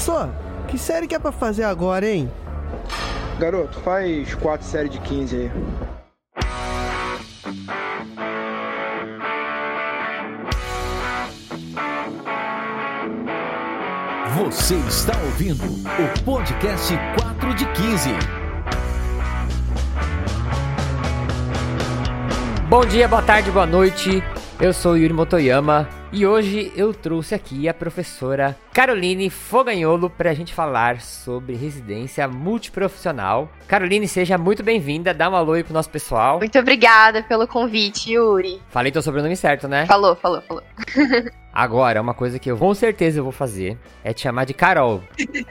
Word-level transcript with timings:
Professor, 0.00 0.30
que 0.66 0.78
série 0.78 1.06
que 1.06 1.14
é 1.14 1.18
pra 1.18 1.30
fazer 1.30 1.64
agora, 1.64 2.08
hein? 2.08 2.30
Garoto, 3.38 3.78
faz 3.80 4.34
quatro 4.34 4.66
séries 4.66 4.90
de 4.92 4.98
15 4.98 5.36
aí. 5.36 5.50
Você 14.38 14.76
está 14.88 15.12
ouvindo 15.22 15.64
o 15.64 16.24
podcast 16.24 16.94
4 17.20 17.54
de 17.54 17.66
15. 17.66 18.10
Bom 22.70 22.86
dia, 22.86 23.06
boa 23.06 23.20
tarde, 23.20 23.50
boa 23.50 23.66
noite. 23.66 24.22
Eu 24.58 24.72
sou 24.72 24.96
Yuri 24.96 25.12
Motoyama 25.12 25.99
e 26.12 26.26
hoje 26.26 26.72
eu 26.74 26.92
trouxe 26.92 27.34
aqui 27.34 27.68
a 27.68 27.74
professora 27.74 28.56
Caroline 28.72 29.30
Foganholo 29.30 30.10
para 30.10 30.30
a 30.30 30.34
gente 30.34 30.52
falar 30.52 31.00
sobre 31.00 31.54
residência 31.54 32.26
multiprofissional. 32.26 33.48
Caroline, 33.68 34.08
seja 34.08 34.36
muito 34.36 34.62
bem-vinda, 34.62 35.14
dá 35.14 35.30
um 35.30 35.36
alô 35.36 35.52
aí 35.52 35.62
pro 35.62 35.72
nosso 35.72 35.90
pessoal. 35.90 36.38
Muito 36.38 36.58
obrigada 36.58 37.22
pelo 37.22 37.46
convite, 37.46 38.12
Yuri. 38.12 38.60
Falei 38.70 38.90
teu 38.90 39.02
sobrenome 39.02 39.36
certo, 39.36 39.68
né? 39.68 39.86
Falou, 39.86 40.16
falou, 40.16 40.42
falou. 40.42 40.62
Agora, 41.52 42.00
uma 42.00 42.14
coisa 42.14 42.38
que 42.38 42.50
eu 42.50 42.56
com 42.56 42.72
certeza 42.74 43.18
eu 43.18 43.24
vou 43.24 43.32
fazer 43.32 43.76
é 44.04 44.12
te 44.12 44.22
chamar 44.22 44.44
de 44.44 44.54
Carol. 44.54 45.02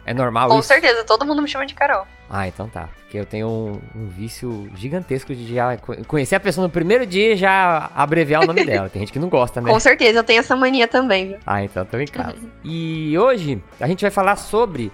É 0.06 0.14
normal 0.14 0.48
Com 0.50 0.60
isso? 0.60 0.68
certeza, 0.70 1.04
todo 1.04 1.26
mundo 1.26 1.42
me 1.42 1.48
chama 1.48 1.66
de 1.66 1.74
Carol. 1.74 2.06
Ah, 2.30 2.48
então 2.48 2.70
tá. 2.70 2.88
Porque 3.02 3.18
eu 3.18 3.26
tenho 3.26 3.48
um, 3.50 3.80
um 3.96 4.08
vício 4.08 4.70
gigantesco 4.76 5.34
de 5.36 5.54
já 5.54 5.76
co- 5.78 5.96
conhecer 6.08 6.36
a 6.36 6.40
pessoa 6.40 6.68
no 6.68 6.72
primeiro 6.72 7.06
dia 7.06 7.34
e 7.34 7.36
já 7.36 7.90
abreviar 7.96 8.44
o 8.44 8.48
nome 8.48 8.64
dela. 8.64 8.88
Tem 8.90 9.02
gente 9.02 9.12
que 9.12 9.20
não 9.20 9.30
gosta, 9.30 9.60
né? 9.60 9.70
Com 9.72 9.80
certeza, 9.80 10.20
eu 10.20 10.24
tenho 10.24 10.40
essa 10.40 10.56
mania 10.56 10.88
também, 10.88 11.30
viu? 11.30 11.38
Ah, 11.46 11.64
então 11.64 11.84
tô 11.86 11.98
em 12.00 12.06
casa. 12.06 12.38
E 12.64 13.18
hoje 13.18 13.62
a 13.80 13.88
gente 13.88 14.02
vai 14.02 14.12
falar 14.12 14.36
sobre 14.36 14.92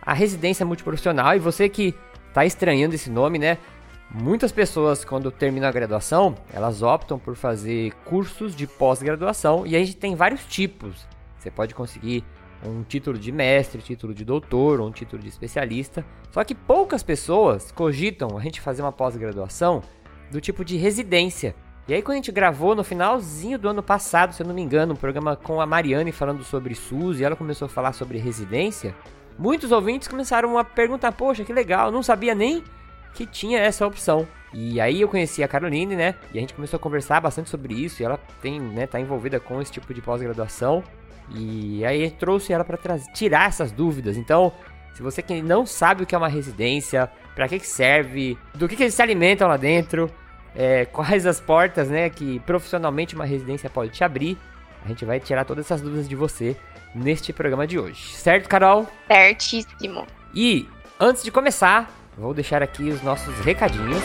a 0.00 0.12
residência 0.14 0.64
multiprofissional 0.64 1.34
e 1.34 1.38
você 1.38 1.68
que 1.68 1.94
tá 2.32 2.44
estranhando 2.46 2.94
esse 2.94 3.10
nome, 3.10 3.38
né? 3.38 3.58
Muitas 4.14 4.52
pessoas, 4.52 5.04
quando 5.04 5.30
terminam 5.30 5.68
a 5.68 5.72
graduação, 5.72 6.36
elas 6.52 6.80
optam 6.80 7.18
por 7.18 7.34
fazer 7.34 7.92
cursos 8.04 8.54
de 8.54 8.66
pós-graduação 8.66 9.66
e 9.66 9.74
a 9.74 9.78
gente 9.78 9.96
tem 9.96 10.14
vários 10.14 10.44
tipos. 10.46 11.06
Você 11.36 11.50
pode 11.50 11.74
conseguir 11.74 12.24
um 12.64 12.82
título 12.82 13.18
de 13.18 13.32
mestre, 13.32 13.82
título 13.82 14.14
de 14.14 14.24
doutor 14.24 14.80
ou 14.80 14.88
um 14.88 14.92
título 14.92 15.20
de 15.20 15.28
especialista. 15.28 16.04
Só 16.30 16.44
que 16.44 16.54
poucas 16.54 17.02
pessoas 17.02 17.72
cogitam 17.72 18.38
a 18.38 18.40
gente 18.40 18.60
fazer 18.60 18.82
uma 18.82 18.92
pós-graduação 18.92 19.82
do 20.30 20.40
tipo 20.40 20.64
de 20.64 20.76
residência. 20.76 21.54
E 21.88 21.94
aí, 21.94 22.02
quando 22.02 22.14
a 22.14 22.16
gente 22.16 22.32
gravou 22.32 22.74
no 22.74 22.82
finalzinho 22.82 23.58
do 23.58 23.68
ano 23.68 23.82
passado, 23.82 24.32
se 24.32 24.42
eu 24.42 24.46
não 24.46 24.54
me 24.54 24.62
engano, 24.62 24.94
um 24.94 24.96
programa 24.96 25.36
com 25.36 25.60
a 25.60 25.66
Mariane 25.66 26.10
falando 26.10 26.42
sobre 26.42 26.74
SUS 26.74 27.20
e 27.20 27.24
ela 27.24 27.36
começou 27.36 27.66
a 27.66 27.68
falar 27.68 27.92
sobre 27.92 28.18
residência, 28.18 28.94
muitos 29.38 29.70
ouvintes 29.70 30.08
começaram 30.08 30.58
a 30.58 30.64
perguntar: 30.64 31.12
Poxa, 31.12 31.44
que 31.44 31.52
legal, 31.52 31.92
não 31.92 32.02
sabia 32.02 32.34
nem 32.34 32.64
que 33.16 33.26
tinha 33.26 33.58
essa 33.58 33.86
opção. 33.86 34.28
E 34.52 34.80
aí 34.80 35.00
eu 35.00 35.08
conheci 35.08 35.42
a 35.42 35.48
Caroline, 35.48 35.96
né? 35.96 36.14
E 36.32 36.38
a 36.38 36.40
gente 36.40 36.54
começou 36.54 36.76
a 36.76 36.80
conversar 36.80 37.20
bastante 37.20 37.50
sobre 37.50 37.74
isso. 37.74 38.02
E 38.02 38.04
ela 38.04 38.18
tem, 38.40 38.60
né, 38.60 38.86
tá 38.86 39.00
envolvida 39.00 39.40
com 39.40 39.60
esse 39.60 39.72
tipo 39.72 39.92
de 39.92 40.00
pós-graduação. 40.00 40.84
E 41.34 41.84
aí 41.84 42.04
eu 42.04 42.10
trouxe 42.10 42.52
ela 42.52 42.64
para 42.64 42.98
tirar 43.14 43.48
essas 43.48 43.72
dúvidas. 43.72 44.16
Então, 44.16 44.52
se 44.94 45.02
você 45.02 45.22
que 45.22 45.42
não 45.42 45.66
sabe 45.66 46.02
o 46.02 46.06
que 46.06 46.14
é 46.14 46.18
uma 46.18 46.28
residência, 46.28 47.10
para 47.34 47.48
que, 47.48 47.58
que 47.58 47.66
serve, 47.66 48.38
do 48.54 48.68
que, 48.68 48.76
que 48.76 48.84
eles 48.84 48.94
se 48.94 49.02
alimentam 49.02 49.48
lá 49.48 49.56
dentro, 49.56 50.10
é, 50.54 50.84
quais 50.92 51.26
as 51.26 51.40
portas, 51.40 51.88
né, 51.88 52.08
que 52.08 52.38
profissionalmente 52.40 53.14
uma 53.14 53.24
residência 53.24 53.68
pode 53.68 53.92
te 53.92 54.04
abrir, 54.04 54.38
a 54.84 54.88
gente 54.88 55.04
vai 55.04 55.18
tirar 55.18 55.44
todas 55.44 55.66
essas 55.66 55.80
dúvidas 55.80 56.08
de 56.08 56.14
você 56.14 56.56
neste 56.94 57.32
programa 57.32 57.66
de 57.66 57.78
hoje. 57.78 58.14
Certo, 58.14 58.48
Carol? 58.48 58.86
Certíssimo. 59.06 60.06
E 60.34 60.68
antes 60.98 61.22
de 61.22 61.30
começar, 61.30 61.90
vou 62.16 62.34
deixar 62.34 62.62
aqui 62.62 62.88
os 62.88 63.02
nossos 63.02 63.34
recadinhos. 63.40 64.02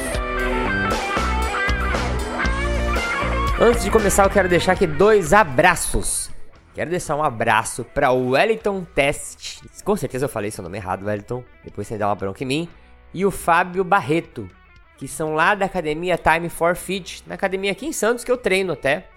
Antes 3.59 3.83
de 3.83 3.91
começar, 3.91 4.23
eu 4.23 4.29
quero 4.29 4.49
deixar 4.49 4.73
aqui 4.73 4.87
dois 4.87 5.33
abraços. 5.33 6.29
Quero 6.73 6.89
deixar 6.89 7.15
um 7.15 7.23
abraço 7.23 7.83
para 7.83 8.11
o 8.11 8.31
Wellington 8.31 8.83
Test. 8.83 9.61
Com 9.83 9.95
certeza 9.95 10.25
eu 10.25 10.29
falei 10.29 10.49
seu 10.51 10.63
nome 10.63 10.77
errado, 10.77 11.05
Wellington. 11.05 11.43
Depois 11.63 11.87
você 11.87 11.97
dá 11.97 12.07
uma 12.07 12.15
bronca 12.15 12.43
em 12.43 12.47
mim. 12.47 12.69
E 13.13 13.25
o 13.25 13.31
Fábio 13.31 13.83
Barreto, 13.83 14.49
que 14.97 15.07
são 15.07 15.33
lá 15.33 15.53
da 15.53 15.65
academia 15.65 16.17
Time 16.17 16.49
for 16.49 16.75
Fit, 16.75 17.23
na 17.27 17.35
academia 17.35 17.71
aqui 17.71 17.85
em 17.85 17.91
Santos 17.91 18.23
que 18.23 18.31
eu 18.31 18.37
treino 18.37 18.73
até. 18.73 19.07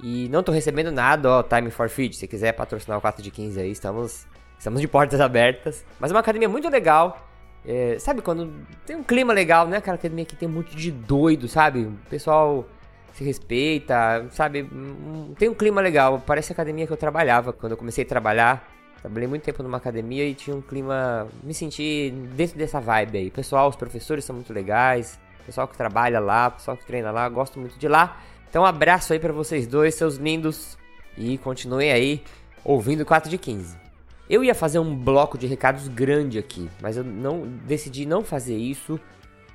E 0.00 0.28
não 0.28 0.42
tô 0.42 0.52
recebendo 0.52 0.92
nada, 0.92 1.30
ó, 1.30 1.42
Time 1.42 1.70
for 1.70 1.88
Fit. 1.88 2.16
Se 2.16 2.28
quiser 2.28 2.52
patrocinar 2.52 2.98
o 2.98 3.00
4 3.00 3.22
de 3.22 3.30
15 3.30 3.60
aí, 3.60 3.70
estamos, 3.70 4.26
estamos 4.58 4.80
de 4.80 4.86
portas 4.86 5.20
abertas. 5.20 5.84
Mas 5.98 6.10
é 6.10 6.14
uma 6.14 6.20
academia 6.20 6.48
muito 6.48 6.68
legal. 6.68 7.27
É, 7.66 7.98
sabe 7.98 8.22
quando 8.22 8.52
tem 8.86 8.96
um 8.96 9.02
clima 9.02 9.32
legal, 9.32 9.66
né? 9.66 9.78
Aquela 9.78 9.96
academia 9.96 10.24
que 10.24 10.36
tem 10.36 10.48
um 10.48 10.52
monte 10.52 10.74
de 10.74 10.90
doido, 10.90 11.48
sabe? 11.48 11.80
O 11.80 11.92
pessoal 12.08 12.66
se 13.12 13.24
respeita, 13.24 14.26
sabe? 14.30 14.62
Hum, 14.62 15.34
Tem 15.38 15.48
um 15.48 15.54
clima 15.54 15.80
legal. 15.80 16.22
Parece 16.24 16.52
a 16.52 16.54
academia 16.54 16.86
que 16.86 16.92
eu 16.92 16.96
trabalhava 16.96 17.52
quando 17.52 17.72
eu 17.72 17.78
comecei 17.78 18.04
a 18.04 18.06
trabalhar. 18.06 18.66
Trabalhei 19.00 19.28
muito 19.28 19.42
tempo 19.42 19.62
numa 19.62 19.76
academia 19.76 20.24
e 20.24 20.34
tinha 20.34 20.56
um 20.56 20.60
clima. 20.60 21.26
Me 21.42 21.52
senti 21.52 22.10
dentro 22.34 22.56
dessa 22.56 22.80
vibe 22.80 23.18
aí. 23.18 23.30
Pessoal, 23.30 23.68
os 23.68 23.76
professores 23.76 24.24
são 24.24 24.34
muito 24.34 24.52
legais. 24.52 25.18
Pessoal 25.44 25.66
que 25.66 25.76
trabalha 25.76 26.20
lá, 26.20 26.50
pessoal 26.50 26.76
que 26.76 26.84
treina 26.86 27.10
lá, 27.10 27.28
gosto 27.28 27.58
muito 27.58 27.78
de 27.78 27.88
lá. 27.88 28.20
Então, 28.48 28.62
um 28.62 28.66
abraço 28.66 29.12
aí 29.12 29.18
pra 29.18 29.32
vocês 29.32 29.66
dois, 29.66 29.94
seus 29.94 30.16
lindos. 30.16 30.78
E 31.16 31.38
continuem 31.38 31.90
aí 31.90 32.22
ouvindo 32.64 33.04
4 33.04 33.28
de 33.30 33.38
15. 33.38 33.87
Eu 34.28 34.44
ia 34.44 34.54
fazer 34.54 34.78
um 34.78 34.94
bloco 34.94 35.38
de 35.38 35.46
recados 35.46 35.88
grande 35.88 36.38
aqui, 36.38 36.70
mas 36.82 36.96
eu 36.96 37.04
não 37.04 37.42
decidi 37.66 38.04
não 38.04 38.22
fazer 38.22 38.56
isso 38.56 39.00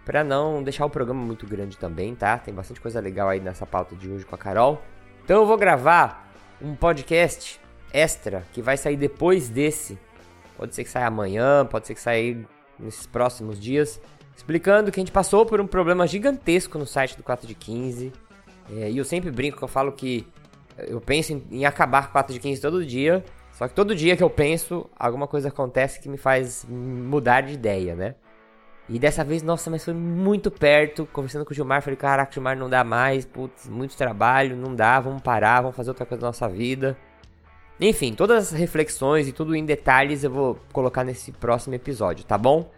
Pra 0.06 0.22
não 0.24 0.62
deixar 0.62 0.86
o 0.86 0.90
programa 0.90 1.24
muito 1.24 1.48
grande 1.48 1.78
também, 1.78 2.14
tá? 2.14 2.38
Tem 2.38 2.54
bastante 2.54 2.82
coisa 2.82 3.00
legal 3.00 3.30
aí 3.30 3.40
nessa 3.40 3.66
pauta 3.66 3.96
de 3.96 4.10
hoje 4.10 4.26
com 4.26 4.36
a 4.36 4.38
Carol. 4.38 4.82
Então 5.24 5.42
eu 5.42 5.46
vou 5.46 5.58
gravar 5.58 6.30
um 6.62 6.76
podcast 6.76 7.60
extra 7.94 8.46
que 8.52 8.62
vai 8.62 8.76
sair 8.76 8.98
depois 8.98 9.48
desse. 9.48 9.98
Pode 10.58 10.76
ser 10.76 10.84
que 10.84 10.90
saia 10.90 11.08
amanhã, 11.08 11.66
pode 11.66 11.88
ser 11.88 11.96
que 11.96 12.02
saia 12.02 12.46
nesses 12.78 13.06
próximos 13.06 13.58
dias, 13.58 14.02
explicando 14.36 14.92
que 14.92 15.00
a 15.00 15.02
gente 15.02 15.12
passou 15.12 15.46
por 15.46 15.62
um 15.62 15.68
problema 15.68 16.06
gigantesco 16.06 16.78
no 16.78 16.86
site 16.86 17.16
do 17.16 17.24
4 17.24 17.48
de 17.48 17.56
15. 17.56 18.12
É, 18.72 18.92
e 18.92 18.98
eu 18.98 19.06
sempre 19.06 19.32
brinco 19.32 19.58
que 19.58 19.64
eu 19.64 19.70
falo 19.70 19.94
que 19.94 20.28
eu 20.78 21.00
penso 21.00 21.32
em, 21.32 21.44
em 21.50 21.66
acabar 21.66 22.08
com 22.08 22.12
4 22.12 22.34
de 22.34 22.42
15 22.42 22.62
todo 22.62 22.86
dia. 22.86 23.24
Só 23.64 23.68
que 23.70 23.76
todo 23.76 23.96
dia 23.96 24.18
que 24.18 24.24
eu 24.24 24.30
penso, 24.30 24.90
alguma 24.94 25.26
coisa 25.26 25.48
acontece 25.48 25.98
que 26.02 26.10
me 26.10 26.18
faz 26.18 26.66
mudar 26.68 27.40
de 27.40 27.54
ideia, 27.54 27.96
né? 27.96 28.16
E 28.90 29.00
dessa 29.00 29.24
vez, 29.24 29.42
nossa, 29.42 29.70
mas 29.70 29.86
foi 29.86 29.94
muito 29.94 30.52
perto. 30.52 31.06
Conversando 31.14 31.46
com 31.46 31.52
o 31.52 31.56
Gilmar, 31.56 31.82
falei: 31.82 31.96
caraca, 31.96 32.30
Gilmar, 32.30 32.58
não 32.58 32.70
dá 32.70 32.84
mais. 32.84 33.24
Putz, 33.24 33.70
muito 33.70 33.96
trabalho, 33.96 34.58
não 34.58 34.76
dá, 34.76 35.00
vamos 35.00 35.22
parar, 35.22 35.62
vamos 35.62 35.78
fazer 35.78 35.92
outra 35.92 36.06
coisa 36.06 36.20
da 36.20 36.28
nossa 36.28 36.50
vida. 36.50 36.98
Enfim, 37.80 38.14
todas 38.14 38.52
as 38.52 38.60
reflexões 38.60 39.30
e 39.30 39.32
tudo 39.32 39.56
em 39.56 39.64
detalhes 39.64 40.26
eu 40.26 40.32
vou 40.32 40.60
colocar 40.74 41.06
nesse 41.06 41.32
próximo 41.32 41.74
episódio, 41.74 42.26
tá 42.26 42.38
bom? 42.38 42.70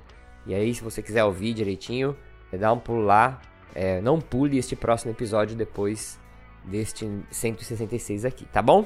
E 0.45 0.53
aí, 0.53 0.71
se 0.71 0.83
você 0.83 1.01
quiser 1.01 1.23
ouvir 1.23 1.55
direitinho, 1.55 2.15
é 2.51 2.57
dá 2.57 2.71
um 2.71 2.77
pulo 2.77 3.01
lá. 3.01 3.41
É, 3.73 3.99
não 4.01 4.21
pule 4.21 4.59
este 4.59 4.75
próximo 4.75 5.11
episódio 5.13 5.55
depois 5.55 6.19
deste 6.63 7.09
166 7.31 8.23
aqui, 8.23 8.45
tá 8.45 8.61
bom? 8.61 8.85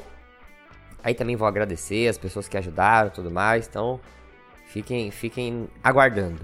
Aí 1.03 1.13
também 1.13 1.35
vou 1.35 1.47
agradecer 1.47 2.07
as 2.07 2.17
pessoas 2.17 2.47
que 2.47 2.57
ajudaram 2.57 3.09
tudo 3.09 3.31
mais, 3.31 3.67
então 3.67 3.99
fiquem, 4.67 5.09
fiquem 5.11 5.67
aguardando. 5.83 6.41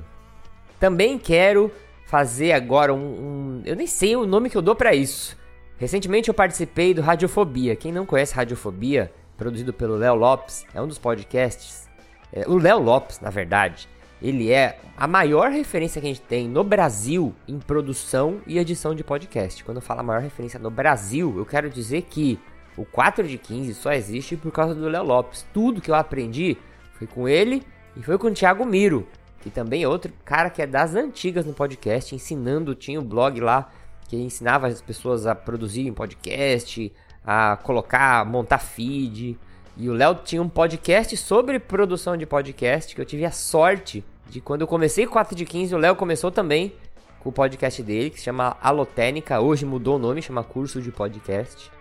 Também 0.80 1.18
quero 1.18 1.72
fazer 2.06 2.52
agora 2.54 2.94
um, 2.94 2.98
um- 3.00 3.62
Eu 3.66 3.76
nem 3.76 3.88
sei 3.88 4.16
o 4.16 4.26
nome 4.26 4.50
que 4.50 4.58
eu 4.58 4.62
dou 4.62 4.76
pra 4.76 4.94
isso. 4.94 5.38
Recentemente 5.78 6.30
eu 6.30 6.34
participei 6.34 6.94
do 6.94 7.02
Radiofobia. 7.02 7.76
Quem 7.76 7.92
não 7.92 8.06
conhece 8.06 8.34
Radiofobia, 8.34 9.12
produzido 9.38 9.74
pelo 9.74 9.96
Léo 9.96 10.16
Lopes, 10.16 10.66
é 10.74 10.82
um 10.82 10.88
dos 10.88 10.98
podcasts. 10.98 11.90
é, 12.32 12.46
o 12.48 12.58
Léo 12.58 12.80
Lopes, 12.80 13.20
na 13.20 13.30
verdade, 13.30 13.88
ele 14.22 14.52
é 14.52 14.80
a 14.98 15.08
maior 15.08 15.52
referência 15.52 16.00
que 16.02 16.08
a 16.08 16.10
gente 16.10 16.22
tem 16.22 16.48
no 16.48 16.64
Brasil 16.64 17.34
em 17.48 17.60
produção 17.60 18.40
e 18.48 18.58
edição 18.58 18.96
de 18.96 19.04
podcast. 19.04 19.64
Quando 19.64 19.78
eu 19.78 19.82
falo 19.82 20.00
a 20.00 20.04
maior 20.04 20.22
referência 20.22 20.60
no 20.60 20.70
Brasil, 20.72 21.34
eu 21.38 21.46
quero 21.46 21.70
dizer 21.70 22.04
que 22.04 22.40
o 22.78 22.86
4 22.86 23.28
de 23.28 23.38
15 23.38 23.74
só 23.74 23.94
existe 23.94 24.36
por 24.36 24.52
causa 24.52 24.76
do 24.76 24.88
Léo 24.88 25.04
Lopes. 25.04 25.46
Tudo 25.54 25.82
que 25.82 25.90
eu 25.90 25.96
aprendi 25.96 26.58
foi 26.94 27.08
com 27.08 27.28
ele 27.28 27.64
e 27.96 28.04
foi 28.04 28.18
com 28.18 28.28
o 28.28 28.34
Thiago 28.34 28.66
Miro, 28.66 29.08
que 29.42 29.50
também 29.50 29.84
é 29.84 29.88
outro 29.88 30.12
cara 30.24 30.50
que 30.50 30.62
é 30.62 30.68
das 30.68 30.96
antigas 30.96 31.46
no 31.46 31.54
podcast, 31.54 32.14
ensinando, 32.14 32.76
tinha 32.76 33.00
um 33.00 33.04
blog 33.04 33.40
lá 33.40 33.72
que 34.08 34.16
ensinava 34.18 34.68
as 34.68 34.82
pessoas 34.82 35.26
a 35.26 35.34
produzirem 35.34 35.94
podcast, 35.94 36.92
a 37.26 37.58
colocar, 37.64 38.26
montar 38.26 38.60
feed. 38.60 39.38
E 39.78 39.90
o 39.90 39.94
Léo 39.94 40.16
tinha 40.24 40.42
um 40.42 40.50
podcast 40.50 41.16
sobre 41.18 41.60
produção 41.60 42.16
de 42.16 42.26
podcast, 42.26 42.94
que 42.94 43.02
eu 43.02 43.06
tive 43.06 43.26
a 43.26 43.32
sorte 43.32 44.04
de 44.30 44.42
quando 44.42 44.62
eu 44.62 44.68
comecei 44.68 45.06
4 45.06 45.36
de 45.36 45.46
15, 45.46 45.76
o 45.76 45.78
Léo 45.78 45.96
começou 45.96 46.32
também 46.32 46.74
com 47.20 47.30
o 47.30 47.32
podcast 47.32 47.82
dele, 47.82 48.10
que 48.10 48.20
se 48.20 48.26
chama 48.26 48.58
Alotênica, 48.62 49.40
hoje 49.40 49.66
mudou 49.66 49.96
o 49.96 50.00
nome, 50.00 50.22
chama 50.22 50.44
Curso 50.44 50.82
de 50.82 50.92
Podcast. 50.92 51.75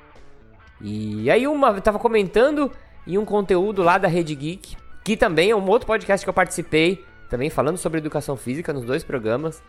E 0.84 1.30
aí 1.30 1.48
uma, 1.48 1.80
tava 1.80 1.98
comentando 1.98 2.70
em 3.06 3.18
um 3.18 3.24
conteúdo 3.24 3.82
lá 3.82 3.98
da 3.98 4.06
Rede 4.06 4.34
Geek 4.34 4.76
que 5.04 5.18
também 5.18 5.50
é 5.50 5.56
um 5.56 5.68
outro 5.68 5.86
podcast 5.86 6.24
que 6.24 6.30
eu 6.30 6.34
participei, 6.34 7.04
também 7.28 7.50
falando 7.50 7.76
sobre 7.76 7.98
educação 7.98 8.36
física 8.36 8.72
nos 8.72 8.84
dois 8.84 9.04
programas. 9.04 9.62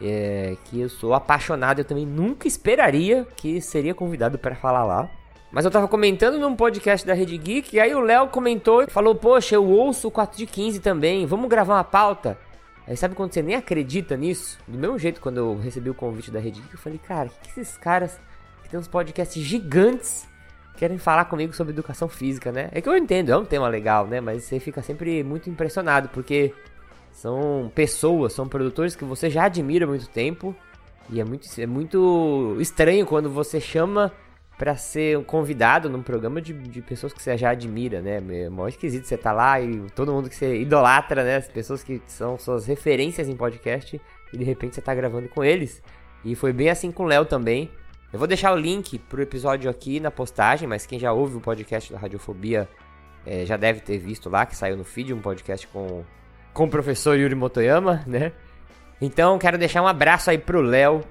É, 0.00 0.56
que 0.66 0.80
eu 0.80 0.88
sou 0.90 1.14
apaixonado, 1.14 1.80
eu 1.80 1.84
também 1.84 2.06
nunca 2.06 2.46
esperaria 2.46 3.26
que 3.34 3.60
seria 3.60 3.94
convidado 3.94 4.38
para 4.38 4.54
falar 4.54 4.84
lá. 4.84 5.10
Mas 5.50 5.64
eu 5.64 5.70
tava 5.70 5.88
comentando 5.88 6.38
num 6.38 6.54
podcast 6.54 7.06
da 7.06 7.14
Rede 7.14 7.36
Geek, 7.36 7.74
e 7.74 7.80
aí 7.80 7.94
o 7.94 8.00
Léo 8.00 8.28
comentou 8.28 8.82
e 8.82 8.86
falou: 8.86 9.14
Poxa, 9.14 9.54
eu 9.54 9.66
ouço 9.66 10.08
o 10.08 10.10
4 10.10 10.36
de 10.36 10.46
15 10.46 10.80
também, 10.80 11.26
vamos 11.26 11.48
gravar 11.48 11.76
uma 11.76 11.84
pauta. 11.84 12.38
Aí 12.86 12.96
sabe 12.96 13.14
quando 13.14 13.32
você 13.32 13.42
nem 13.42 13.56
acredita 13.56 14.16
nisso? 14.16 14.58
Do 14.68 14.78
mesmo 14.78 14.98
jeito, 14.98 15.20
quando 15.20 15.38
eu 15.38 15.56
recebi 15.56 15.90
o 15.90 15.94
convite 15.94 16.30
da 16.30 16.38
Rede 16.38 16.60
Geek, 16.60 16.74
eu 16.74 16.78
falei: 16.78 16.98
Cara, 16.98 17.28
que, 17.28 17.54
que 17.54 17.60
esses 17.60 17.76
caras 17.78 18.20
que 18.62 18.68
tem 18.68 18.78
uns 18.78 18.86
podcasts 18.86 19.42
gigantes 19.42 20.28
querem 20.76 20.98
falar 20.98 21.24
comigo 21.24 21.52
sobre 21.52 21.72
educação 21.72 22.08
física, 22.08 22.52
né? 22.52 22.68
É 22.72 22.80
que 22.80 22.88
eu 22.88 22.96
entendo, 22.96 23.32
é 23.32 23.36
um 23.36 23.44
tema 23.44 23.68
legal, 23.68 24.06
né? 24.06 24.20
Mas 24.20 24.44
você 24.44 24.60
fica 24.60 24.82
sempre 24.82 25.24
muito 25.24 25.50
impressionado, 25.50 26.08
porque 26.10 26.54
são 27.12 27.70
pessoas, 27.74 28.32
são 28.32 28.46
produtores 28.46 28.94
que 28.94 29.04
você 29.04 29.30
já 29.30 29.44
admira 29.44 29.84
há 29.84 29.88
muito 29.88 30.08
tempo. 30.08 30.54
E 31.08 31.20
é 31.20 31.24
muito, 31.24 31.48
é 31.58 31.66
muito 31.66 32.56
estranho 32.60 33.06
quando 33.06 33.30
você 33.30 33.60
chama 33.60 34.12
para 34.58 34.76
ser 34.76 35.18
um 35.18 35.22
convidado 35.22 35.88
num 35.88 36.02
programa 36.02 36.40
de, 36.40 36.52
de 36.52 36.80
pessoas 36.80 37.12
que 37.12 37.22
você 37.22 37.36
já 37.36 37.50
admira, 37.50 38.00
né? 38.00 38.22
É 38.28 38.48
mó 38.48 38.66
esquisito 38.66 39.06
você 39.06 39.16
tá 39.16 39.32
lá 39.32 39.60
e 39.60 39.90
todo 39.94 40.12
mundo 40.12 40.28
que 40.28 40.34
você 40.34 40.60
idolatra, 40.60 41.22
né? 41.22 41.36
As 41.36 41.48
pessoas 41.48 41.82
que 41.82 42.00
são 42.06 42.38
suas 42.38 42.66
referências 42.66 43.28
em 43.28 43.36
podcast 43.36 44.00
e 44.32 44.36
de 44.36 44.44
repente 44.44 44.74
você 44.74 44.80
tá 44.80 44.94
gravando 44.94 45.28
com 45.28 45.44
eles. 45.44 45.82
E 46.24 46.34
foi 46.34 46.52
bem 46.52 46.70
assim 46.70 46.90
com 46.90 47.04
o 47.04 47.06
Léo 47.06 47.24
também. 47.24 47.70
Eu 48.16 48.18
vou 48.18 48.26
deixar 48.26 48.54
o 48.54 48.56
link 48.56 48.98
pro 48.98 49.20
episódio 49.20 49.68
aqui 49.68 50.00
na 50.00 50.10
postagem, 50.10 50.66
mas 50.66 50.86
quem 50.86 50.98
já 50.98 51.12
ouve 51.12 51.36
o 51.36 51.40
podcast 51.40 51.92
da 51.92 51.98
Radiofobia 51.98 52.66
é, 53.26 53.44
já 53.44 53.58
deve 53.58 53.80
ter 53.80 53.98
visto 53.98 54.30
lá, 54.30 54.46
que 54.46 54.56
saiu 54.56 54.74
no 54.74 54.84
feed, 54.84 55.12
um 55.12 55.20
podcast 55.20 55.66
com, 55.66 56.02
com 56.54 56.64
o 56.64 56.70
professor 56.70 57.14
Yuri 57.18 57.34
Motoyama, 57.34 58.02
né? 58.06 58.32
Então, 59.02 59.38
quero 59.38 59.58
deixar 59.58 59.82
um 59.82 59.86
abraço 59.86 60.30
aí 60.30 60.38
pro 60.38 60.62
Léo. 60.62 61.04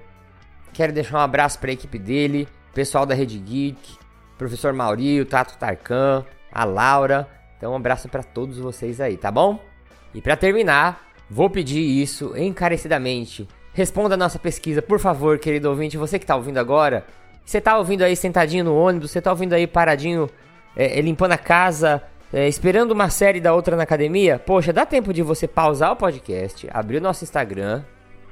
Quero 0.73 0.91
deixar 0.91 1.19
um 1.19 1.21
abraço 1.21 1.59
pra 1.59 1.71
equipe 1.71 1.99
dele, 1.99 2.47
pessoal 2.73 3.05
da 3.05 3.13
Rede 3.13 3.37
Geek, 3.37 3.99
professor 4.35 4.73
Mauri, 4.73 5.21
o 5.21 5.27
Tato 5.27 5.59
Tarkan, 5.59 6.25
a 6.51 6.65
Laura. 6.65 7.29
Então, 7.55 7.73
um 7.73 7.75
abraço 7.75 8.09
para 8.09 8.23
todos 8.23 8.57
vocês 8.57 8.99
aí, 8.99 9.15
tá 9.15 9.29
bom? 9.29 9.63
E 10.11 10.21
para 10.21 10.35
terminar, 10.35 11.07
vou 11.29 11.51
pedir 11.51 11.81
isso 11.81 12.35
encarecidamente. 12.35 13.47
Responda 13.75 14.13
a 14.13 14.17
nossa 14.17 14.39
pesquisa, 14.39 14.81
por 14.81 15.01
favor, 15.01 15.37
querido 15.37 15.69
ouvinte. 15.69 15.97
Você 15.97 16.17
que 16.17 16.25
tá 16.25 16.33
ouvindo 16.33 16.57
agora, 16.57 17.05
você 17.43 17.59
tá 17.59 17.77
ouvindo 17.77 18.03
aí 18.03 18.15
sentadinho 18.15 18.63
no 18.63 18.73
ônibus, 18.73 19.11
você 19.11 19.21
tá 19.21 19.29
ouvindo 19.31 19.51
aí 19.51 19.67
paradinho, 19.67 20.29
é, 20.77 21.01
limpando 21.01 21.33
a 21.33 21.37
casa, 21.37 22.01
é, 22.31 22.47
esperando 22.47 22.91
uma 22.91 23.09
série 23.09 23.41
da 23.41 23.53
outra 23.53 23.75
na 23.75 23.83
academia? 23.83 24.39
Poxa, 24.39 24.71
dá 24.71 24.85
tempo 24.85 25.11
de 25.11 25.21
você 25.21 25.45
pausar 25.45 25.91
o 25.91 25.97
podcast, 25.97 26.69
abrir 26.71 26.99
o 26.99 27.01
nosso 27.01 27.25
Instagram, 27.25 27.83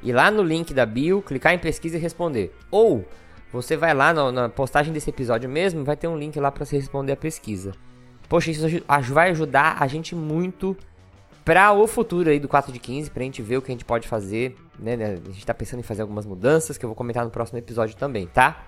ir 0.01 0.13
lá 0.13 0.31
no 0.31 0.41
link 0.41 0.73
da 0.73 0.85
bio, 0.85 1.21
clicar 1.21 1.53
em 1.53 1.59
pesquisa 1.59 1.97
e 1.97 1.99
responder. 1.99 2.55
Ou 2.71 3.05
você 3.51 3.75
vai 3.75 3.93
lá 3.93 4.13
no, 4.13 4.31
na 4.31 4.47
postagem 4.47 4.93
desse 4.93 5.09
episódio 5.09 5.49
mesmo, 5.49 5.83
vai 5.83 5.97
ter 5.97 6.07
um 6.07 6.17
link 6.17 6.39
lá 6.39 6.51
para 6.51 6.63
você 6.63 6.77
responder 6.77 7.11
a 7.11 7.17
pesquisa. 7.17 7.73
Poxa, 8.29 8.49
isso 8.49 8.65
vai 9.11 9.31
ajudar 9.31 9.75
a 9.77 9.87
gente 9.87 10.15
muito 10.15 10.77
para 11.43 11.73
o 11.73 11.85
futuro 11.87 12.29
aí 12.29 12.39
do 12.39 12.47
4 12.47 12.71
de 12.71 12.79
15, 12.79 13.11
pra 13.11 13.23
gente 13.23 13.41
ver 13.41 13.57
o 13.57 13.61
que 13.61 13.71
a 13.71 13.73
gente 13.73 13.85
pode 13.85 14.07
fazer, 14.07 14.55
né, 14.79 14.95
né? 14.95 15.19
A 15.25 15.31
gente 15.31 15.45
tá 15.45 15.53
pensando 15.53 15.79
em 15.79 15.83
fazer 15.83 16.01
algumas 16.01 16.25
mudanças 16.25 16.77
que 16.77 16.85
eu 16.85 16.89
vou 16.89 16.95
comentar 16.95 17.23
no 17.25 17.31
próximo 17.31 17.59
episódio 17.59 17.95
também, 17.95 18.27
tá? 18.27 18.65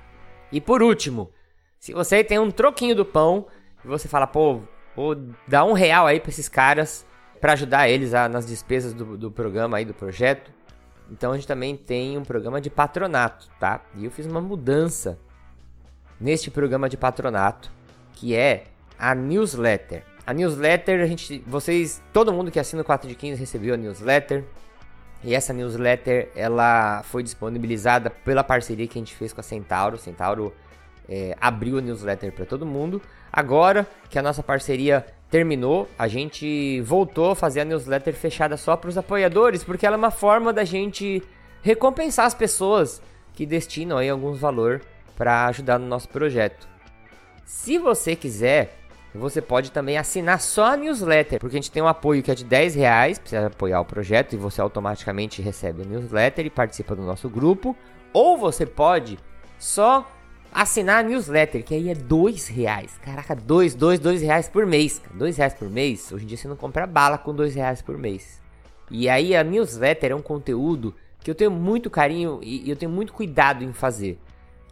E 0.51 0.59
por 0.59 0.83
último, 0.83 1.31
se 1.79 1.93
você 1.93 2.23
tem 2.23 2.39
um 2.39 2.51
troquinho 2.51 2.95
do 2.95 3.05
pão 3.05 3.47
e 3.83 3.87
você 3.87 4.07
fala, 4.07 4.27
pô, 4.27 4.61
vou 4.95 5.15
dar 5.47 5.63
um 5.63 5.73
real 5.73 6.05
aí 6.05 6.19
pra 6.19 6.29
esses 6.29 6.49
caras 6.49 7.05
para 7.39 7.53
ajudar 7.53 7.87
eles 7.89 8.13
a, 8.13 8.27
nas 8.27 8.45
despesas 8.45 8.93
do, 8.93 9.17
do 9.17 9.31
programa 9.31 9.77
aí, 9.77 9.85
do 9.85 9.93
projeto, 9.93 10.51
então 11.09 11.31
a 11.31 11.35
gente 11.35 11.47
também 11.47 11.77
tem 11.77 12.17
um 12.17 12.23
programa 12.23 12.59
de 12.59 12.69
patronato, 12.69 13.47
tá? 13.59 13.81
E 13.95 14.05
eu 14.05 14.11
fiz 14.11 14.25
uma 14.25 14.41
mudança 14.41 15.19
neste 16.19 16.49
programa 16.49 16.89
de 16.89 16.97
patronato, 16.97 17.71
que 18.13 18.35
é 18.35 18.65
a 18.97 19.13
newsletter. 19.13 20.03
A 20.25 20.33
newsletter, 20.33 21.01
a 21.01 21.05
gente, 21.05 21.43
vocês, 21.45 22.01
todo 22.11 22.33
mundo 22.33 22.49
que 22.49 22.59
assina 22.59 22.81
o 22.81 22.85
4 22.85 23.07
de 23.07 23.13
15 23.13 23.39
recebeu 23.39 23.75
a 23.75 23.77
newsletter. 23.77 24.43
E 25.23 25.35
essa 25.35 25.53
newsletter, 25.53 26.31
ela 26.35 27.03
foi 27.03 27.21
disponibilizada 27.21 28.09
pela 28.09 28.43
parceria 28.43 28.87
que 28.87 28.97
a 28.97 29.01
gente 29.01 29.15
fez 29.15 29.31
com 29.31 29.41
a 29.41 29.43
Centauro. 29.43 29.97
Centauro 29.97 30.53
é, 31.07 31.35
abriu 31.39 31.77
a 31.77 31.81
newsletter 31.81 32.31
para 32.31 32.45
todo 32.45 32.65
mundo. 32.65 33.01
Agora 33.31 33.87
que 34.09 34.17
a 34.17 34.21
nossa 34.21 34.41
parceria 34.41 35.05
terminou, 35.29 35.87
a 35.97 36.07
gente 36.07 36.81
voltou 36.81 37.31
a 37.31 37.35
fazer 37.35 37.61
a 37.61 37.65
newsletter 37.65 38.13
fechada 38.13 38.57
só 38.57 38.75
para 38.75 38.89
os 38.89 38.97
apoiadores, 38.97 39.63
porque 39.63 39.85
ela 39.85 39.95
é 39.95 39.97
uma 39.97 40.11
forma 40.11 40.51
da 40.51 40.63
gente 40.63 41.21
recompensar 41.61 42.25
as 42.25 42.33
pessoas 42.33 43.01
que 43.33 43.45
destinam 43.45 43.97
aí 43.97 44.09
alguns 44.09 44.39
valor 44.39 44.81
para 45.15 45.47
ajudar 45.47 45.77
no 45.77 45.87
nosso 45.87 46.09
projeto. 46.09 46.67
Se 47.43 47.77
você 47.77 48.15
quiser, 48.15 48.84
você 49.17 49.41
pode 49.41 49.71
também 49.71 49.97
assinar 49.97 50.39
só 50.41 50.73
a 50.73 50.77
newsletter, 50.77 51.39
porque 51.39 51.55
a 51.55 51.59
gente 51.59 51.71
tem 51.71 51.81
um 51.81 51.87
apoio 51.87 52.23
que 52.23 52.31
é 52.31 52.35
de 52.35 52.43
10 52.43 52.75
reais, 52.75 53.19
precisa 53.19 53.47
apoiar 53.47 53.79
o 53.79 53.85
projeto 53.85 54.33
e 54.33 54.37
você 54.37 54.59
automaticamente 54.59 55.41
recebe 55.41 55.83
a 55.83 55.85
newsletter 55.85 56.45
e 56.45 56.49
participa 56.49 56.95
do 56.95 57.03
nosso 57.03 57.29
grupo. 57.29 57.75
Ou 58.11 58.37
você 58.37 58.65
pode 58.65 59.17
só 59.59 60.09
assinar 60.53 61.03
a 61.03 61.07
newsletter, 61.07 61.63
que 61.63 61.75
aí 61.75 61.89
é 61.89 61.93
dois 61.93 62.47
reais. 62.47 62.97
Caraca, 63.03 63.35
dois, 63.35 63.75
dois, 63.75 63.99
dois 63.99 64.21
reais 64.21 64.47
por 64.47 64.65
mês. 64.65 65.01
Dois 65.13 65.37
reais 65.37 65.53
por 65.53 65.69
mês, 65.69 66.11
hoje 66.11 66.23
em 66.23 66.27
dia 66.27 66.37
você 66.37 66.47
não 66.47 66.55
compra 66.55 66.87
bala 66.87 67.17
com 67.17 67.33
dois 67.33 67.53
reais 67.55 67.81
por 67.81 67.97
mês. 67.97 68.41
E 68.89 69.09
aí 69.09 69.35
a 69.35 69.43
newsletter 69.43 70.11
é 70.11 70.15
um 70.15 70.21
conteúdo 70.21 70.95
que 71.19 71.29
eu 71.29 71.35
tenho 71.35 71.51
muito 71.51 71.89
carinho 71.89 72.39
e 72.43 72.69
eu 72.69 72.75
tenho 72.75 72.91
muito 72.91 73.11
cuidado 73.11 73.63
em 73.63 73.73
fazer. 73.73 74.19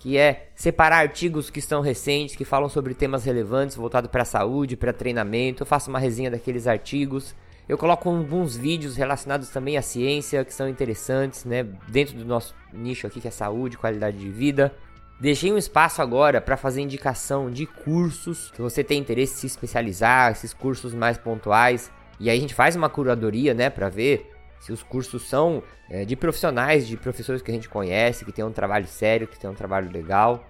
Que 0.04 0.18
é 0.18 0.50
separar 0.54 0.98
artigos 0.98 1.50
que 1.50 1.60
estão 1.60 1.80
recentes, 1.80 2.36
que 2.36 2.44
falam 2.44 2.68
sobre 2.68 2.94
temas 2.94 3.24
relevantes 3.24 3.78
voltados 3.78 4.12
para 4.12 4.24
a 4.24 4.26
saúde, 4.26 4.76
para 4.76 4.92
treinamento. 4.92 5.64
Eu 5.64 5.66
faço 5.66 5.90
uma 5.90 5.98
resenha 5.98 6.30
daqueles 6.30 6.68
artigos. 6.68 7.34
Eu 7.70 7.78
coloco 7.78 8.10
alguns 8.10 8.54
vídeos 8.54 8.98
relacionados 8.98 9.48
também 9.48 9.78
à 9.78 9.82
ciência, 9.82 10.44
que 10.44 10.54
são 10.54 10.68
interessantes, 10.68 11.46
né? 11.46 11.66
Dentro 11.88 12.18
do 12.18 12.26
nosso 12.26 12.54
nicho 12.74 13.08
aqui, 13.08 13.22
que 13.22 13.30
é 13.30 13.32
saúde, 13.32 13.78
qualidade 13.78 14.18
de 14.18 14.30
vida. 14.30 14.76
Deixei 15.22 15.54
um 15.54 15.58
espaço 15.58 16.02
agora 16.02 16.42
para 16.42 16.58
fazer 16.58 16.82
indicação 16.82 17.50
de 17.50 17.66
cursos 17.66 18.52
que 18.52 18.62
você 18.62 18.84
tem 18.84 19.00
interesse 19.00 19.36
em 19.36 19.38
se 19.38 19.48
especializar, 19.48 20.34
esses 20.34 20.54
cursos 20.54 20.94
mais 20.94 21.18
pontuais. 21.18 21.90
E 22.20 22.30
aí 22.30 22.38
a 22.38 22.42
gente 22.42 22.54
faz 22.54 22.76
uma 22.76 22.90
curadoria, 22.90 23.54
né, 23.54 23.70
para 23.70 23.88
ver 23.88 24.33
se 24.64 24.72
os 24.72 24.82
cursos 24.82 25.24
são 25.24 25.62
é, 25.90 26.06
de 26.06 26.16
profissionais, 26.16 26.88
de 26.88 26.96
professores 26.96 27.42
que 27.42 27.52
a 27.52 27.54
gente 27.54 27.68
conhece, 27.68 28.24
que 28.24 28.32
tem 28.32 28.46
um 28.46 28.52
trabalho 28.52 28.88
sério, 28.88 29.28
que 29.28 29.38
tem 29.38 29.50
um 29.50 29.54
trabalho 29.54 29.92
legal. 29.92 30.48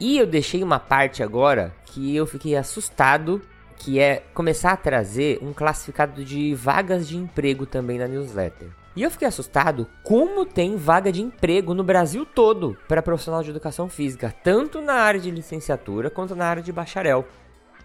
E 0.00 0.18
eu 0.18 0.26
deixei 0.26 0.64
uma 0.64 0.80
parte 0.80 1.22
agora 1.22 1.72
que 1.84 2.16
eu 2.16 2.26
fiquei 2.26 2.56
assustado, 2.56 3.40
que 3.76 4.00
é 4.00 4.24
começar 4.34 4.72
a 4.72 4.76
trazer 4.76 5.38
um 5.40 5.52
classificado 5.52 6.24
de 6.24 6.52
vagas 6.56 7.06
de 7.06 7.16
emprego 7.16 7.64
também 7.64 8.00
na 8.00 8.08
newsletter. 8.08 8.68
E 8.96 9.02
eu 9.04 9.10
fiquei 9.12 9.28
assustado 9.28 9.86
como 10.02 10.44
tem 10.44 10.76
vaga 10.76 11.12
de 11.12 11.22
emprego 11.22 11.72
no 11.72 11.84
Brasil 11.84 12.26
todo 12.26 12.76
para 12.88 13.00
profissional 13.00 13.44
de 13.44 13.50
educação 13.50 13.88
física, 13.88 14.34
tanto 14.42 14.80
na 14.80 14.94
área 14.94 15.20
de 15.20 15.30
licenciatura 15.30 16.10
quanto 16.10 16.34
na 16.34 16.46
área 16.46 16.64
de 16.64 16.72
bacharel. 16.72 17.24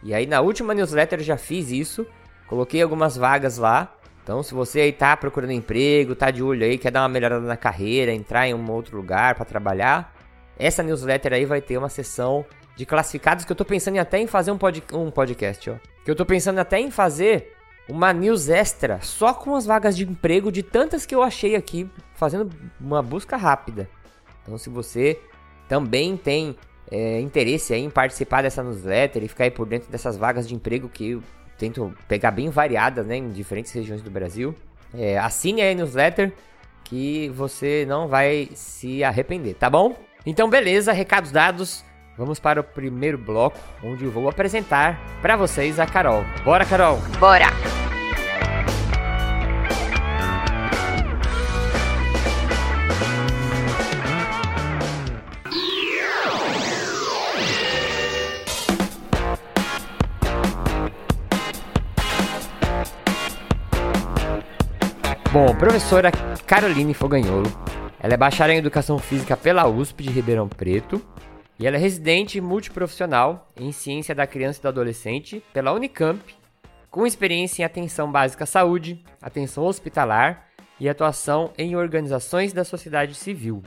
E 0.01 0.11
aí 0.11 0.25
na 0.25 0.41
última 0.41 0.73
newsletter 0.73 1.19
eu 1.19 1.23
já 1.23 1.37
fiz 1.37 1.69
isso, 1.69 2.03
coloquei 2.47 2.81
algumas 2.81 3.15
vagas 3.15 3.59
lá. 3.59 3.93
Então 4.27 4.43
se 4.43 4.53
você 4.53 4.81
aí 4.81 4.91
tá 4.91 5.15
procurando 5.15 5.53
emprego, 5.53 6.13
tá 6.13 6.29
de 6.29 6.43
olho 6.43 6.65
aí, 6.65 6.77
quer 6.77 6.91
dar 6.91 7.03
uma 7.03 7.07
melhorada 7.07 7.47
na 7.47 7.55
carreira, 7.55 8.11
entrar 8.11 8.45
em 8.45 8.53
um 8.53 8.69
outro 8.69 8.97
lugar 8.97 9.35
para 9.35 9.45
trabalhar, 9.45 10.13
essa 10.59 10.83
newsletter 10.83 11.31
aí 11.31 11.45
vai 11.45 11.61
ter 11.61 11.77
uma 11.77 11.87
seção 11.87 12.45
de 12.75 12.85
classificados 12.85 13.45
que 13.45 13.51
eu 13.53 13.55
tô 13.55 13.63
pensando 13.63 13.97
até 13.97 14.19
em 14.19 14.27
fazer 14.27 14.51
um, 14.51 14.57
pod 14.57 14.83
um 14.91 15.09
podcast, 15.09 15.69
ó. 15.69 15.75
Que 16.03 16.11
eu 16.11 16.15
tô 16.15 16.25
pensando 16.25 16.59
até 16.59 16.77
em 16.77 16.91
fazer 16.91 17.55
uma 17.87 18.11
news 18.11 18.49
extra 18.49 18.99
só 19.01 19.33
com 19.33 19.55
as 19.55 19.65
vagas 19.65 19.95
de 19.95 20.03
emprego 20.03 20.51
de 20.51 20.61
tantas 20.61 21.05
que 21.05 21.15
eu 21.15 21.23
achei 21.23 21.55
aqui, 21.55 21.89
fazendo 22.13 22.51
uma 22.81 23.01
busca 23.01 23.37
rápida. 23.37 23.89
Então, 24.43 24.57
se 24.57 24.69
você 24.69 25.21
também 25.69 26.17
tem 26.17 26.53
é, 26.91 27.21
interesse 27.21 27.73
em 27.73 27.89
participar 27.89 28.41
dessa 28.41 28.61
newsletter 28.61 29.23
e 29.23 29.29
ficar 29.29 29.45
aí 29.45 29.51
por 29.51 29.65
dentro 29.65 29.89
dessas 29.89 30.17
vagas 30.17 30.45
de 30.45 30.53
emprego 30.53 30.89
que 30.89 31.17
tento 31.57 31.93
pegar 32.07 32.31
bem 32.31 32.49
variadas 32.49 33.05
né, 33.05 33.17
em 33.17 33.31
diferentes 33.31 33.71
regiões 33.71 34.01
do 34.01 34.11
Brasil, 34.11 34.55
é, 34.93 35.17
assine 35.17 35.61
a 35.61 35.73
newsletter 35.73 36.31
que 36.83 37.29
você 37.29 37.85
não 37.87 38.07
vai 38.07 38.49
se 38.53 39.03
arrepender, 39.03 39.55
tá 39.55 39.69
bom? 39.69 39.95
Então, 40.25 40.49
beleza, 40.49 40.91
recados 40.91 41.31
dados. 41.31 41.83
Vamos 42.17 42.39
para 42.39 42.61
o 42.61 42.63
primeiro 42.63 43.17
bloco, 43.17 43.59
onde 43.83 44.03
eu 44.03 44.11
vou 44.11 44.27
apresentar 44.27 44.99
para 45.21 45.35
vocês 45.35 45.79
a 45.79 45.85
Carol. 45.85 46.23
Bora, 46.43 46.65
Carol! 46.65 46.97
Bora! 47.19 47.86
Bom, 65.39 65.53
professora 65.53 66.11
Caroline 66.47 66.95
Foganholo. 66.95 67.45
Ela 67.99 68.15
é 68.15 68.17
bacharel 68.17 68.55
em 68.55 68.57
Educação 68.57 68.97
Física 68.97 69.37
pela 69.37 69.67
USP 69.67 70.01
de 70.01 70.09
Ribeirão 70.09 70.49
Preto. 70.49 70.99
E 71.59 71.67
ela 71.67 71.75
é 71.75 71.79
residente 71.79 72.41
multiprofissional 72.41 73.47
em 73.55 73.71
Ciência 73.71 74.15
da 74.15 74.25
Criança 74.25 74.57
e 74.57 74.61
do 74.63 74.67
Adolescente 74.69 75.43
pela 75.53 75.73
Unicamp, 75.73 76.19
com 76.89 77.05
experiência 77.05 77.61
em 77.61 77.65
atenção 77.65 78.11
básica 78.11 78.45
à 78.45 78.47
saúde, 78.47 79.05
atenção 79.21 79.63
hospitalar 79.63 80.47
e 80.79 80.89
atuação 80.89 81.53
em 81.55 81.75
organizações 81.75 82.51
da 82.51 82.63
sociedade 82.63 83.13
civil. 83.13 83.61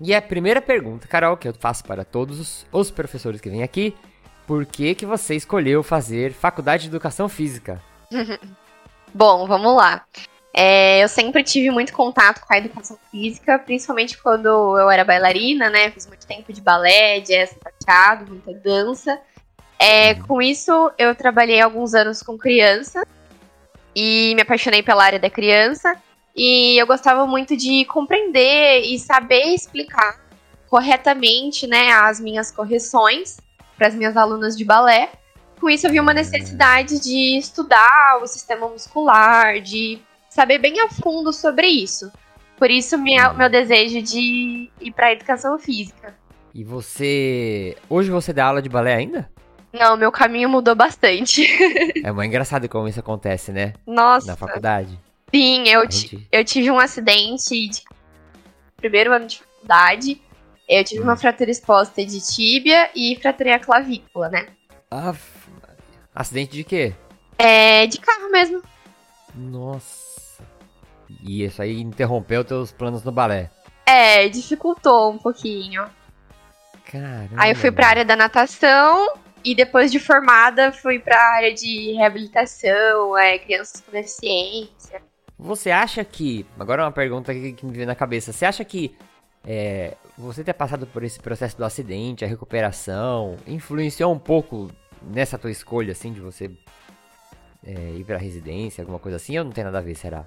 E 0.00 0.14
a 0.14 0.22
primeira 0.22 0.62
pergunta, 0.62 1.08
Carol, 1.08 1.36
que 1.36 1.48
eu 1.48 1.54
faço 1.54 1.82
para 1.82 2.04
todos 2.04 2.64
os 2.70 2.90
professores 2.92 3.40
que 3.40 3.50
vêm 3.50 3.64
aqui, 3.64 3.96
por 4.46 4.64
que, 4.64 4.94
que 4.94 5.04
você 5.04 5.34
escolheu 5.34 5.82
fazer 5.82 6.32
faculdade 6.32 6.84
de 6.84 6.90
educação 6.90 7.28
física? 7.28 7.82
Bom, 9.12 9.48
vamos 9.48 9.74
lá. 9.74 10.04
É, 10.56 11.02
eu 11.02 11.08
sempre 11.08 11.42
tive 11.42 11.68
muito 11.72 11.92
contato 11.92 12.40
com 12.46 12.54
a 12.54 12.58
educação 12.58 12.96
física, 13.10 13.58
principalmente 13.58 14.16
quando 14.16 14.46
eu 14.46 14.88
era 14.88 15.04
bailarina, 15.04 15.68
né? 15.68 15.90
Fiz 15.90 16.06
muito 16.06 16.24
tempo 16.24 16.52
de 16.52 16.60
balé, 16.60 17.18
jazz, 17.18 17.52
prateado, 17.54 18.30
muita 18.30 18.54
dança. 18.54 19.20
É, 19.76 20.14
com 20.14 20.40
isso, 20.40 20.92
eu 20.96 21.12
trabalhei 21.16 21.60
alguns 21.60 21.92
anos 21.92 22.22
com 22.22 22.38
criança 22.38 23.04
e 23.96 24.32
me 24.36 24.42
apaixonei 24.42 24.80
pela 24.80 25.02
área 25.02 25.18
da 25.18 25.28
criança. 25.28 26.00
E 26.36 26.80
eu 26.80 26.86
gostava 26.86 27.26
muito 27.26 27.56
de 27.56 27.84
compreender 27.86 28.82
e 28.82 28.96
saber 28.96 29.54
explicar 29.54 30.20
corretamente 30.68 31.66
né, 31.66 31.90
as 31.92 32.20
minhas 32.20 32.52
correções 32.52 33.38
para 33.76 33.88
as 33.88 33.94
minhas 33.94 34.16
alunas 34.16 34.56
de 34.56 34.64
balé. 34.64 35.10
Com 35.60 35.68
isso, 35.68 35.86
eu 35.86 35.90
vi 35.90 35.98
uma 35.98 36.14
necessidade 36.14 37.00
de 37.00 37.38
estudar 37.38 38.20
o 38.22 38.26
sistema 38.26 38.68
muscular, 38.68 39.60
de 39.60 40.00
saber 40.34 40.58
bem 40.58 40.80
a 40.80 40.88
fundo 40.88 41.32
sobre 41.32 41.68
isso. 41.68 42.10
Por 42.58 42.68
isso, 42.68 42.98
minha, 42.98 43.32
meu 43.32 43.48
desejo 43.48 44.02
de 44.02 44.68
ir 44.80 44.92
para 44.92 45.12
educação 45.12 45.58
física. 45.58 46.14
E 46.52 46.64
você. 46.64 47.76
Hoje 47.88 48.10
você 48.10 48.32
dá 48.32 48.46
aula 48.46 48.60
de 48.60 48.68
balé 48.68 48.94
ainda? 48.94 49.30
Não, 49.72 49.96
meu 49.96 50.10
caminho 50.10 50.48
mudou 50.48 50.74
bastante. 50.74 51.46
é 52.02 52.12
muito 52.12 52.28
engraçado 52.28 52.68
como 52.68 52.88
isso 52.88 52.98
acontece, 52.98 53.52
né? 53.52 53.74
Nossa. 53.86 54.26
Na 54.26 54.36
faculdade. 54.36 54.98
Sim, 55.32 55.68
eu, 55.68 55.82
gente... 55.82 56.28
eu 56.30 56.44
tive 56.44 56.70
um 56.70 56.78
acidente 56.78 57.68
de 57.68 57.82
primeiro 58.76 59.12
ano 59.12 59.26
de 59.26 59.38
faculdade. 59.38 60.20
Eu 60.68 60.84
tive 60.84 61.00
hum. 61.00 61.04
uma 61.04 61.16
fratura 61.16 61.50
exposta 61.50 62.04
de 62.04 62.20
tíbia 62.20 62.90
e 62.94 63.16
fraturei 63.20 63.52
a 63.52 63.58
clavícula, 63.58 64.28
né? 64.28 64.46
Ah, 64.90 65.14
acidente 66.14 66.52
de 66.52 66.64
quê? 66.64 66.94
É, 67.36 67.86
de 67.86 67.98
carro 67.98 68.30
mesmo. 68.30 68.62
Nossa. 69.34 70.03
E 71.24 71.42
isso 71.42 71.62
aí 71.62 71.80
interrompeu 71.80 72.44
teus 72.44 72.70
planos 72.70 73.02
no 73.02 73.10
balé? 73.10 73.50
É, 73.86 74.28
dificultou 74.28 75.12
um 75.12 75.18
pouquinho. 75.18 75.86
Caramba. 76.84 77.34
Aí 77.36 77.50
eu 77.50 77.56
fui 77.56 77.72
pra 77.72 77.88
área 77.88 78.04
da 78.04 78.14
natação 78.14 79.14
e 79.42 79.54
depois 79.54 79.90
de 79.90 79.98
formada 79.98 80.70
fui 80.70 80.98
pra 80.98 81.18
área 81.18 81.52
de 81.52 81.92
reabilitação, 81.92 83.16
é, 83.16 83.38
crianças 83.38 83.80
com 83.80 83.90
deficiência. 83.90 85.02
Você 85.38 85.70
acha 85.70 86.04
que. 86.04 86.46
Agora 86.60 86.82
é 86.82 86.84
uma 86.84 86.92
pergunta 86.92 87.32
que, 87.32 87.54
que 87.54 87.64
me 87.66 87.72
veio 87.72 87.86
na 87.86 87.94
cabeça. 87.94 88.30
Você 88.30 88.44
acha 88.44 88.62
que 88.62 88.94
é, 89.46 89.96
você 90.16 90.44
ter 90.44 90.52
passado 90.52 90.86
por 90.86 91.02
esse 91.02 91.18
processo 91.18 91.56
do 91.56 91.64
acidente, 91.64 92.24
a 92.24 92.28
recuperação, 92.28 93.36
influenciou 93.46 94.12
um 94.12 94.18
pouco 94.18 94.70
nessa 95.02 95.38
tua 95.38 95.50
escolha, 95.50 95.92
assim, 95.92 96.12
de 96.12 96.20
você 96.20 96.50
é, 97.64 97.72
ir 97.96 98.04
pra 98.04 98.18
residência, 98.18 98.82
alguma 98.82 98.98
coisa 98.98 99.16
assim, 99.16 99.38
ou 99.38 99.44
não 99.44 99.52
tem 99.52 99.64
nada 99.64 99.78
a 99.78 99.82
ver, 99.82 99.94
será? 99.94 100.24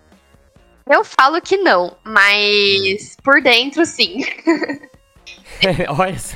Eu 0.90 1.04
falo 1.04 1.42
que 1.42 1.58
não, 1.58 1.96
mas 2.04 3.16
hum. 3.18 3.22
por 3.24 3.42
dentro, 3.42 3.86
sim. 3.86 4.24
Olha 5.90 6.20
só. 6.20 6.36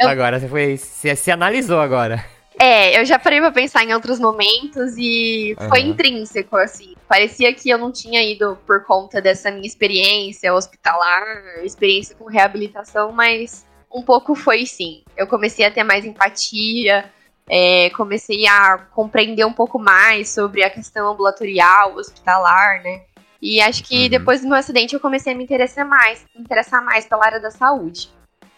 Agora 0.00 0.38
você 0.38 0.48
foi. 0.48 0.76
Você 0.76 1.16
se 1.16 1.30
analisou 1.30 1.80
agora. 1.80 2.24
É, 2.58 2.98
eu 2.98 3.04
já 3.04 3.18
parei 3.18 3.38
pra 3.38 3.52
pensar 3.52 3.84
em 3.84 3.92
outros 3.92 4.18
momentos 4.18 4.94
e 4.96 5.54
uhum. 5.60 5.68
foi 5.68 5.80
intrínseco, 5.80 6.56
assim. 6.56 6.94
Parecia 7.06 7.52
que 7.52 7.68
eu 7.68 7.76
não 7.76 7.92
tinha 7.92 8.22
ido 8.22 8.56
por 8.66 8.82
conta 8.84 9.20
dessa 9.20 9.50
minha 9.50 9.66
experiência 9.66 10.54
hospitalar, 10.54 11.22
experiência 11.62 12.16
com 12.16 12.24
reabilitação, 12.24 13.12
mas 13.12 13.66
um 13.92 14.02
pouco 14.02 14.34
foi 14.34 14.64
sim. 14.64 15.02
Eu 15.16 15.26
comecei 15.26 15.66
a 15.66 15.70
ter 15.70 15.84
mais 15.84 16.06
empatia, 16.06 17.10
é, 17.48 17.90
comecei 17.90 18.46
a 18.46 18.78
compreender 18.78 19.44
um 19.44 19.52
pouco 19.52 19.78
mais 19.78 20.30
sobre 20.30 20.64
a 20.64 20.70
questão 20.70 21.12
ambulatorial, 21.12 21.94
hospitalar, 21.94 22.82
né? 22.82 23.02
E 23.46 23.60
acho 23.60 23.84
que 23.84 24.02
uhum. 24.02 24.08
depois 24.08 24.40
do 24.40 24.48
meu 24.48 24.56
acidente 24.56 24.92
eu 24.92 24.98
comecei 24.98 25.32
a 25.32 25.36
me 25.36 25.44
interessar 25.44 25.86
mais, 25.86 26.26
me 26.34 26.42
interessar 26.42 26.84
mais 26.84 27.06
pela 27.06 27.24
área 27.24 27.38
da 27.38 27.52
saúde. 27.52 28.10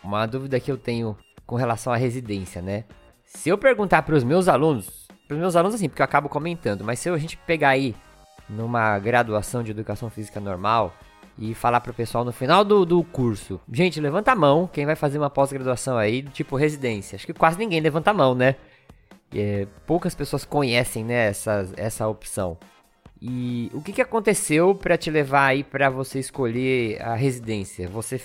Uma 0.02 0.24
dúvida 0.24 0.58
que 0.58 0.72
eu 0.72 0.78
tenho 0.78 1.14
com 1.44 1.56
relação 1.56 1.92
à 1.92 1.96
residência, 1.96 2.62
né? 2.62 2.84
Se 3.26 3.50
eu 3.50 3.58
perguntar 3.58 4.00
para 4.00 4.14
os 4.14 4.24
meus 4.24 4.48
alunos, 4.48 5.06
para 5.26 5.34
os 5.34 5.40
meus 5.40 5.56
alunos 5.56 5.74
assim, 5.74 5.90
porque 5.90 6.00
eu 6.00 6.04
acabo 6.04 6.30
comentando, 6.30 6.84
mas 6.84 7.00
se 7.00 7.10
a 7.10 7.18
gente 7.18 7.36
pegar 7.36 7.68
aí 7.68 7.94
numa 8.48 8.98
graduação 8.98 9.62
de 9.62 9.72
educação 9.72 10.08
física 10.08 10.40
normal 10.40 10.94
e 11.38 11.52
falar 11.52 11.82
pro 11.82 11.92
pessoal 11.92 12.24
no 12.24 12.32
final 12.32 12.64
do, 12.64 12.86
do 12.86 13.04
curso, 13.04 13.60
gente, 13.70 14.00
levanta 14.00 14.32
a 14.32 14.36
mão, 14.36 14.66
quem 14.72 14.86
vai 14.86 14.96
fazer 14.96 15.18
uma 15.18 15.28
pós-graduação 15.28 15.98
aí, 15.98 16.22
tipo 16.22 16.56
residência. 16.56 17.16
Acho 17.16 17.26
que 17.26 17.34
quase 17.34 17.58
ninguém 17.58 17.80
levanta 17.80 18.10
a 18.10 18.14
mão, 18.14 18.34
né? 18.34 18.56
É, 19.34 19.66
poucas 19.86 20.14
pessoas 20.14 20.46
conhecem, 20.46 21.04
né, 21.04 21.26
essa, 21.26 21.70
essa 21.76 22.08
opção. 22.08 22.56
E 23.20 23.70
o 23.74 23.82
que, 23.82 23.92
que 23.92 24.02
aconteceu 24.02 24.74
para 24.74 24.96
te 24.96 25.10
levar 25.10 25.46
aí 25.46 25.64
para 25.64 25.90
você 25.90 26.18
escolher 26.20 27.02
a 27.02 27.14
residência? 27.14 27.88
Você 27.88 28.20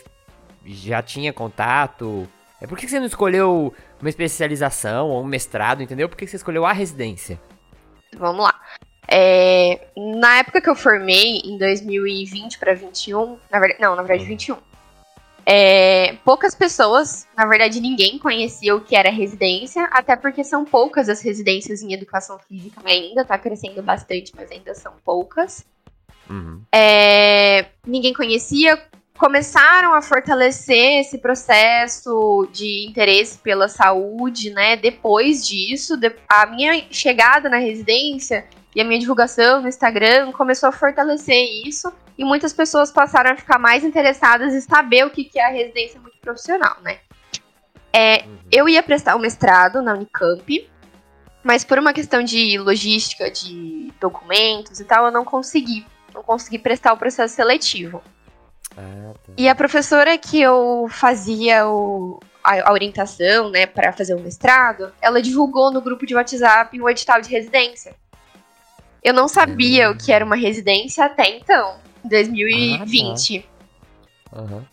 já 0.66 1.02
tinha 1.02 1.34
contato? 1.34 2.28
É 2.62 2.68
por 2.68 2.78
que 2.78 2.88
você 2.88 3.00
não 3.00 3.08
escolheu 3.08 3.74
uma 4.00 4.10
especialização 4.10 5.10
ou 5.10 5.24
um 5.24 5.26
mestrado, 5.26 5.82
entendeu? 5.82 6.08
Por 6.08 6.18
que 6.18 6.28
você 6.28 6.36
escolheu 6.36 6.66
a 6.66 6.72
residência? 6.72 7.40
Vamos 8.16 8.44
lá. 8.44 8.60
É, 9.08 9.88
na 9.98 10.38
época 10.38 10.62
que 10.62 10.70
eu 10.70 10.76
formei, 10.76 11.40
em 11.44 11.58
2020 11.58 12.60
para 12.60 12.74
21, 12.74 13.38
na 13.52 13.60
verdade, 13.60 13.82
não, 13.82 13.96
na 13.96 14.04
verdade 14.04 14.28
21. 14.28 14.58
É, 15.46 16.14
poucas 16.24 16.56
pessoas, 16.56 17.28
na 17.36 17.46
verdade 17.46 17.82
ninguém 17.82 18.18
conhecia 18.18 18.76
o 18.76 18.82
que 18.82 18.96
era 18.96 19.10
residência, 19.10 19.84
até 19.92 20.16
porque 20.16 20.44
são 20.44 20.64
poucas 20.64 21.10
as 21.10 21.22
residências 21.22 21.82
em 21.82 21.94
educação 21.94 22.40
física 22.40 22.82
ainda, 22.86 23.26
tá 23.26 23.38
crescendo 23.38 23.82
bastante, 23.84 24.32
mas 24.36 24.50
ainda 24.52 24.74
são 24.74 24.94
poucas. 25.04 25.66
Uhum. 26.30 26.62
É, 26.72 27.66
ninguém 27.86 28.14
conhecia, 28.14 28.82
começaram 29.18 29.94
a 29.94 30.02
fortalecer 30.02 31.00
esse 31.00 31.18
processo 31.18 32.48
de 32.52 32.86
interesse 32.88 33.38
pela 33.38 33.68
saúde, 33.68 34.50
né? 34.50 34.76
Depois 34.76 35.48
disso, 35.48 35.96
a 36.28 36.46
minha 36.48 36.86
chegada 36.90 37.50
na 37.50 37.58
residência 37.58 38.46
e 38.76 38.82
a 38.82 38.84
minha 38.84 39.00
divulgação 39.00 39.62
no 39.62 39.68
Instagram 39.68 40.32
começou 40.32 40.70
a 40.70 40.72
fortalecer 40.72 41.46
isso 41.66 41.94
e 42.18 42.26
muitas 42.26 42.54
pessoas 42.54 42.92
passaram 42.92 43.32
a 43.32 43.36
ficar 43.36 43.60
mais 43.60 43.84
interessadas 43.84 44.54
em 44.54 44.62
saber 44.62 45.06
o 45.06 45.10
que 45.10 45.30
é 45.36 45.46
a 45.46 45.50
residência 45.50 46.00
multiprofissional, 46.00 46.78
né? 46.82 47.00
É, 47.92 48.24
uhum. 48.24 48.38
Eu 48.52 48.68
ia 48.68 48.82
prestar 48.82 49.16
o 49.16 49.20
mestrado 49.20 49.82
na 49.82 49.94
Unicamp, 49.94 50.70
mas 51.44 51.64
por 51.64 51.78
uma 51.78 51.94
questão 51.94 52.24
de 52.24 52.58
logística, 52.58 53.30
de 53.30 53.94
documentos 54.00 54.80
e 54.80 54.86
tal, 54.86 55.06
eu 55.06 55.12
não 55.12 55.24
consegui. 55.24 55.86
Não 56.14 56.24
consegui 56.24 56.58
prestar 56.58 56.94
o 56.94 56.98
processo 56.98 57.36
seletivo. 57.36 58.02
Ah, 58.78 59.14
tá. 59.14 59.34
E 59.38 59.48
a 59.48 59.56
professora 59.56 60.18
que 60.18 60.42
eu 60.42 60.88
fazia 60.90 61.68
o, 61.68 62.20
a, 62.44 62.70
a 62.70 62.74
orientação, 62.74 63.50
né, 63.50 63.66
para 63.66 63.94
fazer 63.94 64.16
o 64.16 64.20
mestrado, 64.20 64.92
ela 65.02 65.22
divulgou 65.22 65.72
no 65.72 65.82
grupo 65.82 66.06
de 66.06 66.16
WhatsApp 66.16 66.80
o 66.82 66.90
edital 66.90 67.22
de 67.22 67.30
residência. 67.30 67.96
Eu 69.04 69.14
não 69.14 69.28
sabia 69.28 69.90
uhum. 69.90 69.96
o 69.96 69.98
que 69.98 70.12
era 70.12 70.24
uma 70.24 70.36
residência 70.36 71.06
até 71.06 71.38
então, 71.38 71.76
2020. 72.04 73.46
Ah, 74.32 74.36
tá. 74.36 74.42
uhum. 74.42 74.66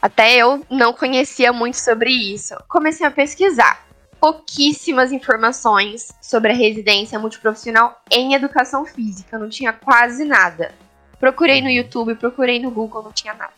Até 0.00 0.36
eu 0.36 0.64
não 0.70 0.92
conhecia 0.92 1.52
muito 1.52 1.78
sobre 1.78 2.10
isso. 2.10 2.54
Comecei 2.68 3.06
a 3.06 3.10
pesquisar. 3.10 3.86
Pouquíssimas 4.20 5.12
informações 5.12 6.12
sobre 6.20 6.52
a 6.52 6.54
residência 6.54 7.18
multiprofissional 7.18 8.00
em 8.10 8.34
educação 8.34 8.84
física, 8.84 9.38
não 9.38 9.48
tinha 9.48 9.72
quase 9.72 10.24
nada. 10.24 10.72
Procurei 11.18 11.62
no 11.62 11.70
YouTube, 11.70 12.14
procurei 12.14 12.60
no 12.60 12.70
Google, 12.70 13.02
não 13.02 13.12
tinha 13.12 13.34
nada. 13.34 13.52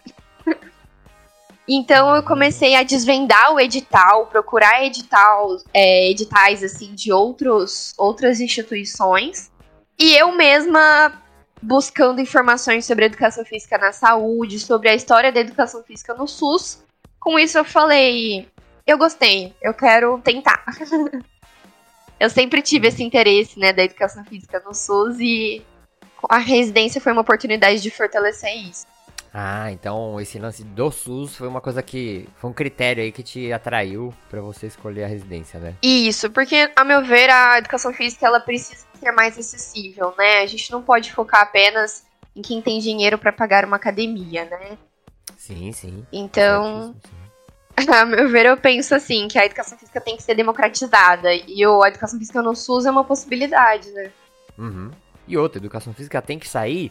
então 1.69 2.15
eu 2.15 2.23
comecei 2.23 2.77
a 2.77 2.83
desvendar 2.83 3.53
o 3.53 3.61
edital, 3.61 4.27
procurar 4.27 4.85
edital, 4.85 5.59
é, 5.75 6.11
editais 6.11 6.63
assim 6.63 6.95
de 6.95 7.13
outros, 7.13 7.93
outras 7.99 8.41
instituições. 8.41 9.51
E 9.99 10.15
eu 10.15 10.33
mesma 10.33 11.13
buscando 11.61 12.21
informações 12.21 12.85
sobre 12.85 13.07
educação 13.07 13.45
física 13.45 13.77
na 13.79 13.93
saúde, 13.93 14.61
sobre 14.61 14.89
a 14.89 14.95
história 14.95 15.33
da 15.33 15.41
educação 15.41 15.83
física 15.83 16.15
no 16.15 16.27
SUS. 16.27 16.85
Com 17.19 17.39
isso 17.39 17.59
eu 17.59 17.65
falei, 17.65 18.49
eu 18.87 18.97
gostei, 18.97 19.53
eu 19.61 19.75
quero 19.75 20.21
tentar. 20.21 20.65
eu 22.19 22.31
sempre 22.31 22.63
tive 22.63 22.89
esse 22.89 23.03
interesse, 23.03 23.59
né, 23.59 23.73
da 23.73 23.85
educação 23.85 24.25
física 24.25 24.63
no 24.65 24.73
SUS 24.73 25.19
e 25.21 25.63
a 26.29 26.39
residência 26.39 27.01
foi 27.01 27.13
uma 27.13 27.23
oportunidade 27.23 27.81
de 27.81 27.91
fortalecer 27.91 28.55
isso. 28.57 28.87
Ah, 29.33 29.71
então 29.71 30.21
esse 30.21 30.39
lance 30.39 30.65
do 30.65 30.91
SUS 30.91 31.37
foi 31.37 31.47
uma 31.47 31.61
coisa 31.61 31.83
que. 31.83 32.29
Foi 32.37 32.51
um 32.51 32.53
critério 32.53 33.03
aí 33.03 33.13
que 33.13 33.23
te 33.23 33.53
atraiu 33.53 34.13
pra 34.31 34.41
você 34.41 34.67
escolher 34.67 35.05
a 35.05 35.07
residência, 35.07 35.61
né? 35.61 35.75
Isso, 35.83 36.31
porque, 36.31 36.71
a 36.75 36.85
meu 36.85 37.05
ver, 37.05 37.29
a 37.31 37.59
educação 37.59 37.93
física 37.93 38.27
ela 38.27 38.41
precisa 38.41 38.87
ser 38.99 39.13
mais 39.13 39.39
acessível, 39.39 40.15
né? 40.17 40.41
A 40.41 40.47
gente 40.47 40.71
não 40.73 40.83
pode 40.83 41.13
focar 41.13 41.43
apenas 41.43 42.05
em 42.35 42.43
quem 42.43 42.63
tem 42.63 42.79
dinheiro 42.79 43.19
pra 43.19 43.33
pagar 43.33 43.65
uma 43.65 43.77
academia, 43.77 44.45
né? 44.47 44.79
Sim, 45.37 45.73
sim. 45.73 46.07
Então, 46.13 46.95
a 47.87 48.05
meu 48.07 48.29
ver, 48.29 48.47
eu 48.47 48.57
penso 48.57 48.95
assim, 48.95 49.29
que 49.29 49.39
a 49.39 49.45
educação 49.45 49.79
física 49.79 50.01
tem 50.01 50.17
que 50.17 50.23
ser 50.23 50.35
democratizada. 50.35 51.33
E 51.35 51.65
a 51.65 51.89
educação 51.89 52.19
física 52.19 52.41
no 52.43 52.57
SUS 52.57 52.87
é 52.87 52.91
uma 52.91 53.05
possibilidade, 53.05 53.91
né? 53.93 54.11
Uhum. 54.57 54.91
E 55.29 55.37
outra, 55.37 55.59
educação 55.59 55.93
física 55.93 56.21
tem 56.23 56.39
que 56.39 56.49
sair 56.49 56.91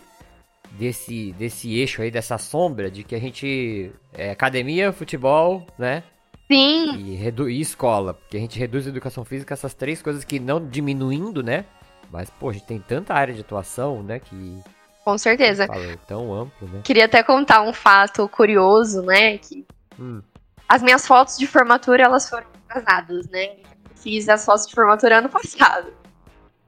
desse, 0.71 1.33
desse 1.33 1.73
eixo 1.77 2.01
aí, 2.01 2.11
dessa 2.11 2.37
sombra 2.37 2.89
de 2.91 3.03
que 3.03 3.15
a 3.15 3.19
gente. 3.19 3.91
É 4.13 4.31
academia, 4.31 4.91
futebol, 4.93 5.65
né? 5.77 6.03
Sim, 6.49 6.95
E, 6.97 7.15
redu 7.15 7.49
e 7.49 7.59
escola. 7.59 8.13
Porque 8.13 8.37
a 8.37 8.39
gente 8.39 8.57
reduz 8.57 8.85
a 8.87 8.89
educação 8.89 9.25
física 9.25 9.53
essas 9.53 9.73
três 9.73 10.01
coisas 10.01 10.23
que 10.23 10.39
não 10.39 10.65
diminuindo, 10.65 11.43
né? 11.43 11.65
Mas, 12.09 12.29
pô, 12.29 12.49
a 12.49 12.53
gente 12.53 12.65
tem 12.65 12.79
tanta 12.79 13.13
área 13.13 13.33
de 13.33 13.41
atuação, 13.41 14.01
né? 14.01 14.19
Que 14.19 14.61
com 15.03 15.17
certeza. 15.17 15.67
fala, 15.67 15.83
é 15.83 15.97
tão 16.07 16.33
amplo, 16.33 16.67
né? 16.69 16.81
Queria 16.83 17.05
até 17.05 17.21
contar 17.21 17.61
um 17.63 17.73
fato 17.73 18.27
curioso, 18.29 19.01
né? 19.01 19.37
Que 19.37 19.65
Hum. 19.99 20.21
as 20.69 20.81
minhas 20.81 21.05
fotos 21.07 21.37
de 21.37 21.47
formatura, 21.47 22.03
elas 22.03 22.29
foram 22.29 22.45
atrasadas, 22.69 23.27
né? 23.29 23.57
Fiz 23.95 24.29
as 24.29 24.45
fotos 24.45 24.67
de 24.67 24.73
formatura 24.75 25.17
ano 25.17 25.27
passado. 25.29 25.91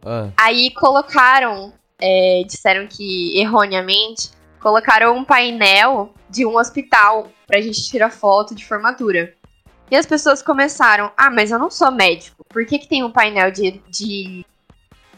Ah, 0.06 0.30
Aí 0.38 0.72
colocaram, 0.72 1.74
é, 2.02 2.44
disseram 2.46 2.88
que 2.88 3.40
erroneamente, 3.40 4.30
colocaram 4.60 5.18
um 5.18 5.24
painel 5.24 6.14
de 6.30 6.46
um 6.46 6.58
hospital 6.58 7.28
pra 7.48 7.62
gente 7.62 7.88
tirar 7.90 8.10
foto 8.10 8.54
de 8.54 8.66
formatura. 8.66 9.34
E 9.92 9.96
as 9.96 10.06
pessoas 10.06 10.42
começaram, 10.42 11.12
ah, 11.18 11.32
mas 11.32 11.52
eu 11.52 11.58
não 11.58 11.72
sou 11.72 11.92
médico, 11.92 12.46
por 12.48 12.66
que, 12.66 12.78
que 12.78 12.88
tem 12.88 13.04
um 13.04 13.12
painel 13.12 13.50
de, 13.52 13.82
de, 13.90 14.46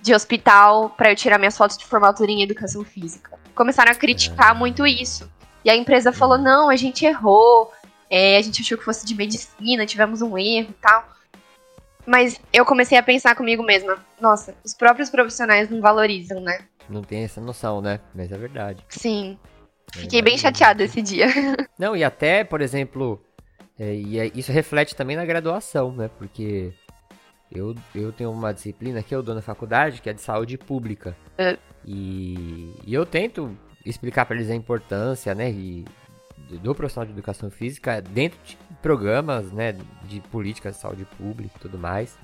de 0.01 0.13
hospital 0.13 0.91
pra 0.91 1.11
eu 1.11 1.15
tirar 1.15 1.37
minhas 1.37 1.57
fotos 1.57 1.77
de 1.77 1.85
formatura 1.85 2.31
em 2.31 2.41
educação 2.41 2.83
física? 2.83 3.37
Começaram 3.53 3.91
a 3.91 3.95
criticar 3.95 4.55
muito 4.55 4.87
isso. 4.87 5.29
E 5.63 5.69
a 5.69 5.75
empresa 5.75 6.11
falou, 6.11 6.37
não, 6.37 6.69
a 6.69 6.75
gente 6.75 7.05
errou, 7.05 7.71
é, 8.09 8.37
a 8.37 8.41
gente 8.41 8.61
achou 8.61 8.77
que 8.77 8.83
fosse 8.85 9.05
de 9.05 9.13
medicina, 9.13 9.85
tivemos 9.85 10.21
um 10.21 10.37
erro 10.37 10.69
e 10.69 10.81
tal. 10.81 11.05
Mas 12.05 12.39
eu 12.51 12.65
comecei 12.65 12.97
a 12.97 13.03
pensar 13.03 13.35
comigo 13.35 13.63
mesma, 13.63 14.03
nossa, 14.19 14.55
os 14.63 14.73
próprios 14.73 15.09
profissionais 15.09 15.69
não 15.69 15.81
valorizam, 15.81 16.39
né? 16.41 16.59
não 16.89 17.01
tem 17.01 17.23
essa 17.23 17.39
noção, 17.41 17.81
né? 17.81 17.99
Mas 18.13 18.31
é 18.31 18.37
verdade. 18.37 18.83
Sim. 18.89 19.37
É 19.95 19.99
Fiquei 19.99 20.21
bem 20.21 20.35
verdade. 20.35 20.57
chateada 20.57 20.83
esse 20.83 21.01
dia. 21.01 21.27
Não, 21.79 21.95
e 21.95 22.03
até, 22.03 22.43
por 22.43 22.61
exemplo, 22.61 23.21
é, 23.79 23.95
e 23.95 24.19
é- 24.19 24.31
isso 24.35 24.51
reflete 24.51 24.95
também 24.95 25.15
na 25.15 25.25
graduação, 25.25 25.91
né? 25.93 26.09
Porque 26.17 26.73
eu, 27.51 27.75
eu 27.93 28.11
tenho 28.11 28.31
uma 28.31 28.53
disciplina 28.53 29.03
que 29.03 29.13
eu 29.13 29.23
dou 29.23 29.35
na 29.35 29.41
faculdade, 29.41 30.01
que 30.01 30.09
é 30.09 30.13
de 30.13 30.21
saúde 30.21 30.57
pública. 30.57 31.15
É. 31.37 31.57
E, 31.85 32.73
e 32.85 32.93
eu 32.93 33.05
tento 33.05 33.57
explicar 33.85 34.25
para 34.25 34.35
eles 34.35 34.49
a 34.49 34.55
importância, 34.55 35.33
né? 35.35 35.49
E, 35.49 35.85
do 36.61 36.75
profissional 36.75 37.05
de 37.05 37.13
educação 37.13 37.49
física 37.49 38.01
dentro 38.01 38.37
de 38.45 38.57
programas, 38.81 39.51
né? 39.51 39.75
De 40.03 40.19
políticas 40.31 40.75
de 40.75 40.81
saúde 40.81 41.05
pública 41.17 41.53
e 41.55 41.59
tudo 41.59 41.77
mais. 41.77 42.17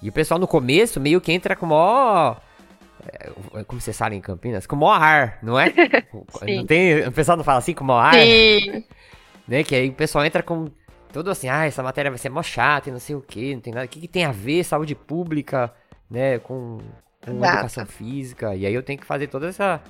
E 0.00 0.08
o 0.08 0.12
pessoal 0.12 0.38
no 0.40 0.46
começo 0.48 1.00
meio 1.00 1.20
que 1.20 1.32
entra 1.32 1.54
com 1.56 1.66
o 1.66 1.68
maior. 1.68 2.40
é, 3.06 3.62
Como 3.64 3.80
vocês 3.80 3.96
falam 3.96 4.16
em 4.16 4.20
Campinas? 4.20 4.66
Com 4.66 4.76
o 4.76 4.78
maior 4.80 5.00
ar, 5.02 5.38
não 5.42 5.58
é? 5.58 5.72
Não 6.56 6.66
tem, 6.66 7.06
o 7.06 7.12
pessoal 7.12 7.36
não 7.36 7.44
fala 7.44 7.58
assim 7.58 7.72
com 7.74 7.84
o 7.84 7.86
maior 7.86 8.00
ar? 8.06 8.14
Sim. 8.14 8.84
né? 9.46 9.62
Que 9.62 9.74
aí 9.74 9.88
o 9.88 9.92
pessoal 9.94 10.24
entra 10.24 10.42
com 10.42 10.68
tudo 11.12 11.30
assim, 11.30 11.48
ah, 11.48 11.66
essa 11.66 11.82
matéria 11.82 12.10
vai 12.10 12.18
ser 12.18 12.30
mó 12.30 12.42
chata 12.42 12.88
e 12.88 12.92
não 12.92 12.98
sei 12.98 13.14
o 13.14 13.20
que, 13.20 13.54
não 13.54 13.60
tem 13.60 13.72
nada. 13.72 13.84
O 13.86 13.88
que, 13.88 14.00
que 14.00 14.08
tem 14.08 14.24
a 14.24 14.32
ver 14.32 14.64
saúde 14.64 14.94
pública, 14.94 15.72
né, 16.10 16.38
com, 16.38 16.78
com 17.24 17.30
Exato. 17.32 17.52
educação 17.54 17.86
física? 17.86 18.54
E 18.56 18.64
aí 18.66 18.72
eu 18.74 18.82
tenho 18.82 18.98
que 18.98 19.04
fazer 19.06 19.26
toda 19.28 19.46
essa 19.48 19.80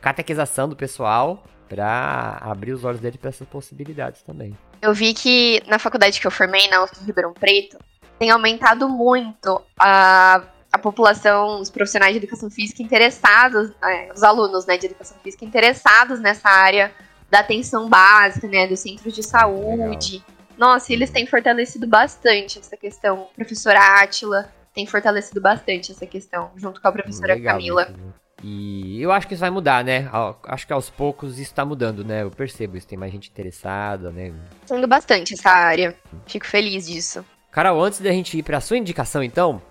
catequização 0.00 0.68
do 0.68 0.74
pessoal 0.76 1.44
pra 1.68 2.38
abrir 2.40 2.72
os 2.72 2.84
olhos 2.84 3.00
dele 3.00 3.16
pra 3.16 3.28
essas 3.30 3.46
possibilidades 3.48 4.22
também. 4.22 4.56
Eu 4.84 4.92
vi 4.92 5.14
que 5.14 5.62
na 5.66 5.78
faculdade 5.78 6.20
que 6.20 6.26
eu 6.26 6.30
formei, 6.30 6.68
na 6.68 6.84
UFRJ 6.84 7.06
Ribeirão 7.06 7.32
Preto, 7.32 7.78
tem 8.18 8.28
aumentado 8.28 8.86
muito 8.86 9.62
a, 9.78 10.42
a 10.70 10.78
população, 10.78 11.58
os 11.58 11.70
profissionais 11.70 12.12
de 12.12 12.18
educação 12.18 12.50
física 12.50 12.82
interessados, 12.82 13.72
é, 13.82 14.12
os 14.12 14.22
alunos 14.22 14.66
né, 14.66 14.76
de 14.76 14.84
educação 14.84 15.16
física 15.24 15.42
interessados 15.42 16.20
nessa 16.20 16.50
área 16.50 16.92
da 17.30 17.38
atenção 17.40 17.88
básica, 17.88 18.46
né, 18.46 18.66
dos 18.66 18.80
centros 18.80 19.14
de 19.14 19.22
saúde. 19.22 20.22
Nossa, 20.58 20.92
eles 20.92 21.08
têm 21.08 21.26
fortalecido 21.26 21.86
bastante 21.86 22.58
essa 22.58 22.76
questão. 22.76 23.28
Professora 23.34 23.80
Átila 23.80 24.52
tem 24.74 24.86
fortalecido 24.86 25.40
bastante 25.40 25.92
essa 25.92 26.04
questão, 26.04 26.50
junto 26.56 26.78
com 26.82 26.88
a 26.88 26.92
professora 26.92 27.32
Legal 27.32 27.54
Camila. 27.54 27.86
né? 27.86 27.96
E 28.46 29.00
eu 29.00 29.10
acho 29.10 29.26
que 29.26 29.32
isso 29.32 29.40
vai 29.40 29.48
mudar, 29.48 29.82
né? 29.82 30.06
Acho 30.42 30.66
que 30.66 30.72
aos 30.74 30.90
poucos 30.90 31.38
isso 31.38 31.54
tá 31.54 31.64
mudando, 31.64 32.04
né? 32.04 32.24
Eu 32.24 32.30
percebo 32.30 32.76
isso, 32.76 32.86
tem 32.86 32.98
mais 32.98 33.10
gente 33.10 33.30
interessada, 33.30 34.10
né? 34.10 34.34
Sendo 34.66 34.86
bastante 34.86 35.32
essa 35.32 35.48
área. 35.48 35.96
Fico 36.26 36.46
feliz 36.46 36.86
disso. 36.86 37.24
Carol, 37.50 37.82
antes 37.82 38.00
da 38.00 38.10
gente 38.10 38.36
ir 38.36 38.42
pra 38.42 38.60
sua 38.60 38.76
indicação, 38.76 39.22
então, 39.22 39.62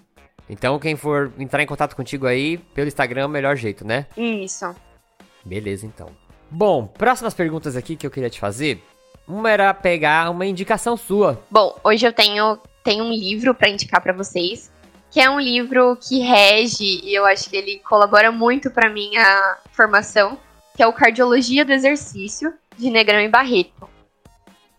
Então, 0.49 0.77
quem 0.77 0.95
for 0.95 1.31
entrar 1.39 1.63
em 1.63 1.65
contato 1.65 1.95
contigo 1.95 2.27
aí, 2.27 2.57
pelo 2.57 2.87
Instagram 2.87 3.21
é 3.21 3.25
o 3.25 3.29
melhor 3.29 3.55
jeito, 3.55 3.87
né? 3.87 4.05
Isso. 4.17 4.75
Beleza, 5.45 5.85
então. 5.85 6.09
Bom, 6.49 6.85
próximas 6.85 7.33
perguntas 7.33 7.77
aqui 7.77 7.95
que 7.95 8.05
eu 8.05 8.11
queria 8.11 8.29
te 8.29 8.39
fazer. 8.39 8.83
Uma 9.27 9.49
era 9.49 9.73
pegar 9.73 10.29
uma 10.29 10.45
indicação 10.45 10.97
sua. 10.97 11.41
Bom, 11.49 11.79
hoje 11.83 12.05
eu 12.05 12.11
tenho, 12.11 12.59
tenho 12.83 13.05
um 13.05 13.11
livro 13.11 13.55
pra 13.55 13.69
indicar 13.69 14.01
pra 14.01 14.11
vocês, 14.11 14.69
que 15.11 15.19
é 15.19 15.29
um 15.29 15.39
livro 15.39 15.97
que 15.97 16.19
rege 16.19 17.01
e 17.03 17.13
eu 17.13 17.25
acho 17.25 17.49
que 17.49 17.57
ele 17.57 17.79
colabora 17.79 18.31
muito 18.31 18.71
pra 18.71 18.89
minha 18.89 19.57
formação, 19.73 20.39
que 20.75 20.81
é 20.81 20.87
o 20.87 20.93
Cardiologia 20.93 21.65
do 21.65 21.73
Exercício 21.73 22.53
de 22.77 22.89
Negrão 22.89 23.19
e 23.19 23.27
Barreto. 23.27 23.89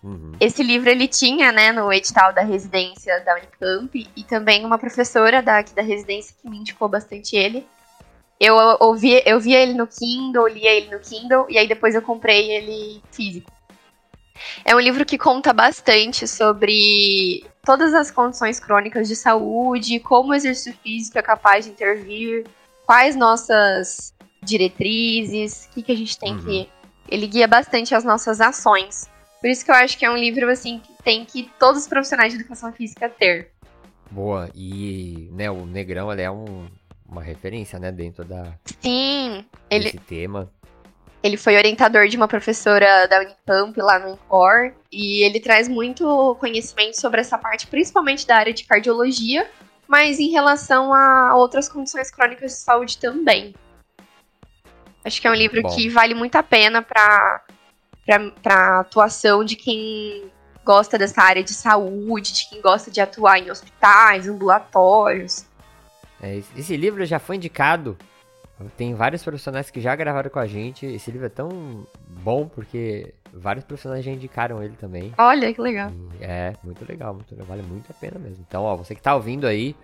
Uhum. 0.03 0.33
Esse 0.40 0.62
livro 0.62 0.90
ele 0.90 1.07
tinha, 1.07 1.53
né, 1.53 1.71
no 1.71 1.92
edital 1.92 2.33
da 2.33 2.40
residência 2.40 3.21
da 3.21 3.35
Unicamp 3.35 4.11
e 4.16 4.25
também 4.25 4.64
uma 4.64 4.79
professora 4.79 5.42
daqui 5.42 5.75
da 5.75 5.83
residência 5.83 6.35
que 6.40 6.49
me 6.49 6.57
indicou 6.57 6.88
bastante 6.88 7.37
ele. 7.37 7.66
Eu 8.40 8.57
ouvi, 8.81 9.23
eu 9.25 9.38
via 9.38 9.61
ele 9.61 9.75
no 9.75 9.87
Kindle, 9.87 10.49
lia 10.49 10.73
ele 10.73 10.90
no 10.90 10.99
Kindle 10.99 11.47
e 11.49 11.59
aí 11.59 11.68
depois 11.68 11.95
eu 11.95 12.03
comprei 12.03 12.51
ele 12.51 13.01
físico. 13.12 13.53
É 14.64 14.74
um 14.74 14.81
livro 14.81 15.05
que 15.05 15.18
conta 15.18 15.52
bastante 15.52 16.26
sobre 16.26 17.44
todas 17.64 17.94
as 17.94 18.11
condições 18.11 18.59
crônicas 18.59 19.09
de 19.09 19.16
saúde, 19.16 20.00
como 20.00 20.31
o 20.31 20.35
exercício 20.35 20.74
físico 20.83 21.18
é 21.18 21.22
capaz 21.22 21.64
de 21.64 21.70
intervir, 21.70 22.44
quais 22.87 23.16
nossas 23.16 24.14
diretrizes, 24.42 25.66
o 25.66 25.74
que, 25.74 25.83
que 25.83 25.92
a 25.92 25.96
gente 25.96 26.18
tem 26.18 26.35
Uhum. 26.35 26.44
que. 26.44 26.68
Ele 27.09 27.26
guia 27.26 27.46
bastante 27.46 27.94
as 27.94 28.05
nossas 28.05 28.40
ações. 28.40 29.09
Por 29.40 29.50
isso 29.50 29.64
que 29.64 29.70
eu 29.70 29.74
acho 29.74 29.98
que 29.98 30.05
é 30.05 30.11
um 30.11 30.16
livro 30.16 30.48
assim 30.50 30.78
que 30.78 30.92
tem 31.02 31.24
que 31.24 31.50
todos 31.59 31.83
os 31.83 31.88
profissionais 31.88 32.33
de 32.33 32.38
educação 32.38 32.72
física 32.72 33.09
ter. 33.09 33.50
Boa, 34.11 34.48
e 34.55 35.28
né, 35.33 35.50
o 35.50 35.66
Negrão 35.66 36.12
ele 36.12 36.22
é 36.22 36.31
um, 36.31 36.68
uma 37.09 37.22
referência, 37.22 37.78
né, 37.78 37.90
dentro 37.90 38.24
da, 38.24 38.52
Sim, 38.81 39.44
ele, 39.70 39.90
tema. 40.07 40.50
Ele 41.23 41.37
foi 41.37 41.57
orientador 41.57 42.09
de 42.09 42.17
uma 42.17 42.27
professora 42.27 43.07
da 43.07 43.21
Unicamp 43.21 43.81
lá 43.81 43.99
no 43.99 44.11
Incor 44.15 44.73
e 44.91 45.23
ele 45.25 45.39
traz 45.39 45.69
muito 45.69 46.37
conhecimento 46.41 47.01
sobre 47.01 47.21
essa 47.21 47.39
parte, 47.39 47.67
principalmente 47.67 48.27
da 48.27 48.37
área 48.37 48.53
de 48.53 48.65
cardiologia, 48.65 49.49
mas 49.87 50.19
em 50.19 50.31
relação 50.31 50.93
a 50.93 51.35
outras 51.37 51.69
condições 51.69 52.11
crônicas 52.11 52.53
de 52.53 52.59
saúde 52.59 52.99
também. 52.99 53.55
Acho 55.05 55.21
que 55.21 55.27
é 55.27 55.31
um 55.31 55.35
livro 55.35 55.63
Bom. 55.63 55.75
que 55.75 55.89
vale 55.89 56.15
muito 56.15 56.37
a 56.37 56.43
pena 56.43 56.83
para 56.83 57.43
para 58.43 58.81
atuação 58.81 59.45
de 59.45 59.55
quem 59.55 60.25
gosta 60.65 60.99
dessa 60.99 61.23
área 61.23 61.43
de 61.43 61.55
saúde, 61.55 62.33
de 62.33 62.49
quem 62.49 62.61
gosta 62.61 62.91
de 62.91 63.01
atuar 63.01 63.39
em 63.39 63.49
hospitais, 63.49 64.27
ambulatórios. 64.29 65.45
É, 66.21 66.37
esse- 66.37 66.51
esse 66.59 66.77
livro 66.77 67.07
já 67.07 67.21
foi 67.21 67.37
indicado 67.37 67.97
Tem 68.77 68.94
vários 68.94 69.22
profissionais 69.22 69.70
que 69.70 69.81
já 69.81 69.94
gravaram 69.94 70.31
com 70.31 70.38
a 70.38 70.46
gente. 70.46 70.87
Esse 70.87 71.11
livro 71.11 71.27
é 71.27 71.31
tão 71.31 71.87
bom 72.09 72.46
porque 72.46 73.14
vários 73.33 73.64
profissionais 73.64 74.05
já 74.05 74.11
indicaram 74.11 74.62
ele 74.62 74.75
também. 74.77 75.12
Olha, 75.18 75.53
que 75.53 75.61
legal. 75.61 75.90
E 76.20 76.25
é, 76.25 76.55
muito 76.62 76.85
legal, 76.88 77.14
muito 77.14 77.31
legal, 77.33 77.46
vale 77.46 77.62
muito 77.62 77.90
a 77.90 77.94
pena 77.94 78.18
mesmo. 78.18 78.44
Então, 78.46 78.62
ó, 78.64 78.77
você 78.77 78.94
que 78.94 79.03
tá 79.03 79.14
ouvindo 79.14 79.46
aí, 79.46 79.75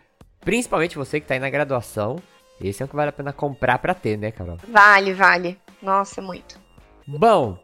principalmente 0.40 0.96
você 0.96 1.20
que 1.20 1.26
tá 1.26 1.34
aí 1.34 1.40
na 1.40 1.50
graduação, 1.50 2.16
esse 2.60 2.82
é 2.82 2.86
o 2.86 2.88
que 2.88 2.96
vale 2.96 3.10
a 3.10 3.12
pena 3.12 3.32
comprar 3.32 3.78
pra 3.78 3.94
ter, 3.94 4.16
né, 4.16 4.30
Carol? 4.30 4.58
Vale, 4.68 5.12
vale. 5.14 5.58
Nossa, 5.80 6.20
muito. 6.20 6.58
Bom, 7.06 7.58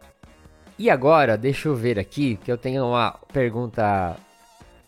e 0.78 0.90
agora, 0.90 1.36
deixa 1.36 1.68
eu 1.68 1.74
ver 1.74 1.98
aqui, 1.98 2.36
que 2.36 2.50
eu 2.50 2.58
tenho 2.58 2.84
uma 2.86 3.12
pergunta 3.32 4.16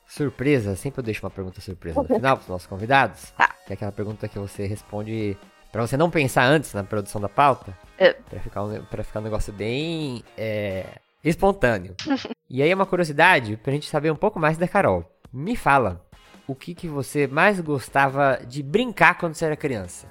surpresa. 0.06 0.74
Sempre 0.76 1.00
eu 1.00 1.04
deixo 1.04 1.24
uma 1.24 1.30
pergunta 1.30 1.60
surpresa 1.60 2.02
no 2.02 2.08
final 2.14 2.36
pros 2.36 2.48
nossos 2.48 2.66
convidados. 2.66 3.30
Tá. 3.32 3.54
Que 3.66 3.72
é 3.72 3.74
aquela 3.74 3.92
pergunta 3.92 4.28
que 4.28 4.38
você 4.38 4.66
responde 4.66 5.36
pra 5.72 5.86
você 5.86 5.96
não 5.96 6.10
pensar 6.10 6.44
antes 6.44 6.72
na 6.72 6.84
produção 6.84 7.20
da 7.20 7.28
pauta. 7.28 7.76
É. 7.98 8.12
Pra, 8.12 8.40
ficar 8.40 8.62
um, 8.64 8.82
pra 8.84 9.04
ficar 9.04 9.20
um 9.20 9.24
negócio 9.24 9.52
bem 9.52 10.22
é, 10.36 10.86
espontâneo. 11.24 11.94
e 12.48 12.62
aí 12.62 12.70
é 12.70 12.74
uma 12.74 12.86
curiosidade 12.86 13.56
pra 13.56 13.72
gente 13.72 13.88
saber 13.88 14.10
um 14.10 14.16
pouco 14.16 14.38
mais 14.38 14.56
da 14.56 14.68
Carol. 14.68 15.04
Me 15.32 15.56
fala, 15.56 16.04
o 16.46 16.54
que, 16.54 16.74
que 16.74 16.88
você 16.88 17.26
mais 17.26 17.60
gostava 17.60 18.40
de 18.46 18.62
brincar 18.62 19.18
quando 19.18 19.34
você 19.34 19.44
era 19.44 19.56
criança? 19.56 20.06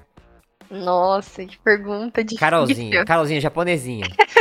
Nossa, 0.70 1.46
que 1.46 1.58
pergunta 1.60 2.24
difícil. 2.24 2.40
Carolzinha, 2.40 3.06
Carolzinha, 3.06 3.42
japonesinha. 3.42 4.08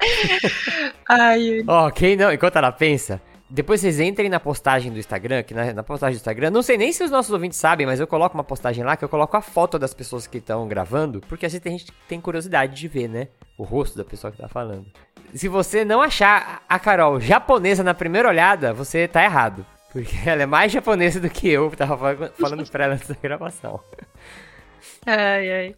Ai, 1.08 1.64
Ó, 1.66 1.90
quem 1.90 2.16
não, 2.16 2.32
enquanto 2.32 2.56
ela 2.56 2.72
pensa, 2.72 3.20
depois 3.50 3.80
vocês 3.80 3.98
entrem 4.00 4.28
na 4.28 4.38
postagem 4.38 4.92
do 4.92 4.98
Instagram, 4.98 5.42
que 5.42 5.52
na, 5.52 5.72
na 5.72 5.82
postagem 5.82 6.14
do 6.16 6.20
Instagram, 6.20 6.50
não 6.50 6.62
sei 6.62 6.78
nem 6.78 6.92
se 6.92 7.02
os 7.02 7.10
nossos 7.10 7.32
ouvintes 7.32 7.58
sabem, 7.58 7.86
mas 7.86 7.98
eu 8.00 8.06
coloco 8.06 8.34
uma 8.36 8.44
postagem 8.44 8.84
lá 8.84 8.96
que 8.96 9.04
eu 9.04 9.08
coloco 9.08 9.36
a 9.36 9.40
foto 9.42 9.78
das 9.78 9.92
pessoas 9.92 10.26
que 10.26 10.38
estão 10.38 10.66
gravando, 10.68 11.20
porque 11.28 11.46
vezes 11.46 11.60
tem 11.60 11.76
gente 11.78 11.90
que 11.92 11.98
tem 12.08 12.20
curiosidade 12.20 12.74
de 12.74 12.88
ver, 12.88 13.08
né? 13.08 13.28
O 13.58 13.64
rosto 13.64 13.98
da 13.98 14.04
pessoa 14.04 14.30
que 14.30 14.38
tá 14.38 14.48
falando. 14.48 14.86
Se 15.34 15.48
você 15.48 15.84
não 15.84 16.00
achar 16.00 16.62
a 16.68 16.78
Carol 16.78 17.20
japonesa 17.20 17.82
na 17.84 17.92
primeira 17.94 18.28
olhada, 18.28 18.72
você 18.72 19.06
tá 19.06 19.22
errado. 19.24 19.66
Porque 19.92 20.14
ela 20.28 20.42
é 20.42 20.46
mais 20.46 20.70
japonesa 20.72 21.18
do 21.20 21.28
que 21.28 21.48
eu, 21.48 21.70
tava 21.72 21.96
fal- 21.98 22.30
falando 22.38 22.70
pra 22.70 22.84
ela 22.84 22.94
antes 22.94 23.08
da 23.08 23.16
gravação. 23.20 23.80
ai, 25.06 25.52
ai. 25.52 25.76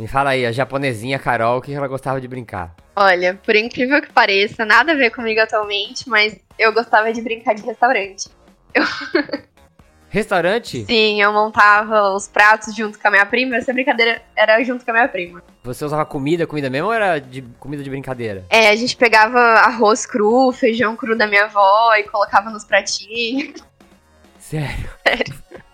Me 0.00 0.08
fala 0.08 0.30
aí, 0.30 0.46
a 0.46 0.50
japonesinha 0.50 1.18
Carol, 1.18 1.58
o 1.58 1.60
que 1.60 1.74
ela 1.74 1.86
gostava 1.86 2.18
de 2.18 2.26
brincar? 2.26 2.74
Olha, 2.96 3.38
por 3.44 3.54
incrível 3.54 4.00
que 4.00 4.10
pareça, 4.10 4.64
nada 4.64 4.92
a 4.92 4.94
ver 4.94 5.10
comigo 5.10 5.38
atualmente, 5.38 6.08
mas 6.08 6.40
eu 6.58 6.72
gostava 6.72 7.12
de 7.12 7.20
brincar 7.20 7.54
de 7.54 7.60
restaurante. 7.60 8.30
Restaurante? 10.08 10.86
Sim, 10.86 11.20
eu 11.22 11.30
montava 11.34 12.14
os 12.14 12.26
pratos 12.26 12.74
junto 12.74 12.98
com 12.98 13.08
a 13.08 13.10
minha 13.10 13.26
prima, 13.26 13.56
essa 13.56 13.74
brincadeira 13.74 14.22
era 14.34 14.60
junto 14.64 14.86
com 14.86 14.90
a 14.90 14.94
minha 14.94 15.08
prima. 15.08 15.42
Você 15.62 15.84
usava 15.84 16.06
comida, 16.06 16.46
comida 16.46 16.70
mesmo 16.70 16.88
ou 16.88 16.94
era 16.94 17.18
de 17.18 17.42
comida 17.60 17.82
de 17.82 17.90
brincadeira? 17.90 18.44
É, 18.48 18.70
a 18.70 18.76
gente 18.76 18.96
pegava 18.96 19.38
arroz 19.38 20.06
cru, 20.06 20.50
feijão 20.50 20.96
cru 20.96 21.16
da 21.16 21.26
minha 21.26 21.44
avó 21.44 21.94
e 21.94 22.04
colocava 22.04 22.48
nos 22.48 22.64
pratinhos. 22.64 23.62
Sério? 24.38 24.88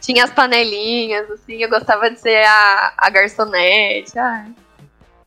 Tinha 0.00 0.24
as 0.24 0.32
panelinhas, 0.32 1.30
assim, 1.30 1.54
eu 1.54 1.68
gostava 1.68 2.10
de 2.10 2.18
ser 2.18 2.44
a, 2.44 2.94
a 2.96 3.10
garçonete. 3.10 4.18
Ai. 4.18 4.52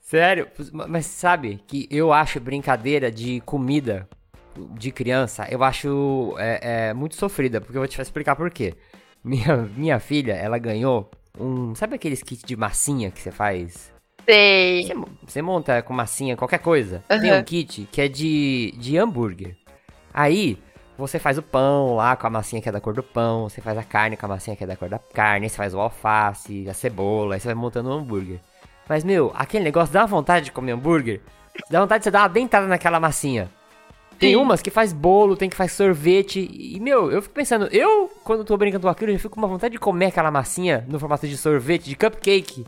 Sério? 0.01 0.47
Mas 0.71 1.05
sabe 1.05 1.61
que 1.67 1.87
eu 1.89 2.13
acho 2.13 2.39
brincadeira 2.39 3.11
de 3.11 3.41
comida 3.41 4.07
de 4.77 4.91
criança, 4.91 5.47
eu 5.49 5.63
acho 5.63 6.35
é, 6.37 6.89
é, 6.89 6.93
muito 6.93 7.15
sofrida, 7.15 7.59
porque 7.59 7.77
eu 7.77 7.81
vou 7.81 7.87
te 7.87 7.99
explicar 8.01 8.35
por 8.35 8.49
quê. 8.49 8.73
Minha, 9.23 9.57
minha 9.75 9.99
filha, 9.99 10.33
ela 10.33 10.57
ganhou 10.57 11.09
um. 11.39 11.73
Sabe 11.73 11.95
aqueles 11.95 12.21
kits 12.21 12.43
de 12.43 12.55
massinha 12.55 13.09
que 13.09 13.19
você 13.19 13.31
faz? 13.31 13.91
Sei. 14.23 14.83
Você, 14.83 14.93
você 15.25 15.41
monta 15.41 15.81
com 15.81 15.93
massinha 15.93 16.37
qualquer 16.37 16.59
coisa. 16.59 17.03
Aham. 17.09 17.21
Tem 17.21 17.33
um 17.33 17.43
kit 17.43 17.87
que 17.91 18.01
é 18.01 18.07
de, 18.07 18.73
de 18.77 18.97
hambúrguer. 18.97 19.55
Aí, 20.13 20.57
você 20.97 21.19
faz 21.19 21.37
o 21.37 21.41
pão 21.41 21.95
lá 21.95 22.15
com 22.15 22.27
a 22.27 22.29
massinha 22.29 22.61
que 22.61 22.69
é 22.69 22.71
da 22.71 22.79
cor 22.79 22.93
do 22.93 23.03
pão, 23.03 23.49
você 23.49 23.61
faz 23.61 23.77
a 23.77 23.83
carne 23.83 24.15
com 24.15 24.25
a 24.25 24.29
massinha 24.29 24.55
que 24.55 24.63
é 24.63 24.67
da 24.67 24.75
cor 24.75 24.89
da 24.89 24.99
carne, 24.99 25.49
você 25.49 25.55
faz 25.55 25.73
o 25.73 25.79
alface, 25.79 26.67
a 26.69 26.73
cebola, 26.73 27.35
aí 27.35 27.39
você 27.39 27.47
vai 27.47 27.55
montando 27.55 27.89
um 27.89 27.93
hambúrguer. 27.93 28.39
Mas, 28.87 29.03
meu, 29.03 29.31
aquele 29.35 29.63
negócio 29.63 29.93
dá 29.93 30.05
vontade 30.05 30.45
de 30.45 30.51
comer 30.51 30.73
hambúrguer, 30.73 31.21
dá 31.69 31.81
vontade 31.81 32.01
de 32.01 32.03
você 32.05 32.11
dar 32.11 32.21
uma 32.21 32.29
dentada 32.29 32.67
naquela 32.67 32.99
massinha. 32.99 33.49
Tem 34.17 34.31
Sim. 34.31 34.35
umas 34.37 34.61
que 34.61 34.69
faz 34.69 34.93
bolo, 34.93 35.35
tem 35.35 35.49
que 35.49 35.55
faz 35.55 35.73
sorvete. 35.73 36.49
E, 36.51 36.79
meu, 36.79 37.11
eu 37.11 37.21
fico 37.21 37.33
pensando, 37.33 37.67
eu, 37.67 38.09
quando 38.23 38.45
tô 38.45 38.55
brincando 38.55 38.83
com 38.83 38.89
aquilo, 38.89 39.11
eu 39.11 39.19
fico 39.19 39.35
com 39.35 39.41
uma 39.41 39.47
vontade 39.47 39.73
de 39.73 39.79
comer 39.79 40.05
aquela 40.05 40.31
massinha 40.31 40.85
no 40.87 40.99
formato 40.99 41.27
de 41.27 41.35
sorvete, 41.35 41.89
de 41.89 41.95
cupcake. 41.95 42.65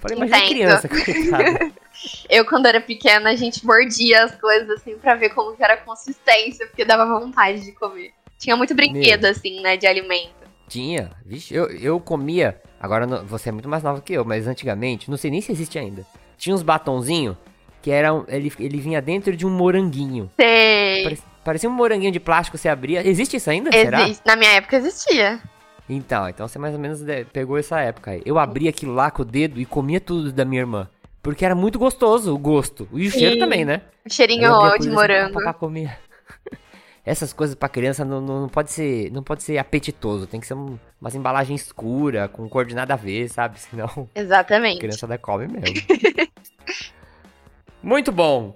Falei, 0.00 0.16
imagina 0.16 0.38
Entendo. 0.38 0.50
criança, 0.50 0.88
coitada. 0.88 1.72
Eu, 2.30 2.46
quando 2.46 2.66
era 2.66 2.80
pequena, 2.80 3.30
a 3.30 3.36
gente 3.36 3.64
mordia 3.64 4.24
as 4.24 4.34
coisas 4.34 4.70
assim 4.70 4.96
pra 4.96 5.14
ver 5.14 5.30
como 5.30 5.54
que 5.54 5.62
era 5.62 5.74
a 5.74 5.76
consistência, 5.76 6.66
porque 6.66 6.84
dava 6.84 7.04
vontade 7.04 7.60
de 7.60 7.72
comer. 7.72 8.12
Tinha 8.38 8.56
muito 8.56 8.74
brinquedo, 8.74 9.26
assim, 9.26 9.60
né, 9.60 9.76
de 9.76 9.86
alimento. 9.86 10.40
Tinha, 10.66 11.10
vixe, 11.26 11.54
eu, 11.54 11.66
eu 11.70 12.00
comia. 12.00 12.58
Agora 12.80 13.06
você 13.24 13.50
é 13.50 13.52
muito 13.52 13.68
mais 13.68 13.82
nova 13.82 14.00
que 14.00 14.14
eu, 14.14 14.24
mas 14.24 14.46
antigamente, 14.46 15.10
não 15.10 15.18
sei 15.18 15.30
nem 15.30 15.42
se 15.42 15.52
existe 15.52 15.78
ainda. 15.78 16.06
Tinha 16.38 16.54
uns 16.54 16.62
batonzinhos 16.62 17.36
que 17.82 17.90
eram. 17.90 18.24
Ele, 18.28 18.50
ele 18.58 18.80
vinha 18.80 19.02
dentro 19.02 19.36
de 19.36 19.44
um 19.44 19.50
moranguinho. 19.50 20.30
Sei. 20.40 21.02
Parecia, 21.02 21.24
parecia 21.44 21.68
um 21.68 21.72
moranguinho 21.72 22.12
de 22.12 22.20
plástico, 22.20 22.56
você 22.56 22.68
abria. 22.68 23.06
Existe 23.06 23.36
isso 23.36 23.50
ainda? 23.50 23.70
Será? 23.70 24.02
Existe. 24.04 24.22
Na 24.24 24.36
minha 24.36 24.52
época 24.52 24.76
existia. 24.76 25.38
Então, 25.92 26.28
então 26.28 26.46
você 26.46 26.58
mais 26.58 26.72
ou 26.72 26.80
menos 26.80 27.00
de- 27.02 27.24
pegou 27.24 27.58
essa 27.58 27.80
época 27.80 28.12
aí. 28.12 28.22
Eu 28.24 28.38
abria 28.38 28.70
aquilo 28.70 28.94
lá 28.94 29.10
com 29.10 29.22
o 29.22 29.24
dedo 29.24 29.60
e 29.60 29.66
comia 29.66 30.00
tudo 30.00 30.32
da 30.32 30.44
minha 30.44 30.62
irmã. 30.62 30.88
Porque 31.20 31.44
era 31.44 31.54
muito 31.54 31.78
gostoso 31.78 32.32
o 32.32 32.38
gosto. 32.38 32.88
E 32.92 33.08
o 33.08 33.10
cheiro 33.10 33.34
Sim. 33.34 33.40
também, 33.40 33.64
né? 33.64 33.82
O 34.06 34.12
cheirinho 34.12 34.50
de 34.78 34.88
morango. 34.88 35.34
pá, 35.34 35.46
pá, 35.46 35.52
comer. 35.52 35.98
Essas 37.04 37.32
coisas 37.32 37.56
pra 37.56 37.68
criança 37.68 38.04
não, 38.04 38.20
não, 38.20 38.48
pode 38.48 38.70
ser 38.70 39.10
não 39.10 39.22
pode 39.22 39.42
ser 39.42 39.58
apetitoso. 39.58 40.26
Tem 40.28 40.38
que 40.38 40.46
ser 40.46 40.54
um, 40.54 40.78
umas 41.00 41.14
embalagens 41.14 41.62
escura, 41.62 42.28
com 42.28 42.48
cor 42.48 42.64
de 42.64 42.74
nada 42.74 42.94
a 42.94 42.96
ver, 42.96 43.28
sabe? 43.28 43.58
Senão 43.58 44.08
a 44.14 44.20
Exatamente. 44.20 44.78
criança 44.78 45.06
da 45.08 45.18
come 45.18 45.48
mesmo. 45.48 45.74
muito 47.82 48.12
bom. 48.12 48.54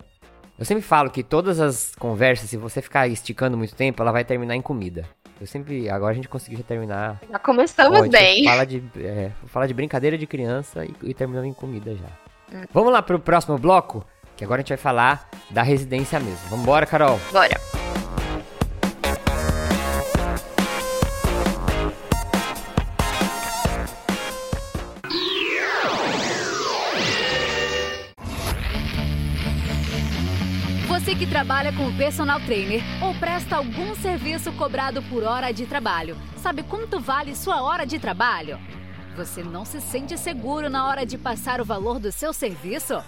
Eu 0.59 0.65
sempre 0.65 0.85
falo 0.85 1.11
que 1.11 1.25
todas 1.25 1.59
as 1.59 1.97
conversas, 1.97 2.49
se 2.49 2.57
você 2.57 2.81
ficar 2.81 3.09
esticando 3.09 3.57
muito 3.59 3.75
tempo, 3.75 4.01
ela 4.01 4.13
vai 4.13 4.25
terminar 4.25 4.55
em 4.55 4.63
comida. 4.63 5.05
Eu 5.41 5.47
sempre. 5.47 5.89
Agora 5.89 6.13
a 6.13 6.15
gente 6.15 6.29
conseguiu 6.29 6.59
já 6.59 6.65
terminar. 6.65 7.21
Já 7.31 7.39
começamos 7.39 7.99
gente 8.01 8.13
bem. 8.13 8.45
Fala 8.45 8.65
de, 8.65 8.83
é, 8.97 9.33
fala 9.47 9.67
de 9.67 9.75
brincadeira 9.75 10.17
de 10.17 10.27
criança 10.27 10.85
e, 10.85 10.95
e 11.03 11.15
terminando 11.15 11.47
em 11.47 11.53
comida 11.53 11.95
já. 11.95 12.57
Hum. 12.57 12.65
Vamos 12.73 12.93
lá 12.93 13.03
pro 13.03 13.19
próximo 13.19 13.59
bloco, 13.59 14.05
que 14.37 14.45
agora 14.45 14.61
a 14.61 14.63
gente 14.63 14.71
vai 14.71 14.79
falar 14.79 15.29
da 15.51 15.63
residência 15.63 16.21
mesmo. 16.21 16.49
Vambora, 16.49 16.87
Carol. 16.87 17.19
Bora. 17.33 17.61
Que 31.19 31.27
trabalha 31.29 31.73
com 31.73 31.97
personal 31.97 32.41
trainer 32.41 32.83
ou 33.01 33.15
presta 33.15 33.57
algum 33.57 33.95
serviço 33.95 34.53
cobrado 34.53 35.01
por 35.05 35.23
hora 35.23 35.53
de 35.53 35.65
trabalho, 35.65 36.17
sabe 36.37 36.65
quanto 36.65 36.99
vale 36.99 37.37
sua 37.37 37.63
hora 37.63 37.87
de 37.87 38.01
trabalho? 38.01 38.59
Você 39.17 39.43
não 39.43 39.65
se 39.65 39.81
sente 39.81 40.19
seguro 40.19 40.69
na 40.69 40.89
hora 40.89 41.07
de 41.07 41.17
passar 41.17 41.61
o 41.61 41.65
valor 41.65 42.01
do 42.01 42.11
seu 42.11 42.33
serviço? 42.33 43.01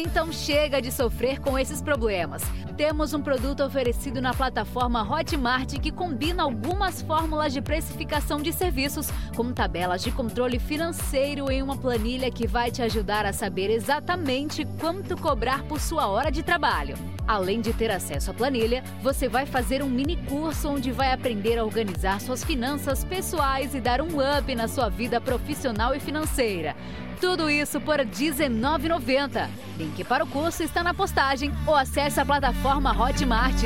Então 0.00 0.32
chega 0.32 0.80
de 0.80 0.92
sofrer 0.92 1.40
com 1.40 1.58
esses 1.58 1.82
problemas. 1.82 2.40
Temos 2.76 3.12
um 3.12 3.20
produto 3.20 3.64
oferecido 3.64 4.22
na 4.22 4.32
plataforma 4.32 5.02
Hotmart 5.02 5.76
que 5.80 5.90
combina 5.90 6.44
algumas 6.44 7.02
fórmulas 7.02 7.52
de 7.52 7.60
precificação 7.60 8.40
de 8.40 8.52
serviços 8.52 9.08
com 9.34 9.52
tabelas 9.52 10.00
de 10.00 10.12
controle 10.12 10.60
financeiro 10.60 11.50
em 11.50 11.64
uma 11.64 11.76
planilha 11.76 12.30
que 12.30 12.46
vai 12.46 12.70
te 12.70 12.80
ajudar 12.80 13.26
a 13.26 13.32
saber 13.32 13.70
exatamente 13.70 14.64
quanto 14.78 15.16
cobrar 15.16 15.64
por 15.64 15.80
sua 15.80 16.06
hora 16.06 16.30
de 16.30 16.44
trabalho. 16.44 16.96
Além 17.26 17.60
de 17.60 17.72
ter 17.72 17.90
acesso 17.90 18.30
à 18.30 18.34
planilha, 18.34 18.84
você 19.02 19.28
vai 19.28 19.46
fazer 19.46 19.82
um 19.82 19.90
mini 19.90 20.16
curso 20.28 20.68
onde 20.68 20.92
vai 20.92 21.12
aprender 21.12 21.58
a 21.58 21.64
organizar 21.64 22.20
suas 22.20 22.44
finanças 22.44 23.02
pessoais 23.02 23.74
e 23.74 23.80
dar 23.80 24.00
um 24.00 24.20
up 24.38 24.54
na 24.54 24.68
sua 24.68 24.88
vida 24.88 25.20
profissional 25.20 25.92
e 25.92 25.98
financeira. 25.98 26.76
Tudo 27.20 27.50
isso 27.50 27.80
por 27.80 27.98
R$19,90. 27.98 29.48
Link 29.76 30.04
para 30.04 30.24
o 30.24 30.26
curso 30.26 30.62
está 30.62 30.82
na 30.82 30.94
postagem 30.94 31.52
ou 31.66 31.74
acesse 31.74 32.20
a 32.20 32.24
plataforma 32.24 32.92
Hotmart. 32.92 33.64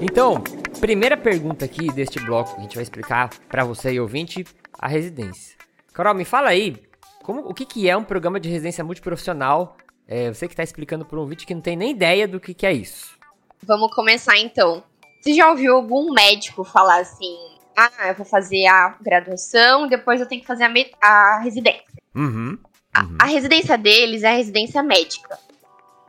Então, 0.00 0.42
primeira 0.80 1.16
pergunta 1.16 1.64
aqui 1.64 1.92
deste 1.92 2.20
bloco, 2.20 2.56
a 2.56 2.60
gente 2.60 2.74
vai 2.74 2.82
explicar 2.82 3.30
pra 3.48 3.64
você 3.64 3.92
e 3.92 4.00
ouvinte 4.00 4.44
a 4.78 4.86
residência. 4.86 5.55
Carol, 5.96 6.12
me 6.12 6.26
fala 6.26 6.50
aí, 6.50 6.76
como, 7.22 7.40
o 7.40 7.54
que, 7.54 7.64
que 7.64 7.88
é 7.88 7.96
um 7.96 8.04
programa 8.04 8.38
de 8.38 8.50
residência 8.50 8.84
multiprofissional? 8.84 9.78
É, 10.06 10.28
você 10.28 10.46
que 10.46 10.52
está 10.52 10.62
explicando 10.62 11.06
para 11.06 11.16
um 11.16 11.22
ouvinte 11.22 11.46
que 11.46 11.54
não 11.54 11.62
tem 11.62 11.74
nem 11.74 11.90
ideia 11.90 12.28
do 12.28 12.38
que, 12.38 12.52
que 12.52 12.66
é 12.66 12.72
isso. 12.72 13.16
Vamos 13.62 13.94
começar 13.94 14.36
então. 14.36 14.84
Você 15.18 15.32
já 15.32 15.48
ouviu 15.48 15.74
algum 15.74 16.12
médico 16.12 16.64
falar 16.64 17.00
assim: 17.00 17.34
ah, 17.74 18.08
eu 18.08 18.14
vou 18.14 18.26
fazer 18.26 18.66
a 18.66 18.94
graduação, 19.00 19.88
depois 19.88 20.20
eu 20.20 20.28
tenho 20.28 20.42
que 20.42 20.46
fazer 20.46 20.64
a, 20.64 21.08
a 21.08 21.40
residência? 21.40 21.86
Uhum. 22.14 22.58
A, 22.92 23.24
a 23.24 23.24
residência 23.24 23.78
deles 23.78 24.22
é 24.22 24.28
a 24.28 24.36
residência 24.36 24.82
médica. 24.82 25.38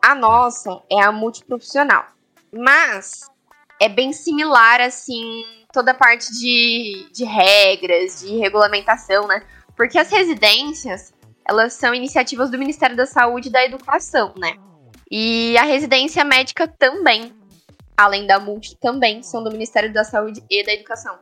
A 0.02 0.14
nossa 0.14 0.82
é 0.92 1.02
a 1.02 1.14
multiprofissional. 1.14 2.08
Mas 2.52 3.22
é 3.80 3.88
bem 3.88 4.12
similar, 4.12 4.82
assim, 4.82 5.24
toda 5.72 5.92
a 5.92 5.96
parte 5.96 6.30
de, 6.34 7.08
de 7.14 7.24
regras, 7.24 8.20
de 8.20 8.38
regulamentação, 8.38 9.28
né? 9.28 9.42
Porque 9.78 9.98
as 9.98 10.10
residências, 10.10 11.14
elas 11.48 11.74
são 11.74 11.94
iniciativas 11.94 12.50
do 12.50 12.58
Ministério 12.58 12.98
da 12.98 13.06
Saúde 13.06 13.48
e 13.48 13.52
da 13.52 13.64
Educação, 13.64 14.34
né? 14.38 14.56
E 15.10 15.58
a 15.58 15.64
residência 15.64 16.26
médica 16.26 16.68
também, 16.68 17.32
além 17.96 18.28
da 18.28 18.40
multi, 18.40 18.76
também 18.76 19.24
são 19.24 19.44
do 19.44 19.52
Ministério 19.52 19.94
da 19.94 20.04
Saúde 20.04 20.44
e 20.50 20.66
da 20.66 20.74
Educação. 20.74 21.18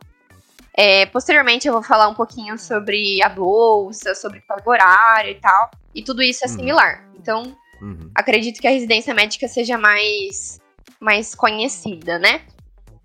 É, 0.74 1.06
posteriormente 1.06 1.68
eu 1.68 1.74
vou 1.74 1.82
falar 1.82 2.08
um 2.08 2.14
pouquinho 2.14 2.58
sobre 2.58 3.22
a 3.22 3.28
bolsa, 3.28 4.14
sobre 4.14 4.40
carga 4.40 4.68
horária 4.68 5.30
e 5.30 5.40
tal. 5.40 5.70
E 5.94 6.02
tudo 6.02 6.22
isso 6.22 6.44
é 6.44 6.48
similar. 6.48 7.08
Então, 7.14 7.56
Uhum. 7.80 8.10
acredito 8.14 8.60
que 8.60 8.66
a 8.66 8.70
residência 8.70 9.12
médica 9.14 9.46
seja 9.48 9.76
mais, 9.76 10.60
mais 10.98 11.34
conhecida, 11.34 12.18
né? 12.18 12.42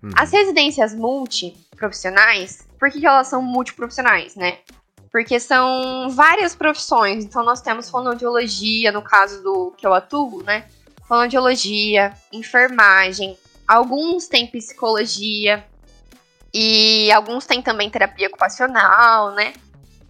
Uhum. 0.02 0.10
As 0.16 0.32
residências 0.32 0.94
multiprofissionais, 0.94 2.66
por 2.78 2.90
que, 2.90 3.00
que 3.00 3.06
elas 3.06 3.28
são 3.28 3.42
multiprofissionais, 3.42 4.34
né? 4.34 4.58
Porque 5.12 5.38
são 5.38 6.08
várias 6.10 6.56
profissões. 6.56 7.24
Então, 7.24 7.44
nós 7.44 7.60
temos 7.60 7.90
fonoaudiologia, 7.90 8.90
no 8.90 9.02
caso 9.02 9.42
do 9.42 9.72
que 9.76 9.86
eu 9.86 9.92
atuo, 9.92 10.42
né? 10.42 10.66
Fonoaudiologia, 11.06 12.14
enfermagem, 12.32 13.36
alguns 13.68 14.26
têm 14.26 14.46
psicologia 14.46 15.64
e 16.52 17.12
alguns 17.12 17.46
têm 17.46 17.60
também 17.60 17.90
terapia 17.90 18.28
ocupacional, 18.28 19.32
né? 19.32 19.52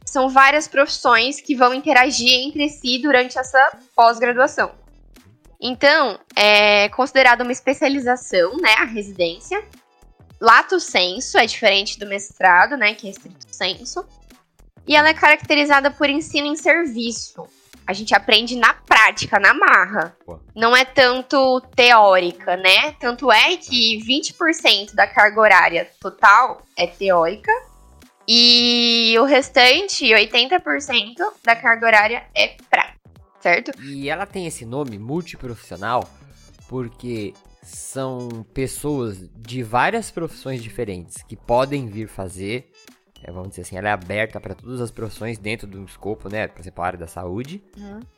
São 0.04 0.28
várias 0.28 0.68
profissões 0.68 1.40
que 1.40 1.54
vão 1.54 1.72
interagir 1.74 2.30
entre 2.46 2.68
si 2.68 2.98
durante 2.98 3.38
essa 3.38 3.76
pós-graduação. 3.96 4.72
Então, 5.60 6.18
é 6.34 6.88
considerada 6.90 7.44
uma 7.44 7.52
especialização, 7.52 8.56
né, 8.56 8.74
a 8.78 8.84
residência. 8.84 9.64
Lato 10.40 10.80
senso 10.80 11.38
é 11.38 11.46
diferente 11.46 12.00
do 12.00 12.06
mestrado, 12.06 12.76
né, 12.76 12.94
que 12.94 13.06
é 13.06 13.10
estrito 13.10 13.46
senso. 13.48 14.04
E 14.86 14.96
ela 14.96 15.08
é 15.08 15.14
caracterizada 15.14 15.90
por 15.90 16.08
ensino 16.08 16.46
em 16.46 16.56
serviço. 16.56 17.46
A 17.86 17.92
gente 17.92 18.14
aprende 18.14 18.56
na 18.56 18.74
prática, 18.74 19.40
na 19.40 19.52
marra. 19.52 20.16
Pô. 20.24 20.38
Não 20.54 20.76
é 20.76 20.84
tanto 20.84 21.60
teórica, 21.74 22.56
né? 22.56 22.92
Tanto 22.92 23.30
é 23.30 23.56
que 23.56 23.98
20% 23.98 24.94
da 24.94 25.06
carga 25.06 25.40
horária 25.40 25.90
total 26.00 26.62
é 26.76 26.86
teórica 26.86 27.52
e 28.26 29.16
o 29.18 29.24
restante, 29.24 30.06
80% 30.06 31.16
da 31.44 31.56
carga 31.56 31.86
horária 31.86 32.24
é 32.34 32.56
prática, 32.70 33.00
certo? 33.40 33.72
E 33.82 34.08
ela 34.08 34.26
tem 34.26 34.46
esse 34.46 34.64
nome 34.64 34.98
multiprofissional 34.98 36.08
porque 36.68 37.34
são 37.62 38.46
pessoas 38.54 39.28
de 39.36 39.62
várias 39.62 40.10
profissões 40.10 40.62
diferentes 40.62 41.22
que 41.22 41.36
podem 41.36 41.86
vir 41.86 42.08
fazer. 42.08 42.70
É, 43.22 43.30
vamos 43.30 43.50
dizer 43.50 43.62
assim, 43.62 43.76
ela 43.76 43.88
é 43.88 43.92
aberta 43.92 44.40
para 44.40 44.54
todas 44.54 44.80
as 44.80 44.90
profissões 44.90 45.38
dentro 45.38 45.66
do 45.66 45.84
escopo, 45.84 46.28
né? 46.28 46.48
Por 46.48 46.60
exemplo, 46.60 46.82
a 46.82 46.86
área 46.86 46.98
da 46.98 47.06
saúde. 47.06 47.62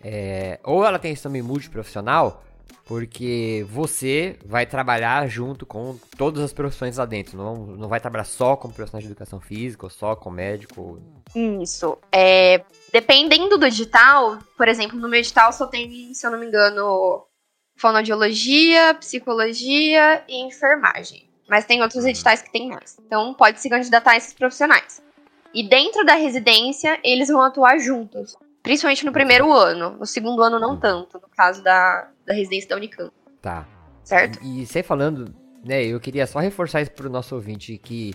É, 0.03 0.59
ou 0.63 0.85
ela 0.85 0.99
tem 0.99 1.13
esse 1.13 1.25
nome 1.25 1.43
multiprofissional 1.43 2.43
porque 2.87 3.67
você 3.71 4.39
vai 4.45 4.67
trabalhar 4.67 5.27
junto 5.27 5.65
com 5.65 5.99
todas 6.19 6.43
as 6.43 6.53
profissões 6.53 6.99
lá 6.99 7.07
dentro. 7.07 7.37
Não, 7.37 7.55
não 7.55 7.89
vai 7.89 7.99
trabalhar 7.99 8.25
só 8.25 8.57
com 8.57 8.71
profissional 8.71 9.01
de 9.01 9.09
educação 9.09 9.41
física, 9.41 9.87
ou 9.87 9.91
só 9.91 10.15
com 10.15 10.31
médico. 10.31 11.01
Isso. 11.35 11.99
É, 12.13 12.63
dependendo 12.93 13.57
do 13.57 13.67
edital, 13.67 14.39
por 14.57 14.69
exemplo, 14.69 14.99
no 14.99 15.09
meu 15.09 15.21
edital 15.21 15.53
só 15.53 15.67
tem, 15.67 16.13
se 16.13 16.27
eu 16.27 16.31
não 16.31 16.39
me 16.39 16.47
engano, 16.47 17.27
fonoaudiologia, 17.77 18.95
psicologia 18.95 20.23
e 20.29 20.43
enfermagem. 20.43 21.24
Mas 21.49 21.65
tem 21.65 21.83
outros 21.83 22.05
editais 22.05 22.43
que 22.43 22.51
tem 22.51 22.69
mais. 22.69 22.97
Então 23.07 23.35
pode 23.35 23.61
se 23.61 23.69
candidatar 23.69 24.13
a 24.13 24.17
esses 24.17 24.33
profissionais. 24.33 25.03
E 25.53 25.69
dentro 25.69 26.05
da 26.05 26.15
residência, 26.15 26.99
eles 27.05 27.29
vão 27.29 27.43
atuar 27.43 27.79
juntos. 27.79 28.37
Principalmente 28.63 29.05
no 29.05 29.13
primeiro 29.13 29.53
ano. 29.53 29.91
No 29.99 30.07
segundo 30.07 30.43
ano, 30.43 30.59
não 30.59 30.79
tanto. 30.79 31.21
No 31.21 31.29
caso 31.29 31.63
da, 31.63 32.09
da 32.27 32.35
residência 32.35 32.69
da 32.71 32.77
Unicamp. 32.77 33.13
Tá. 33.41 33.67
Certo? 34.03 34.39
E, 34.43 34.63
e 34.63 34.67
você 34.67 34.83
falando, 34.83 35.35
né, 35.65 35.85
eu 35.85 36.01
queria 36.01 36.27
só 36.27 36.39
reforçar 36.39 36.81
isso 36.81 36.91
pro 36.91 37.11
nosso 37.11 37.35
ouvinte 37.35 37.77
que 37.79 38.15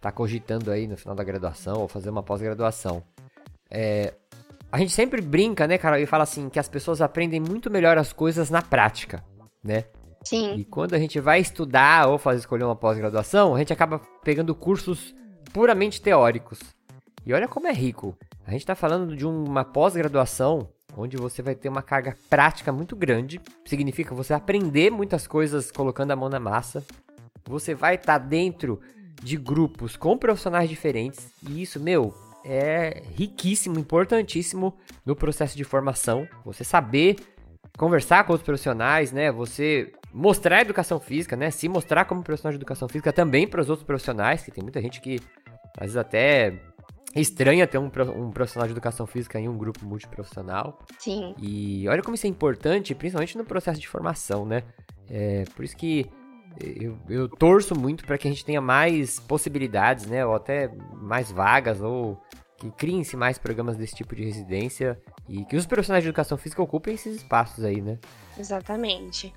tá 0.00 0.12
cogitando 0.12 0.70
aí 0.70 0.86
no 0.86 0.96
final 0.96 1.14
da 1.14 1.24
graduação 1.24 1.80
ou 1.80 1.88
fazer 1.88 2.10
uma 2.10 2.22
pós-graduação. 2.22 3.02
É, 3.70 4.14
a 4.70 4.78
gente 4.78 4.92
sempre 4.92 5.20
brinca, 5.20 5.66
né, 5.66 5.78
cara, 5.78 6.00
e 6.00 6.06
fala 6.06 6.24
assim 6.24 6.48
que 6.48 6.58
as 6.58 6.68
pessoas 6.68 7.00
aprendem 7.00 7.40
muito 7.40 7.70
melhor 7.70 7.98
as 7.98 8.12
coisas 8.12 8.50
na 8.50 8.62
prática, 8.62 9.24
né? 9.62 9.84
Sim. 10.24 10.56
E 10.56 10.64
quando 10.64 10.94
a 10.94 10.98
gente 10.98 11.20
vai 11.20 11.40
estudar 11.40 12.08
ou 12.08 12.18
fazer 12.18 12.40
escolher 12.40 12.64
uma 12.64 12.76
pós-graduação, 12.76 13.54
a 13.54 13.58
gente 13.58 13.72
acaba 13.72 14.00
pegando 14.22 14.54
cursos 14.54 15.14
puramente 15.52 16.00
teóricos. 16.00 16.58
E 17.24 17.32
olha 17.32 17.48
como 17.48 17.66
é 17.66 17.72
rico. 17.72 18.16
A 18.46 18.50
gente 18.50 18.66
tá 18.66 18.74
falando 18.74 19.16
de 19.16 19.26
uma 19.26 19.64
pós-graduação 19.64 20.68
onde 20.96 21.16
você 21.16 21.42
vai 21.42 21.54
ter 21.54 21.68
uma 21.68 21.82
carga 21.82 22.16
prática 22.28 22.72
muito 22.72 22.96
grande. 22.96 23.40
Significa 23.64 24.14
você 24.14 24.34
aprender 24.34 24.90
muitas 24.90 25.26
coisas 25.26 25.70
colocando 25.70 26.10
a 26.10 26.16
mão 26.16 26.28
na 26.28 26.40
massa. 26.40 26.84
Você 27.46 27.74
vai 27.74 27.94
estar 27.94 28.18
dentro 28.18 28.80
de 29.22 29.36
grupos 29.36 29.96
com 29.96 30.16
profissionais 30.16 30.68
diferentes. 30.68 31.30
E 31.46 31.62
isso, 31.62 31.78
meu, 31.78 32.14
é 32.44 33.02
riquíssimo, 33.14 33.78
importantíssimo 33.78 34.74
no 35.04 35.14
processo 35.14 35.56
de 35.56 35.64
formação. 35.64 36.26
Você 36.44 36.64
saber 36.64 37.16
conversar 37.76 38.24
com 38.24 38.32
os 38.32 38.42
profissionais, 38.42 39.12
né? 39.12 39.30
Você 39.30 39.92
mostrar 40.18 40.58
a 40.58 40.62
educação 40.62 40.98
física, 40.98 41.36
né? 41.36 41.48
Se 41.48 41.68
mostrar 41.68 42.04
como 42.04 42.24
profissional 42.24 42.52
de 42.52 42.58
educação 42.58 42.88
física 42.88 43.12
também 43.12 43.46
para 43.46 43.60
os 43.60 43.70
outros 43.70 43.86
profissionais, 43.86 44.42
que 44.42 44.50
tem 44.50 44.62
muita 44.62 44.82
gente 44.82 45.00
que 45.00 45.20
às 45.76 45.82
vezes 45.82 45.96
até 45.96 46.60
estranha 47.14 47.66
ter 47.68 47.78
um, 47.78 47.86
um 48.16 48.30
profissional 48.32 48.66
de 48.66 48.72
educação 48.72 49.06
física 49.06 49.38
em 49.38 49.48
um 49.48 49.56
grupo 49.56 49.86
multiprofissional. 49.86 50.80
Sim. 50.98 51.36
E 51.40 51.88
olha 51.88 52.02
como 52.02 52.16
isso 52.16 52.26
é 52.26 52.30
importante, 52.30 52.96
principalmente 52.96 53.38
no 53.38 53.44
processo 53.44 53.80
de 53.80 53.86
formação, 53.86 54.44
né? 54.44 54.64
É, 55.08 55.44
por 55.54 55.64
isso 55.64 55.76
que 55.76 56.04
eu, 56.60 56.98
eu 57.08 57.28
torço 57.28 57.78
muito 57.78 58.04
para 58.04 58.18
que 58.18 58.26
a 58.26 58.30
gente 58.30 58.44
tenha 58.44 58.60
mais 58.60 59.20
possibilidades, 59.20 60.06
né? 60.06 60.26
Ou 60.26 60.34
até 60.34 60.68
mais 60.94 61.30
vagas, 61.30 61.80
ou 61.80 62.20
que 62.56 62.68
criem-se 62.72 63.16
mais 63.16 63.38
programas 63.38 63.76
desse 63.76 63.94
tipo 63.94 64.16
de 64.16 64.24
residência 64.24 65.00
e 65.28 65.44
que 65.44 65.54
os 65.54 65.64
profissionais 65.64 66.02
de 66.02 66.08
educação 66.08 66.36
física 66.36 66.60
ocupem 66.60 66.94
esses 66.94 67.18
espaços 67.18 67.62
aí, 67.62 67.80
né? 67.80 68.00
Exatamente. 68.36 69.32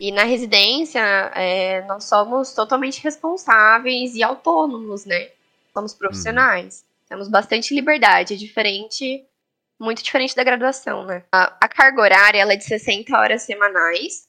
E 0.00 0.12
na 0.12 0.22
residência, 0.24 1.00
é, 1.34 1.82
nós 1.86 2.04
somos 2.04 2.52
totalmente 2.52 3.02
responsáveis 3.02 4.14
e 4.14 4.22
autônomos, 4.22 5.04
né? 5.04 5.30
Somos 5.74 5.92
profissionais. 5.94 6.84
Temos 7.08 7.28
bastante 7.28 7.74
liberdade, 7.74 8.34
é 8.34 8.36
diferente, 8.36 9.24
muito 9.80 10.02
diferente 10.02 10.36
da 10.36 10.44
graduação, 10.44 11.04
né? 11.04 11.24
A, 11.32 11.56
a 11.60 11.68
carga 11.68 12.00
horária 12.02 12.38
ela 12.40 12.52
é 12.52 12.56
de 12.56 12.64
60 12.64 13.16
horas 13.18 13.42
semanais. 13.42 14.28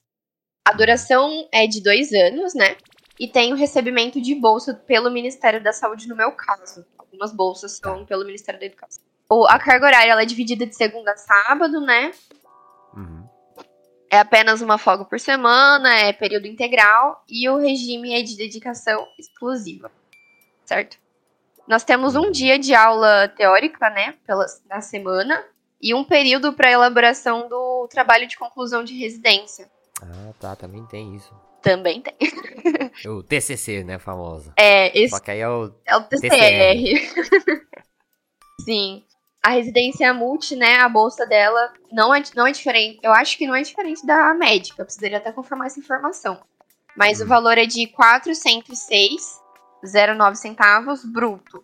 A 0.65 0.71
duração 0.73 1.47
é 1.51 1.67
de 1.67 1.81
dois 1.81 2.11
anos, 2.13 2.53
né? 2.55 2.75
E 3.19 3.27
tem 3.27 3.51
o 3.51 3.55
recebimento 3.55 4.21
de 4.21 4.33
bolsa 4.33 4.73
pelo 4.73 5.11
Ministério 5.11 5.61
da 5.61 5.73
Saúde, 5.73 6.07
no 6.07 6.15
meu 6.15 6.31
caso. 6.31 6.85
Algumas 6.97 7.31
bolsas 7.33 7.77
são 7.83 8.05
pelo 8.05 8.25
Ministério 8.25 8.59
da 8.59 8.65
Educação. 8.65 9.03
O- 9.29 9.45
a 9.47 9.59
carga 9.59 9.85
horária 9.85 10.11
ela 10.11 10.21
é 10.23 10.25
dividida 10.25 10.65
de 10.65 10.75
segunda 10.75 11.11
a 11.11 11.17
sábado, 11.17 11.81
né? 11.81 12.11
Uhum. 12.95 13.28
É 14.09 14.19
apenas 14.19 14.61
uma 14.61 14.77
folga 14.77 15.05
por 15.05 15.19
semana, 15.19 15.95
é 15.99 16.11
período 16.11 16.47
integral 16.47 17.23
e 17.29 17.47
o 17.47 17.57
regime 17.57 18.13
é 18.13 18.23
de 18.23 18.35
dedicação 18.35 19.07
exclusiva, 19.19 19.91
certo? 20.65 20.97
Nós 21.67 21.83
temos 21.83 22.15
um 22.15 22.31
dia 22.31 22.57
de 22.57 22.73
aula 22.73 23.27
teórica, 23.27 23.89
né, 23.91 24.15
pela, 24.25 24.45
na 24.67 24.81
semana 24.81 25.45
e 25.79 25.93
um 25.93 26.03
período 26.03 26.51
para 26.53 26.71
elaboração 26.71 27.47
do 27.47 27.87
trabalho 27.87 28.27
de 28.27 28.35
conclusão 28.35 28.83
de 28.83 28.97
residência. 28.97 29.69
Ah, 30.01 30.33
tá, 30.39 30.55
também 30.55 30.83
tem 30.87 31.15
isso. 31.15 31.31
Também 31.61 32.01
tem. 32.01 32.15
O 33.05 33.21
TCC, 33.21 33.83
né, 33.83 33.99
famosa. 33.99 34.53
É, 34.57 34.87
esse 34.97 35.15
Só 35.15 35.19
que 35.19 35.31
aí 35.31 35.39
é 35.39 35.47
o... 35.47 35.71
é 35.85 35.95
o 35.95 36.03
TCR. 36.03 37.67
Sim. 38.65 39.03
A 39.41 39.51
residência 39.51 40.13
multi, 40.13 40.53
né, 40.55 40.75
a 40.77 40.89
bolsa 40.89 41.25
dela 41.25 41.73
não 41.91 42.13
é, 42.13 42.21
não 42.35 42.45
é 42.45 42.51
diferente. 42.51 42.99
Eu 43.01 43.13
acho 43.13 43.37
que 43.37 43.47
não 43.47 43.55
é 43.55 43.61
diferente 43.61 44.05
da 44.05 44.33
médica. 44.33 44.81
Eu 44.81 44.85
precisaria 44.85 45.17
até 45.17 45.31
confirmar 45.31 45.67
essa 45.67 45.79
informação. 45.79 46.41
Mas 46.95 47.21
o 47.21 47.25
valor 47.25 47.57
é 47.57 47.65
de 47.65 47.87
406,09 47.87 50.35
centavos 50.35 51.05
bruto. 51.05 51.63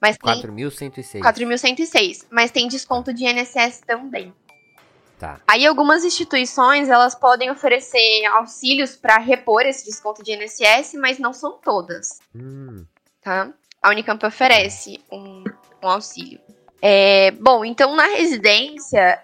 Mas 0.00 0.16
tem 0.16 0.40
4.106. 0.40 1.20
4.106, 1.20 2.24
mas 2.30 2.52
tem 2.52 2.68
desconto 2.68 3.12
de 3.12 3.24
INSS 3.24 3.80
também. 3.84 4.32
Tá. 5.18 5.40
Aí 5.48 5.66
algumas 5.66 6.04
instituições, 6.04 6.88
elas 6.88 7.16
podem 7.16 7.50
oferecer 7.50 8.24
auxílios 8.26 8.94
para 8.94 9.18
repor 9.18 9.62
esse 9.62 9.84
desconto 9.84 10.22
de 10.22 10.32
INSS, 10.32 10.94
mas 10.94 11.18
não 11.18 11.32
são 11.32 11.58
todas, 11.58 12.20
Hum, 12.32 12.86
tá? 13.20 13.52
A 13.82 13.90
Unicamp 13.90 14.24
oferece 14.24 15.02
um, 15.10 15.42
um 15.82 15.88
auxílio. 15.88 16.40
É, 16.80 17.30
bom, 17.32 17.64
então 17.64 17.94
na 17.96 18.06
residência 18.06 19.20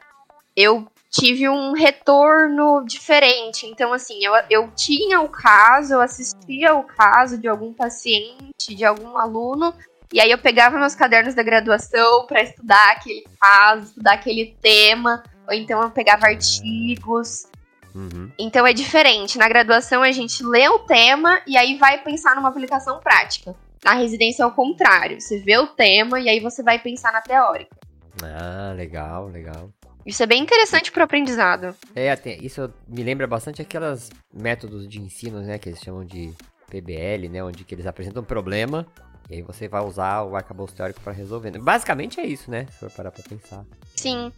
eu 0.57 0.87
tive 1.15 1.49
um 1.49 1.73
retorno 1.73 2.85
diferente. 2.85 3.67
Então, 3.67 3.93
assim, 3.93 4.25
eu, 4.25 4.33
eu 4.51 4.71
tinha 4.75 5.21
o 5.21 5.29
caso, 5.29 5.95
eu 5.95 6.01
assistia 6.01 6.75
o 6.75 6.83
caso 6.83 7.39
de 7.39 7.47
algum 7.47 7.73
paciente, 7.73 8.75
de 8.75 8.85
algum 8.85 9.17
aluno, 9.17 9.73
e 10.13 10.21
aí 10.21 10.31
eu 10.31 10.39
pegava 10.39 10.79
meus 10.79 10.95
cadernos 10.95 11.35
da 11.35 11.43
graduação 11.43 12.27
para 12.27 12.43
estudar 12.43 12.93
aquele 12.93 13.25
caso, 13.41 13.87
estudar 13.87 14.15
aquele 14.15 14.57
tema, 14.61 15.23
ou 15.47 15.55
então 15.55 15.81
eu 15.83 15.91
pegava 15.91 16.27
artigos. 16.27 17.47
uhum. 17.95 18.31
Então 18.39 18.67
é 18.67 18.73
diferente. 18.73 19.39
Na 19.39 19.49
graduação 19.49 20.03
a 20.03 20.13
gente 20.13 20.43
lê 20.45 20.69
o 20.69 20.81
tema 20.81 21.41
e 21.47 21.57
aí 21.57 21.79
vai 21.79 21.99
pensar 21.99 22.35
numa 22.35 22.49
aplicação 22.49 22.99
prática. 22.99 23.55
Na 23.85 23.95
residência 23.95 24.43
é 24.43 24.47
o 24.47 24.51
contrário. 24.51 25.21
Você 25.21 25.39
vê 25.39 25.59
o 25.59 25.67
tema 25.67 26.19
e 26.19 26.29
aí 26.29 26.41
você 26.41 26.63
vai 26.63 26.79
pensar 26.79 27.13
na 27.13 27.21
teórica. 27.21 27.77
Ah, 28.23 28.73
legal, 28.75 29.29
legal. 29.29 29.71
Isso 30.07 30.23
é 30.23 30.27
bem 30.27 30.43
interessante 30.43 30.91
pro 30.91 31.03
aprendizado. 31.03 31.75
É, 31.95 32.15
isso 32.41 32.73
me 32.89 33.03
lembra 33.03 33.27
bastante 33.27 33.61
aquelas 33.63 34.11
métodos 34.33 34.89
de 34.89 35.01
ensino, 35.01 35.41
né, 35.41 35.59
que 35.59 35.69
eles 35.69 35.81
chamam 35.81 36.05
de 36.05 36.33
PBL, 36.71 37.29
né, 37.31 37.43
onde 37.43 37.65
que 37.65 37.75
eles 37.75 37.87
apresentam 37.87 38.23
um 38.23 38.27
problema 38.27 38.87
e 39.31 39.37
aí 39.37 39.43
você 39.43 39.69
vai 39.69 39.83
usar 39.83 40.23
o 40.23 40.37
arcabouço 40.37 40.75
teórico 40.75 41.01
para 41.01 41.13
resolver. 41.13 41.51
né? 41.51 41.59
Basicamente 41.59 42.21
é 42.21 42.27
isso, 42.27 42.51
né, 42.51 42.67
se 42.71 42.79
for 42.79 42.91
parar 42.91 43.11
pra 43.11 43.23
pensar. 43.23 43.65
Sim. 43.97 44.33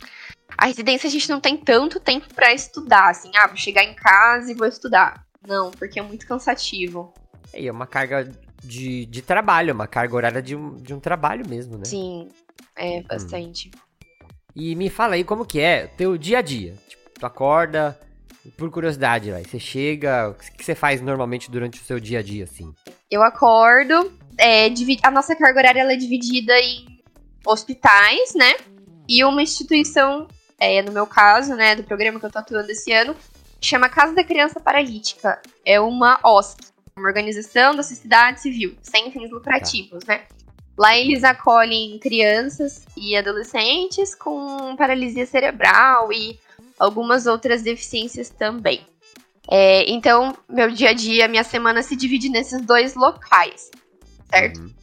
A 0.57 0.67
residência 0.67 1.09
a 1.09 1.11
gente 1.11 1.29
não 1.29 1.41
tem 1.41 1.57
tanto 1.57 1.99
tempo 1.99 2.33
pra 2.35 2.53
estudar, 2.53 3.11
assim, 3.11 3.31
ah, 3.37 3.49
vou 3.49 3.57
chegar 3.57 3.83
em 3.83 3.95
casa 3.95 4.51
e 4.51 4.55
vou 4.55 4.67
estudar. 4.67 5.27
Não, 5.47 5.71
porque 5.71 5.99
é 5.99 6.03
muito 6.03 6.27
cansativo. 6.27 7.13
E 7.55 7.67
é 7.67 7.73
uma 7.73 7.87
carga 7.87 8.31
de, 8.62 9.07
de 9.07 9.23
trabalho, 9.23 9.71
é 9.71 9.73
uma 9.73 9.87
carga 9.87 10.16
horária 10.16 10.42
de 10.42 10.57
um, 10.57 10.77
de 10.77 10.95
um 10.95 11.01
trabalho 11.01 11.49
mesmo, 11.49 11.77
né? 11.79 11.85
Sim, 11.85 12.29
é 12.77 13.03
bastante. 13.03 13.71
E 14.55 14.75
me 14.75 14.88
fala 14.88 15.14
aí 15.14 15.25
como 15.25 15.45
que 15.45 15.61
é 15.61 15.87
teu 15.87 16.16
dia 16.16 16.38
a 16.38 16.42
dia. 16.42 16.75
Tipo, 16.88 17.11
tu 17.21 17.27
acorda, 17.27 17.99
por 18.57 18.71
curiosidade, 18.71 19.31
lá, 19.31 19.40
e 19.40 19.45
você 19.45 19.59
chega, 19.59 20.31
o 20.31 20.35
que 20.35 20.64
você 20.64 20.75
faz 20.75 21.01
normalmente 21.01 21.51
durante 21.51 21.81
o 21.81 21.85
seu 21.85 21.99
dia 21.99 22.21
a 22.21 22.23
dia, 22.23 22.45
assim? 22.45 22.73
Eu 23.11 23.23
acordo, 23.23 24.12
é, 24.38 24.66
a 25.03 25.11
nossa 25.11 25.35
carga 25.35 25.61
horária 25.61 25.81
ela 25.81 25.92
é 25.92 25.97
dividida 25.97 26.59
em 26.59 26.87
hospitais, 27.45 28.35
né? 28.35 28.55
E 29.09 29.25
uma 29.25 29.42
instituição, 29.42 30.27
é, 30.59 30.83
no 30.83 30.92
meu 30.92 31.07
caso, 31.07 31.55
né, 31.55 31.75
do 31.75 31.85
programa 31.85 32.19
que 32.19 32.27
eu 32.27 32.31
tô 32.31 32.38
atuando 32.38 32.71
esse 32.71 32.92
ano, 32.92 33.16
chama 33.61 33.88
Casa 33.88 34.14
da 34.14 34.25
Criança 34.25 34.61
Paralítica. 34.61 35.40
É 35.64 35.81
uma 35.81 36.19
OSC, 36.25 36.73
uma 36.97 37.09
organização 37.09 37.75
da 37.77 37.83
sociedade 37.83 38.41
civil, 38.41 38.75
sem 38.83 39.11
fins 39.13 39.31
lucrativos, 39.31 40.03
né? 40.05 40.23
Lá 40.79 40.97
eles 40.97 41.25
acolhem 41.25 41.99
crianças 41.99 42.87
e 42.97 43.17
adolescentes 43.17 44.15
com 44.15 44.75
paralisia 44.77 45.27
cerebral 45.27 46.13
e 46.13 46.39
algumas 46.79 47.27
outras 47.27 47.63
deficiências 47.63 48.31
também. 48.31 48.81
É, 49.49 49.89
então, 49.91 50.37
meu 50.49 50.71
dia 50.71 50.91
a 50.91 50.93
dia, 50.93 51.29
minha 51.29 51.45
semana 51.45 51.83
se 51.83 51.95
divide 51.95 52.29
nesses 52.29 52.61
dois 52.63 52.95
locais, 52.95 53.71
certo? 54.29 54.61
Uhum. 54.61 54.75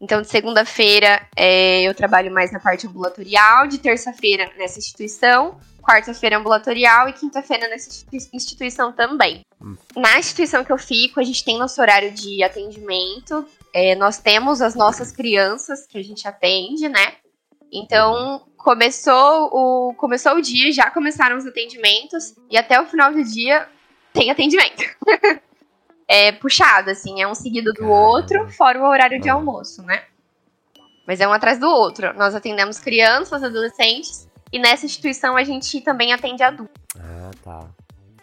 Então, 0.00 0.22
de 0.22 0.28
segunda-feira 0.28 1.26
é, 1.36 1.82
eu 1.82 1.94
trabalho 1.94 2.32
mais 2.32 2.52
na 2.52 2.60
parte 2.60 2.86
ambulatorial, 2.86 3.66
de 3.66 3.78
terça-feira 3.78 4.50
nessa 4.56 4.78
instituição, 4.78 5.58
quarta-feira 5.80 6.38
ambulatorial 6.38 7.08
e 7.08 7.12
quinta-feira 7.12 7.68
nessa 7.68 7.88
institui- 7.88 8.28
instituição 8.32 8.92
também. 8.92 9.40
Hum. 9.60 9.76
Na 9.96 10.18
instituição 10.18 10.64
que 10.64 10.72
eu 10.72 10.78
fico, 10.78 11.20
a 11.20 11.22
gente 11.22 11.44
tem 11.44 11.58
nosso 11.58 11.80
horário 11.80 12.10
de 12.12 12.42
atendimento, 12.42 13.44
é, 13.74 13.94
nós 13.94 14.18
temos 14.18 14.60
as 14.62 14.74
nossas 14.74 15.10
crianças 15.12 15.86
que 15.86 15.98
a 15.98 16.02
gente 16.02 16.26
atende, 16.26 16.88
né? 16.88 17.14
Então, 17.72 18.42
começou 18.56 19.48
o, 19.52 19.94
começou 19.94 20.32
o 20.34 20.42
dia, 20.42 20.72
já 20.72 20.90
começaram 20.90 21.36
os 21.36 21.46
atendimentos, 21.46 22.34
e 22.50 22.56
até 22.56 22.80
o 22.80 22.86
final 22.86 23.12
do 23.12 23.22
dia 23.22 23.68
tem 24.12 24.30
atendimento. 24.30 24.82
é 26.08 26.32
puxado, 26.32 26.90
assim, 26.90 27.22
é 27.22 27.28
um 27.28 27.34
seguido 27.34 27.72
do 27.72 27.88
outro, 27.88 28.48
fora 28.50 28.80
o 28.80 28.88
horário 28.88 29.20
de 29.20 29.28
Ah. 29.28 29.34
almoço, 29.34 29.82
né? 29.82 30.02
Mas 31.06 31.20
é 31.20 31.26
um 31.28 31.32
atrás 31.32 31.58
do 31.58 31.68
outro. 31.68 32.12
Nós 32.14 32.34
atendemos 32.34 32.78
crianças, 32.78 33.42
adolescentes, 33.42 34.28
e 34.52 34.58
nessa 34.58 34.86
instituição 34.86 35.36
a 35.36 35.44
gente 35.44 35.80
também 35.80 36.12
atende 36.12 36.42
adultos. 36.42 36.82
Ah, 36.98 37.30
tá. 37.42 37.68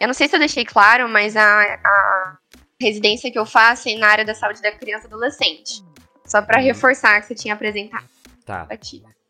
Eu 0.00 0.06
não 0.06 0.14
sei 0.14 0.28
se 0.28 0.36
eu 0.36 0.40
deixei 0.40 0.64
claro, 0.64 1.08
mas 1.08 1.36
a, 1.36 1.42
a 1.84 2.38
residência 2.80 3.30
que 3.32 3.38
eu 3.38 3.46
faço 3.46 3.88
é 3.88 3.96
na 3.96 4.06
área 4.08 4.24
da 4.24 4.34
saúde 4.34 4.62
da 4.62 4.70
criança 4.72 5.04
e 5.04 5.08
adolescente. 5.08 5.82
Só 6.24 6.40
pra 6.42 6.58
Uhum. 6.58 6.64
reforçar 6.66 7.20
que 7.20 7.26
você 7.26 7.34
tinha 7.34 7.54
apresentado 7.54 8.04
Tá. 8.44 8.66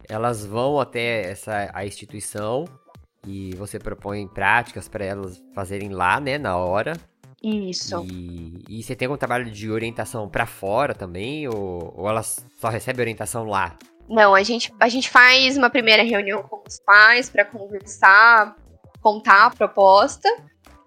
Elas 0.08 0.44
vão 0.44 0.78
até 0.78 1.30
essa 1.30 1.70
a 1.74 1.84
instituição 1.84 2.66
e 3.26 3.54
você 3.56 3.78
propõe 3.78 4.26
práticas 4.28 4.88
para 4.88 5.04
elas 5.04 5.42
fazerem 5.54 5.88
lá, 5.90 6.20
né, 6.20 6.38
na 6.38 6.56
hora. 6.56 6.92
Isso. 7.42 8.04
E, 8.04 8.62
e 8.68 8.82
você 8.82 8.94
tem 8.96 9.06
algum 9.06 9.16
trabalho 9.18 9.50
de 9.50 9.70
orientação 9.70 10.28
pra 10.28 10.44
fora 10.46 10.94
também? 10.94 11.46
Ou, 11.48 11.94
ou 11.96 12.08
elas 12.08 12.44
só 12.60 12.68
recebem 12.68 13.00
orientação 13.02 13.44
lá? 13.44 13.76
Não, 14.08 14.34
a 14.34 14.42
gente, 14.42 14.72
a 14.80 14.88
gente 14.88 15.10
faz 15.10 15.56
uma 15.56 15.68
primeira 15.68 16.02
reunião 16.02 16.42
com 16.42 16.62
os 16.66 16.80
pais 16.80 17.28
pra 17.28 17.44
conversar, 17.44 18.56
contar 19.02 19.46
a 19.46 19.50
proposta. 19.50 20.28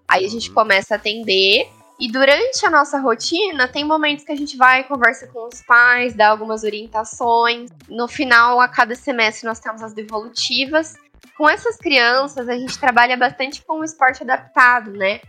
Aí 0.08 0.24
a 0.24 0.28
gente 0.28 0.50
começa 0.50 0.94
a 0.94 0.96
atender. 0.96 1.68
E 2.00 2.10
durante 2.10 2.66
a 2.66 2.70
nossa 2.70 2.98
rotina, 2.98 3.68
tem 3.68 3.84
momentos 3.84 4.24
que 4.24 4.32
a 4.32 4.36
gente 4.36 4.56
vai, 4.56 4.82
conversa 4.82 5.28
com 5.28 5.46
os 5.46 5.62
pais, 5.62 6.14
dá 6.14 6.30
algumas 6.30 6.64
orientações. 6.64 7.70
No 7.88 8.08
final, 8.08 8.60
a 8.60 8.66
cada 8.66 8.94
semestre, 8.96 9.46
nós 9.46 9.60
temos 9.60 9.82
as 9.82 9.92
devolutivas. 9.92 10.94
Com 11.36 11.48
essas 11.48 11.76
crianças, 11.76 12.48
a 12.48 12.54
gente 12.54 12.76
trabalha 12.78 13.16
bastante 13.16 13.62
com 13.64 13.78
o 13.78 13.84
esporte 13.84 14.24
adaptado, 14.24 14.90
né? 14.90 15.20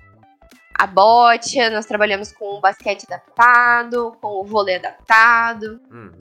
A 0.73 0.87
bote, 0.87 1.57
nós 1.69 1.85
trabalhamos 1.85 2.31
com 2.31 2.57
o 2.57 2.59
basquete 2.59 3.05
adaptado, 3.05 4.17
com 4.19 4.41
o 4.41 4.43
vôlei 4.43 4.77
adaptado. 4.77 5.79
Uhum. 5.91 6.11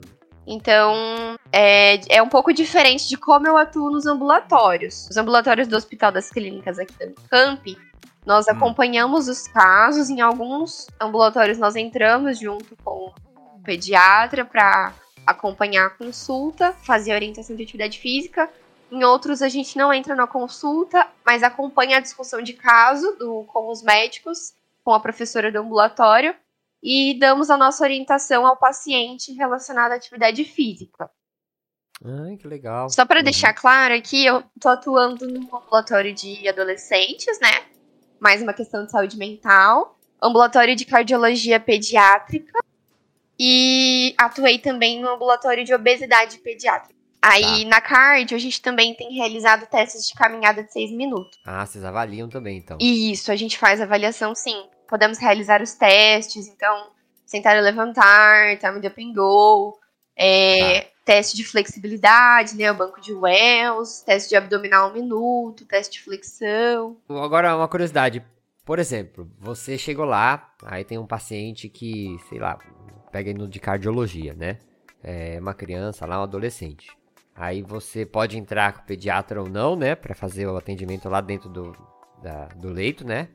Então, 0.45 1.37
é, 1.51 2.17
é 2.17 2.21
um 2.21 2.27
pouco 2.27 2.53
diferente 2.53 3.07
de 3.07 3.17
como 3.17 3.47
eu 3.47 3.57
atuo 3.57 3.89
nos 3.89 4.05
ambulatórios. 4.05 5.07
Os 5.09 5.17
ambulatórios 5.17 5.67
do 5.67 5.75
Hospital 5.75 6.11
das 6.11 6.29
Clínicas 6.29 6.77
aqui 6.77 6.93
da 6.99 7.05
Unicamp, 7.05 7.77
nós 8.25 8.47
Hum. 8.47 8.51
acompanhamos 8.51 9.27
os 9.27 9.47
casos. 9.47 10.09
Em 10.09 10.21
alguns 10.21 10.87
ambulatórios, 10.99 11.57
nós 11.57 11.75
entramos 11.75 12.39
junto 12.39 12.75
com 12.83 13.13
o 13.55 13.59
pediatra 13.63 14.43
para 14.43 14.93
acompanhar 15.25 15.87
a 15.87 15.89
consulta, 15.89 16.73
fazer 16.83 17.13
orientação 17.13 17.55
de 17.55 17.63
atividade 17.63 17.99
física. 17.99 18.49
Em 18.91 19.03
outros, 19.03 19.41
a 19.41 19.49
gente 19.49 19.77
não 19.77 19.93
entra 19.93 20.15
na 20.15 20.27
consulta, 20.27 21.07
mas 21.25 21.41
acompanha 21.41 21.97
a 21.97 22.01
discussão 22.01 22.41
de 22.41 22.53
caso 22.53 23.15
do, 23.17 23.43
com 23.45 23.71
os 23.71 23.81
médicos, 23.81 24.53
com 24.83 24.93
a 24.93 24.99
professora 24.99 25.51
do 25.51 25.59
ambulatório 25.59 26.35
e 26.83 27.17
damos 27.17 27.49
a 27.49 27.55
nossa 27.55 27.81
orientação 27.83 28.45
ao 28.45 28.57
paciente 28.57 29.31
relacionada 29.33 29.93
à 29.93 29.97
atividade 29.97 30.43
física. 30.43 31.09
Ai, 32.03 32.35
que 32.35 32.45
legal. 32.47 32.89
Só 32.89 33.05
para 33.05 33.19
Uhum. 33.19 33.23
deixar 33.23 33.53
claro 33.53 33.93
aqui, 33.93 34.25
eu 34.25 34.43
tô 34.59 34.67
atuando 34.67 35.25
no 35.25 35.55
ambulatório 35.57 36.13
de 36.13 36.45
adolescentes, 36.49 37.39
né? 37.39 37.63
Mais 38.19 38.41
uma 38.41 38.53
questão 38.53 38.85
de 38.85 38.91
saúde 38.91 39.17
mental, 39.17 39.97
ambulatório 40.21 40.75
de 40.75 40.83
cardiologia 40.85 41.59
pediátrica 41.59 42.59
e 43.39 44.13
atuei 44.17 44.59
também 44.59 45.01
no 45.01 45.09
ambulatório 45.09 45.63
de 45.63 45.73
obesidade 45.73 46.37
pediátrica. 46.39 46.93
Aí 47.21 47.63
na 47.63 47.79
cardio 47.79 48.35
a 48.35 48.39
gente 48.39 48.61
também 48.61 48.93
tem 48.93 49.13
realizado 49.13 49.65
testes 49.67 50.05
de 50.05 50.13
caminhada 50.13 50.61
de 50.61 50.73
seis 50.73 50.91
minutos. 50.91 51.39
Ah, 51.45 51.65
vocês 51.65 51.85
avaliam 51.85 52.27
também, 52.27 52.57
então. 52.57 52.77
Isso, 52.81 53.31
a 53.31 53.35
gente 53.37 53.57
faz 53.57 53.79
avaliação 53.79 54.35
sim. 54.35 54.65
Podemos 54.93 55.17
realizar 55.17 55.59
os 55.59 55.73
testes, 55.73 56.47
então, 56.47 56.91
sentar 57.25 57.57
e 57.57 57.61
levantar, 57.61 58.59
time 58.59 58.79
de 58.79 58.85
up 58.85 59.03
and 59.03 59.11
go, 59.11 59.75
é, 60.15 60.89
teste 61.03 61.35
de 61.35 61.43
flexibilidade, 61.43 62.55
né, 62.55 62.71
o 62.71 62.75
banco 62.75 63.01
de 63.01 63.11
Wells, 63.11 64.05
teste 64.05 64.29
de 64.29 64.35
abdominal 64.35 64.91
um 64.91 64.93
minuto, 64.93 65.65
teste 65.65 65.93
de 65.93 66.03
flexão. 66.03 66.95
Agora, 67.09 67.55
uma 67.55 67.67
curiosidade. 67.67 68.23
Por 68.63 68.77
exemplo, 68.77 69.27
você 69.39 69.79
chegou 69.79 70.05
lá, 70.05 70.53
aí 70.63 70.83
tem 70.83 70.99
um 70.99 71.07
paciente 71.07 71.67
que, 71.67 72.15
sei 72.29 72.37
lá, 72.37 72.59
pega 73.11 73.31
indo 73.31 73.47
de 73.47 73.59
cardiologia, 73.59 74.35
né? 74.35 74.59
É 75.03 75.39
uma 75.39 75.55
criança 75.55 76.05
lá, 76.05 76.19
um 76.19 76.23
adolescente. 76.23 76.87
Aí 77.35 77.63
você 77.63 78.05
pode 78.05 78.37
entrar 78.37 78.73
com 78.73 78.81
o 78.81 78.85
pediatra 78.85 79.41
ou 79.41 79.49
não, 79.49 79.75
né? 79.75 79.95
Pra 79.95 80.13
fazer 80.13 80.45
o 80.45 80.55
atendimento 80.55 81.09
lá 81.09 81.19
dentro 81.19 81.49
do, 81.49 81.75
da- 82.23 82.45
do 82.55 82.69
leito, 82.69 83.05
né? 83.05 83.27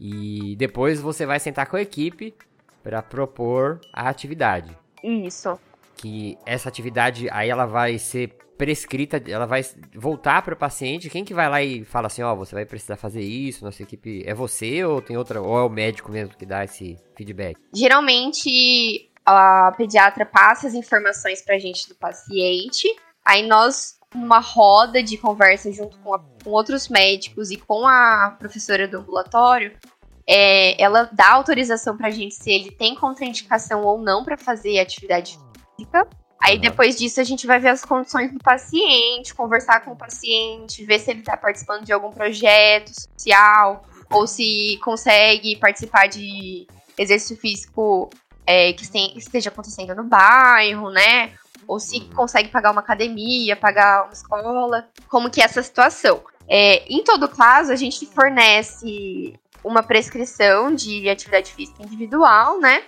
E 0.00 0.56
depois 0.56 1.00
você 1.00 1.24
vai 1.26 1.38
sentar 1.38 1.66
com 1.66 1.76
a 1.76 1.82
equipe 1.82 2.34
pra 2.82 3.02
propor 3.02 3.80
a 3.92 4.08
atividade. 4.08 4.76
Isso. 5.04 5.58
que 5.94 6.36
essa 6.44 6.68
atividade 6.68 7.28
aí 7.30 7.48
ela 7.48 7.64
vai 7.64 7.96
ser 7.96 8.36
prescrita, 8.58 9.22
ela 9.28 9.46
vai 9.46 9.62
voltar 9.94 10.42
para 10.42 10.54
o 10.54 10.56
paciente. 10.56 11.08
Quem 11.08 11.24
que 11.24 11.32
vai 11.34 11.48
lá 11.48 11.62
e 11.62 11.84
fala 11.84 12.08
assim, 12.08 12.22
ó, 12.22 12.32
oh, 12.32 12.36
você 12.36 12.54
vai 12.56 12.64
precisar 12.64 12.96
fazer 12.96 13.20
isso, 13.20 13.64
nossa 13.64 13.82
equipe 13.84 14.24
é 14.26 14.34
você 14.34 14.84
ou 14.84 15.00
tem 15.00 15.16
outra, 15.16 15.40
ou 15.40 15.56
é 15.58 15.62
o 15.62 15.68
médico 15.68 16.10
mesmo 16.10 16.34
que 16.36 16.44
dá 16.46 16.64
esse 16.64 16.96
feedback? 17.16 17.56
Geralmente 17.72 19.10
a 19.24 19.72
pediatra 19.76 20.26
passa 20.26 20.66
as 20.66 20.74
informações 20.74 21.40
pra 21.42 21.58
gente 21.58 21.88
do 21.88 21.94
paciente, 21.94 22.88
aí 23.24 23.46
nós 23.46 23.96
numa 24.14 24.38
roda 24.38 25.02
de 25.02 25.16
conversa 25.16 25.72
junto 25.72 25.98
com, 25.98 26.14
a, 26.14 26.18
com 26.18 26.50
outros 26.50 26.88
médicos 26.88 27.50
e 27.50 27.56
com 27.56 27.86
a 27.86 28.36
professora 28.38 28.86
do 28.86 28.98
ambulatório, 28.98 29.76
é, 30.26 30.80
ela 30.82 31.08
dá 31.12 31.32
autorização 31.32 31.96
pra 31.96 32.10
gente 32.10 32.34
se 32.34 32.50
ele 32.50 32.70
tem 32.70 32.94
contraindicação 32.94 33.84
ou 33.84 33.98
não 33.98 34.24
para 34.24 34.36
fazer 34.36 34.78
atividade 34.78 35.38
física. 35.76 36.06
Aí 36.40 36.58
depois 36.58 36.96
disso 36.96 37.20
a 37.20 37.24
gente 37.24 37.46
vai 37.46 37.60
ver 37.60 37.68
as 37.68 37.84
condições 37.84 38.32
do 38.32 38.38
paciente, 38.40 39.34
conversar 39.34 39.80
com 39.84 39.92
o 39.92 39.96
paciente, 39.96 40.84
ver 40.84 40.98
se 40.98 41.10
ele 41.10 41.20
está 41.20 41.36
participando 41.36 41.84
de 41.84 41.92
algum 41.92 42.10
projeto 42.10 42.90
social 42.90 43.84
ou 44.10 44.26
se 44.26 44.78
consegue 44.82 45.56
participar 45.56 46.08
de 46.08 46.66
exercício 46.98 47.36
físico 47.36 48.10
é, 48.44 48.72
que 48.72 48.84
esteja 49.16 49.50
acontecendo 49.50 49.94
no 49.94 50.04
bairro, 50.04 50.90
né? 50.90 51.32
Ou 51.66 51.78
se 51.78 51.98
uhum. 51.98 52.10
consegue 52.10 52.48
pagar 52.48 52.70
uma 52.70 52.80
academia, 52.80 53.56
pagar 53.56 54.04
uma 54.04 54.12
escola, 54.12 54.88
como 55.08 55.30
que 55.30 55.40
é 55.40 55.44
essa 55.44 55.62
situação. 55.62 56.22
É, 56.48 56.84
em 56.92 57.02
todo 57.02 57.28
caso, 57.28 57.72
a 57.72 57.76
gente 57.76 58.04
fornece 58.06 59.34
uma 59.64 59.82
prescrição 59.82 60.74
de 60.74 61.08
atividade 61.08 61.52
física 61.52 61.82
individual, 61.82 62.58
né? 62.60 62.82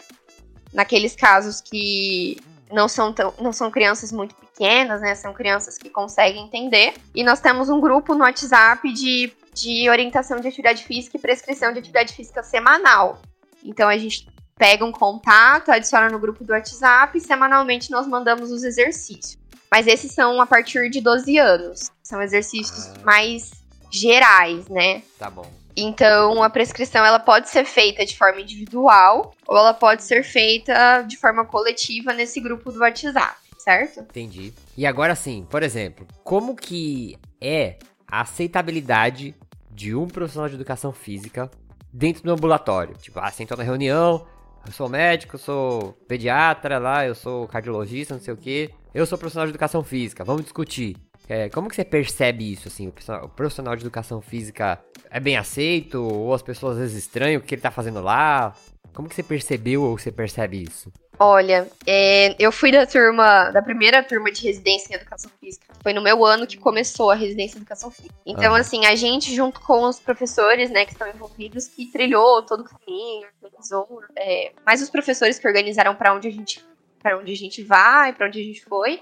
Naqueles 0.73 1.15
casos 1.15 1.61
que 1.61 2.37
não 2.71 2.89
são, 2.89 3.13
tão, 3.13 3.33
não 3.41 3.53
são 3.53 3.71
crianças 3.71 4.11
muito 4.11 4.35
pequenas, 4.35 5.01
né? 5.01 5.15
São 5.15 5.33
crianças 5.33 5.79
que 5.79 5.89
conseguem 5.89 6.45
entender. 6.45 6.95
E 7.15 7.23
nós 7.23 7.41
temos 7.41 7.69
um 7.69 7.81
grupo 7.81 8.15
no 8.15 8.25
WhatsApp 8.25 8.93
de, 8.93 9.33
de 9.55 9.89
orientação 9.89 10.41
de 10.41 10.49
atividade 10.49 10.85
física 10.85 11.17
e 11.17 11.21
prescrição 11.21 11.73
de 11.73 11.79
atividade 11.79 12.13
física 12.13 12.43
semanal. 12.43 13.21
Então 13.65 13.89
a 13.89 13.97
gente 13.97 14.27
pega 14.57 14.85
um 14.85 14.93
contato, 14.93 15.71
adiciona 15.71 16.09
no 16.09 16.19
grupo 16.19 16.45
do 16.45 16.53
WhatsApp 16.53 17.19
e 17.19 17.21
semanalmente 17.21 17.91
nós 17.91 18.07
mandamos 18.07 18.51
os 18.51 18.63
exercícios. 18.63 19.39
Mas 19.71 19.87
esses 19.87 20.13
são 20.13 20.41
a 20.41 20.47
partir 20.47 20.89
de 20.89 21.01
12 21.01 21.37
anos. 21.39 21.91
São 22.03 22.23
exercícios 22.23 22.87
ah. 22.87 23.05
mais 23.05 23.51
gerais, 23.91 24.69
né? 24.69 25.03
Tá 25.19 25.29
bom. 25.29 25.51
Então, 25.77 26.43
a 26.43 26.49
prescrição 26.49 27.05
ela 27.05 27.19
pode 27.19 27.49
ser 27.49 27.65
feita 27.65 28.07
de 28.07 28.17
forma 28.17 28.41
individual 28.41 29.35
ou 29.47 29.57
ela 29.57 29.75
pode 29.75 30.05
ser 30.05 30.23
feita 30.23 31.03
de 31.03 31.17
forma 31.17 31.45
coletiva 31.45 32.13
nesse 32.13 32.41
grupo 32.41 32.71
do 32.71 32.79
WhatsApp, 32.79 33.37
certo? 33.59 34.01
Entendi. 34.01 34.53
E 34.77 34.87
agora 34.87 35.17
sim, 35.17 35.45
por 35.51 35.65
exemplo, 35.65 36.07
como 36.23 36.55
que 36.55 37.19
é 37.41 37.79
a 38.07 38.21
aceitabilidade 38.21 39.35
de 39.69 39.95
um 39.95 40.07
profissional 40.07 40.49
de 40.49 40.55
educação 40.55 40.93
física 40.93 41.51
dentro 41.93 42.23
do 42.23 42.31
ambulatório? 42.31 42.97
Tipo, 42.97 43.19
ah, 43.19 43.33
sentou 43.33 43.57
na 43.57 43.65
reunião, 43.65 44.25
eu 44.67 44.73
sou 44.73 44.89
médico, 44.89 45.37
eu 45.37 45.41
sou 45.41 45.93
pediatra 46.09 46.79
lá, 46.79 47.07
eu 47.07 47.15
sou 47.15 47.47
cardiologista, 47.47 48.15
não 48.15 48.21
sei 48.21 48.35
o 48.35 48.37
quê. 48.37 48.71
Eu 48.95 49.07
sou 49.07 49.19
profissional 49.19 49.47
de 49.47 49.51
educação 49.51 49.83
física, 49.83 50.25
vamos 50.25 50.43
discutir. 50.43 50.97
É, 51.29 51.49
como 51.49 51.69
que 51.69 51.75
você 51.75 51.85
percebe 51.85 52.53
isso, 52.53 52.69
assim? 52.69 52.93
O 53.23 53.29
profissional 53.29 53.75
de 53.75 53.83
educação 53.83 54.21
física 54.21 54.79
é 55.11 55.19
bem 55.19 55.37
aceito? 55.37 56.03
Ou 56.03 56.35
as 56.35 56.43
pessoas 56.43 56.75
às 56.75 56.81
vezes 56.81 56.99
estranham 56.99 57.41
o 57.41 57.45
que 57.45 57.55
ele 57.55 57.63
tá 57.63 57.71
fazendo 57.71 58.01
lá? 58.01 58.55
Como 58.93 59.09
que 59.09 59.15
você 59.15 59.23
percebeu 59.23 59.83
ou 59.83 59.99
você 59.99 60.13
percebe 60.13 60.63
isso? 60.63 60.93
Olha, 61.19 61.69
é, 61.87 62.35
eu 62.39 62.51
fui 62.51 62.73
da 62.73 62.87
turma, 62.87 63.51
da 63.51 63.63
primeira 63.63 64.03
turma 64.03 64.31
de 64.33 64.43
residência 64.43 64.93
em 64.93 64.97
educação 64.97 65.31
física. 65.41 65.67
Foi 65.83 65.93
no 65.93 66.03
meu 66.03 66.25
ano 66.25 66.47
que 66.47 66.57
começou 66.57 67.11
a 67.11 67.15
residência 67.15 67.57
em 67.57 67.61
educação 67.61 67.91
física. 67.91 68.15
Então, 68.27 68.55
ah. 68.55 68.59
assim, 68.59 68.85
a 68.87 68.95
gente, 68.95 69.35
junto 69.35 69.61
com 69.61 69.85
os 69.85 70.01
professores, 70.01 70.71
né, 70.71 70.85
que 70.85 70.93
estão 70.93 71.09
envolvidos, 71.09 71.69
que 71.69 71.87
trilhou 71.87 72.43
todo 72.43 72.61
o 72.61 72.65
caminho, 72.65 73.29
organizou, 73.43 74.01
é, 74.17 74.53
mais 74.67 74.83
os 74.83 74.91
professores 74.91 75.39
que 75.39 75.47
organizaram 75.47 75.95
para 75.95 76.15
onde 76.15 76.29
a 76.29 76.31
gente 76.31 76.65
para 77.01 77.19
onde 77.19 77.33
a 77.33 77.37
gente 77.37 77.63
vai, 77.63 78.15
para 78.15 78.27
onde 78.27 78.41
a 78.41 78.43
gente 78.43 78.65
foi. 78.65 78.99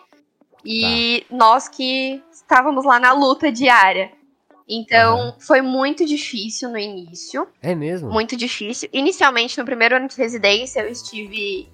E 0.65 1.25
tá. 1.29 1.37
nós 1.37 1.69
que 1.69 2.21
estávamos 2.33 2.85
lá 2.85 2.99
na 2.99 3.13
luta 3.13 3.51
diária. 3.51 4.11
Então, 4.69 5.27
uhum. 5.27 5.33
foi 5.39 5.61
muito 5.61 6.05
difícil 6.05 6.69
no 6.69 6.79
início. 6.79 7.47
É 7.61 7.77
mesmo? 7.77 8.11
Muito 8.11 8.37
difícil. 8.37 8.89
Inicialmente, 8.93 9.57
no 9.57 9.65
primeiro 9.65 9.95
ano 9.95 10.09
de 10.09 10.17
residência, 10.17 10.81
eu 10.81 10.89
estive 10.89 11.69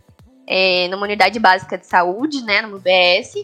é, 0.51 0.89
numa 0.89 1.05
unidade 1.05 1.39
básica 1.39 1.77
de 1.77 1.87
saúde, 1.87 2.43
né, 2.43 2.63
no 2.63 2.77
UBS. 2.77 3.35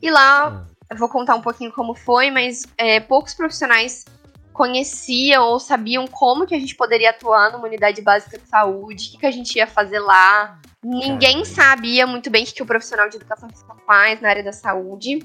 E 0.00 0.10
lá, 0.10 0.48
uhum. 0.48 0.64
eu 0.88 0.96
vou 0.96 1.10
contar 1.10 1.34
um 1.34 1.42
pouquinho 1.42 1.70
como 1.70 1.94
foi, 1.94 2.30
mas 2.30 2.66
é, 2.78 2.98
poucos 3.00 3.34
profissionais 3.34 4.06
conheciam 4.50 5.44
ou 5.44 5.60
sabiam 5.60 6.06
como 6.06 6.46
que 6.46 6.54
a 6.54 6.58
gente 6.58 6.74
poderia 6.74 7.10
atuar 7.10 7.52
numa 7.52 7.66
unidade 7.66 8.00
básica 8.00 8.38
de 8.38 8.48
saúde, 8.48 9.08
o 9.08 9.10
que, 9.12 9.18
que 9.18 9.26
a 9.26 9.30
gente 9.30 9.56
ia 9.56 9.66
fazer 9.66 9.98
lá. 9.98 10.58
Ninguém 10.82 11.44
sabia 11.44 12.06
muito 12.06 12.30
bem 12.30 12.44
o 12.44 12.46
que, 12.46 12.54
que 12.54 12.62
o 12.62 12.66
profissional 12.66 13.08
de 13.08 13.16
educação 13.16 13.48
física 13.50 13.74
faz 13.86 14.20
na 14.20 14.30
área 14.30 14.42
da 14.42 14.52
saúde. 14.52 15.18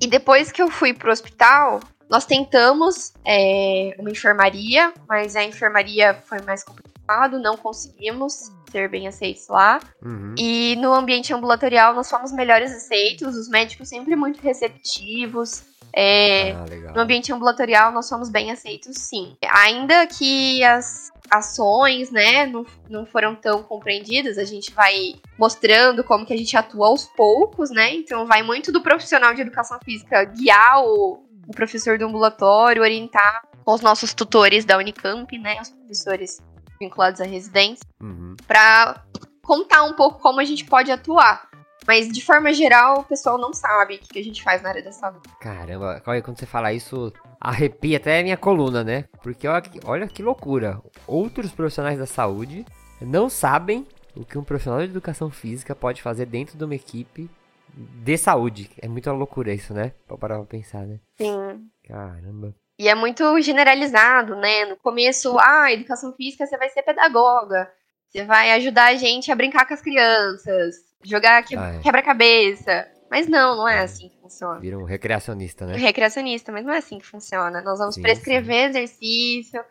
E 0.00 0.06
depois 0.06 0.52
que 0.52 0.62
eu 0.62 0.70
fui 0.70 0.94
pro 0.94 1.10
hospital, 1.10 1.80
nós 2.08 2.24
tentamos 2.24 3.12
é, 3.24 3.94
uma 3.98 4.10
enfermaria, 4.10 4.92
mas 5.08 5.34
a 5.34 5.44
enfermaria 5.44 6.14
foi 6.14 6.40
mais 6.42 6.62
complicado, 6.62 7.38
não 7.38 7.56
conseguimos 7.56 8.52
ser 8.70 8.88
bem 8.88 9.08
aceitos 9.08 9.48
lá. 9.48 9.80
Uhum. 10.02 10.34
E 10.38 10.76
no 10.76 10.92
ambiente 10.92 11.32
ambulatorial 11.32 11.94
nós 11.94 12.08
fomos 12.08 12.32
melhores 12.32 12.72
aceitos, 12.72 13.36
os 13.36 13.48
médicos 13.48 13.88
sempre 13.88 14.14
muito 14.14 14.40
receptivos. 14.40 15.64
É, 15.98 16.52
ah, 16.52 16.92
no 16.94 17.00
ambiente 17.00 17.32
ambulatorial 17.32 17.90
nós 17.90 18.06
somos 18.06 18.28
bem 18.28 18.50
aceitos, 18.50 18.96
sim. 18.98 19.34
Ainda 19.42 20.06
que 20.06 20.62
as 20.62 21.10
ações, 21.30 22.10
né, 22.10 22.46
não, 22.46 22.64
não 22.88 23.06
foram 23.06 23.34
tão 23.34 23.62
compreendidas, 23.62 24.38
a 24.38 24.44
gente 24.44 24.72
vai 24.72 25.14
mostrando 25.38 26.04
como 26.04 26.26
que 26.26 26.32
a 26.32 26.36
gente 26.36 26.56
atua 26.56 26.88
aos 26.88 27.04
poucos, 27.04 27.70
né? 27.70 27.94
Então 27.94 28.26
vai 28.26 28.42
muito 28.42 28.70
do 28.70 28.82
profissional 28.82 29.34
de 29.34 29.40
educação 29.40 29.78
física 29.84 30.24
guiar 30.24 30.84
o, 30.84 31.25
o 31.46 31.52
professor 31.52 31.98
do 31.98 32.06
ambulatório, 32.06 32.82
orientar 32.82 33.42
com 33.64 33.72
os 33.72 33.80
nossos 33.80 34.14
tutores 34.14 34.64
da 34.64 34.78
Unicamp, 34.78 35.38
né, 35.38 35.60
os 35.60 35.70
professores 35.70 36.40
vinculados 36.78 37.20
à 37.20 37.24
residência, 37.24 37.84
uhum. 38.00 38.36
para 38.46 39.02
contar 39.42 39.82
um 39.84 39.94
pouco 39.94 40.20
como 40.20 40.40
a 40.40 40.44
gente 40.44 40.64
pode 40.64 40.90
atuar. 40.90 41.48
Mas, 41.86 42.08
de 42.08 42.24
forma 42.24 42.52
geral, 42.52 43.00
o 43.00 43.04
pessoal 43.04 43.38
não 43.38 43.52
sabe 43.52 43.94
o 43.94 43.98
que 43.98 44.18
a 44.18 44.24
gente 44.24 44.42
faz 44.42 44.60
na 44.60 44.70
área 44.70 44.82
da 44.82 44.90
saúde. 44.90 45.28
Caramba, 45.40 46.02
quando 46.04 46.36
você 46.36 46.46
fala 46.46 46.72
isso, 46.72 47.12
arrepia 47.40 47.96
até 47.98 48.18
a 48.18 48.22
minha 48.24 48.36
coluna, 48.36 48.82
né? 48.82 49.04
Porque 49.22 49.46
olha 49.46 49.62
que, 49.62 49.80
olha 49.84 50.08
que 50.08 50.22
loucura. 50.22 50.82
Outros 51.06 51.52
profissionais 51.52 51.96
da 51.96 52.06
saúde 52.06 52.66
não 53.00 53.28
sabem 53.28 53.86
o 54.16 54.24
que 54.24 54.36
um 54.36 54.42
profissional 54.42 54.80
de 54.80 54.86
educação 54.86 55.30
física 55.30 55.76
pode 55.76 56.02
fazer 56.02 56.26
dentro 56.26 56.58
de 56.58 56.64
uma 56.64 56.74
equipe 56.74 57.30
de 57.76 58.16
saúde. 58.16 58.70
É 58.80 58.88
muita 58.88 59.12
loucura 59.12 59.52
isso, 59.52 59.74
né? 59.74 59.92
Pra 60.08 60.16
parar 60.16 60.36
pra 60.36 60.46
pensar, 60.46 60.86
né? 60.86 60.98
Sim. 61.16 61.68
Caramba. 61.86 62.54
E 62.78 62.88
é 62.88 62.94
muito 62.94 63.40
generalizado, 63.40 64.34
né? 64.36 64.64
No 64.64 64.76
começo, 64.76 65.36
ah, 65.38 65.72
educação 65.72 66.12
física, 66.14 66.46
você 66.46 66.56
vai 66.56 66.68
ser 66.70 66.82
pedagoga. 66.82 67.70
Você 68.08 68.24
vai 68.24 68.52
ajudar 68.52 68.86
a 68.86 68.96
gente 68.96 69.30
a 69.30 69.36
brincar 69.36 69.66
com 69.66 69.74
as 69.74 69.80
crianças 69.80 70.76
jogar 71.04 71.42
que, 71.42 71.56
ah, 71.56 71.74
é. 71.74 71.78
quebra-cabeça. 71.80 72.88
Mas 73.10 73.28
não, 73.28 73.56
não 73.56 73.68
é 73.68 73.80
assim 73.80 74.08
que 74.08 74.16
funciona. 74.20 74.58
Vira 74.58 74.76
um 74.76 74.84
recreacionista, 74.84 75.64
né? 75.64 75.76
Recreacionista, 75.76 76.50
mas 76.50 76.64
não 76.64 76.72
é 76.72 76.78
assim 76.78 76.98
que 76.98 77.06
funciona. 77.06 77.62
Nós 77.62 77.78
vamos 77.78 77.94
sim, 77.94 78.02
prescrever 78.02 78.64
sim. 78.64 78.78
exercício, 78.78 79.64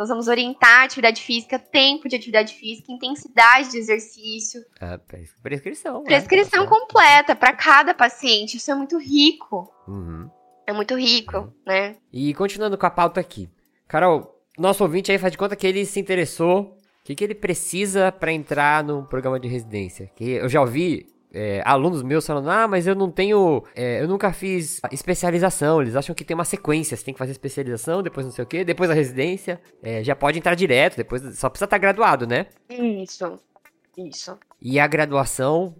nós 0.00 0.08
vamos 0.08 0.28
orientar 0.28 0.84
atividade 0.84 1.20
física, 1.20 1.58
tempo 1.58 2.08
de 2.08 2.16
atividade 2.16 2.54
física, 2.54 2.90
intensidade 2.90 3.72
de 3.72 3.76
exercício. 3.76 4.64
Ah, 4.80 4.98
prescrição. 5.42 5.98
Né? 5.98 6.04
Prescrição 6.06 6.62
né? 6.64 6.70
completa 6.70 7.36
para 7.36 7.52
cada 7.52 7.92
paciente. 7.92 8.56
Isso 8.56 8.70
é 8.70 8.74
muito 8.74 8.98
rico. 8.98 9.70
Uhum. 9.86 10.30
É 10.66 10.72
muito 10.72 10.98
rico, 10.98 11.36
uhum. 11.36 11.52
né? 11.66 11.96
E 12.10 12.32
continuando 12.32 12.78
com 12.78 12.86
a 12.86 12.90
pauta 12.90 13.20
aqui. 13.20 13.46
Carol, 13.86 14.42
nosso 14.56 14.82
ouvinte 14.82 15.12
aí 15.12 15.18
faz 15.18 15.32
de 15.32 15.36
conta 15.36 15.54
que 15.54 15.66
ele 15.66 15.84
se 15.84 16.00
interessou 16.00 16.78
o 17.00 17.04
que, 17.04 17.14
que 17.14 17.22
ele 17.22 17.34
precisa 17.34 18.10
para 18.10 18.32
entrar 18.32 18.82
no 18.82 19.04
programa 19.04 19.38
de 19.38 19.48
residência? 19.48 20.10
Que 20.16 20.30
eu 20.30 20.48
já 20.48 20.62
ouvi 20.62 21.08
é, 21.32 21.62
alunos 21.64 22.02
meus 22.02 22.26
falando, 22.26 22.50
ah, 22.50 22.66
mas 22.66 22.86
eu 22.86 22.94
não 22.94 23.10
tenho, 23.10 23.64
é, 23.74 24.02
eu 24.02 24.08
nunca 24.08 24.32
fiz 24.32 24.80
especialização. 24.90 25.80
Eles 25.80 25.96
acham 25.96 26.14
que 26.14 26.24
tem 26.24 26.34
uma 26.34 26.44
sequência, 26.44 26.96
você 26.96 27.04
tem 27.04 27.14
que 27.14 27.18
fazer 27.18 27.32
especialização, 27.32 28.02
depois 28.02 28.26
não 28.26 28.32
sei 28.32 28.44
o 28.44 28.46
que, 28.46 28.64
depois 28.64 28.90
a 28.90 28.94
residência, 28.94 29.60
é, 29.82 30.02
já 30.02 30.16
pode 30.16 30.38
entrar 30.38 30.54
direto, 30.54 30.96
depois 30.96 31.22
só 31.38 31.48
precisa 31.48 31.66
estar 31.66 31.68
tá 31.68 31.78
graduado, 31.78 32.26
né? 32.26 32.46
Isso, 32.68 33.38
isso. 33.96 34.38
E 34.60 34.78
a 34.78 34.86
graduação, 34.86 35.74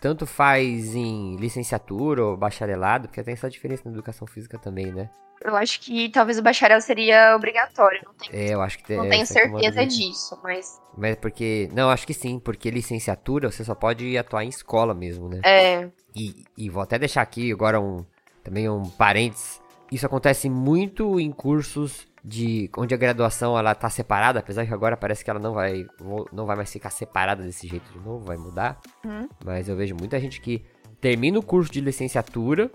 tanto 0.00 0.26
faz 0.26 0.94
em 0.94 1.36
licenciatura 1.36 2.24
ou 2.24 2.36
bacharelado, 2.36 3.08
porque 3.08 3.22
tem 3.22 3.34
essa 3.34 3.48
diferença 3.48 3.82
na 3.86 3.92
educação 3.92 4.26
física 4.26 4.58
também, 4.58 4.92
né? 4.92 5.08
Eu 5.44 5.54
acho 5.56 5.80
que 5.80 6.08
talvez 6.08 6.38
o 6.38 6.42
bacharel 6.42 6.80
seria 6.80 7.34
obrigatório. 7.36 8.00
Não 8.04 8.14
tenho, 8.14 8.34
é, 8.34 8.54
eu 8.54 8.60
acho 8.60 8.78
que 8.78 8.84
tem, 8.84 8.96
Não 8.96 9.08
tenho 9.08 9.22
é 9.22 9.26
certeza 9.26 9.86
disso, 9.86 10.38
mas. 10.42 10.80
Mas 10.96 11.16
porque. 11.16 11.68
Não, 11.72 11.90
acho 11.90 12.06
que 12.06 12.14
sim, 12.14 12.38
porque 12.38 12.70
licenciatura 12.70 13.50
você 13.50 13.64
só 13.64 13.74
pode 13.74 14.16
atuar 14.16 14.44
em 14.44 14.48
escola 14.48 14.94
mesmo, 14.94 15.28
né? 15.28 15.40
É. 15.44 15.88
e, 16.14 16.44
e 16.56 16.70
vou 16.70 16.82
até 16.82 16.98
deixar 16.98 17.22
aqui 17.22 17.52
agora 17.52 17.80
um 17.80 18.04
também 18.42 18.68
um 18.68 18.84
parênteses. 18.84 19.60
Isso 19.90 20.06
acontece 20.06 20.48
muito 20.48 21.20
em 21.20 21.30
cursos 21.30 22.06
de 22.24 22.68
onde 22.76 22.92
a 22.92 22.96
graduação 22.96 23.56
ela 23.56 23.74
tá 23.74 23.88
separada, 23.88 24.40
apesar 24.40 24.66
que 24.66 24.74
agora 24.74 24.96
parece 24.96 25.24
que 25.24 25.30
ela 25.30 25.38
não 25.38 25.52
vai 25.52 25.86
não 26.32 26.44
vai 26.44 26.56
mais 26.56 26.72
ficar 26.72 26.90
separada 26.90 27.42
desse 27.42 27.68
jeito 27.68 27.92
de 27.92 27.98
novo, 28.00 28.24
vai 28.24 28.36
mudar. 28.36 28.80
Uhum. 29.04 29.28
Mas 29.44 29.68
eu 29.68 29.76
vejo 29.76 29.94
muita 29.94 30.18
gente 30.18 30.40
que 30.40 30.64
termina 31.00 31.38
o 31.38 31.42
curso 31.42 31.70
de 31.70 31.80
licenciatura, 31.80 32.70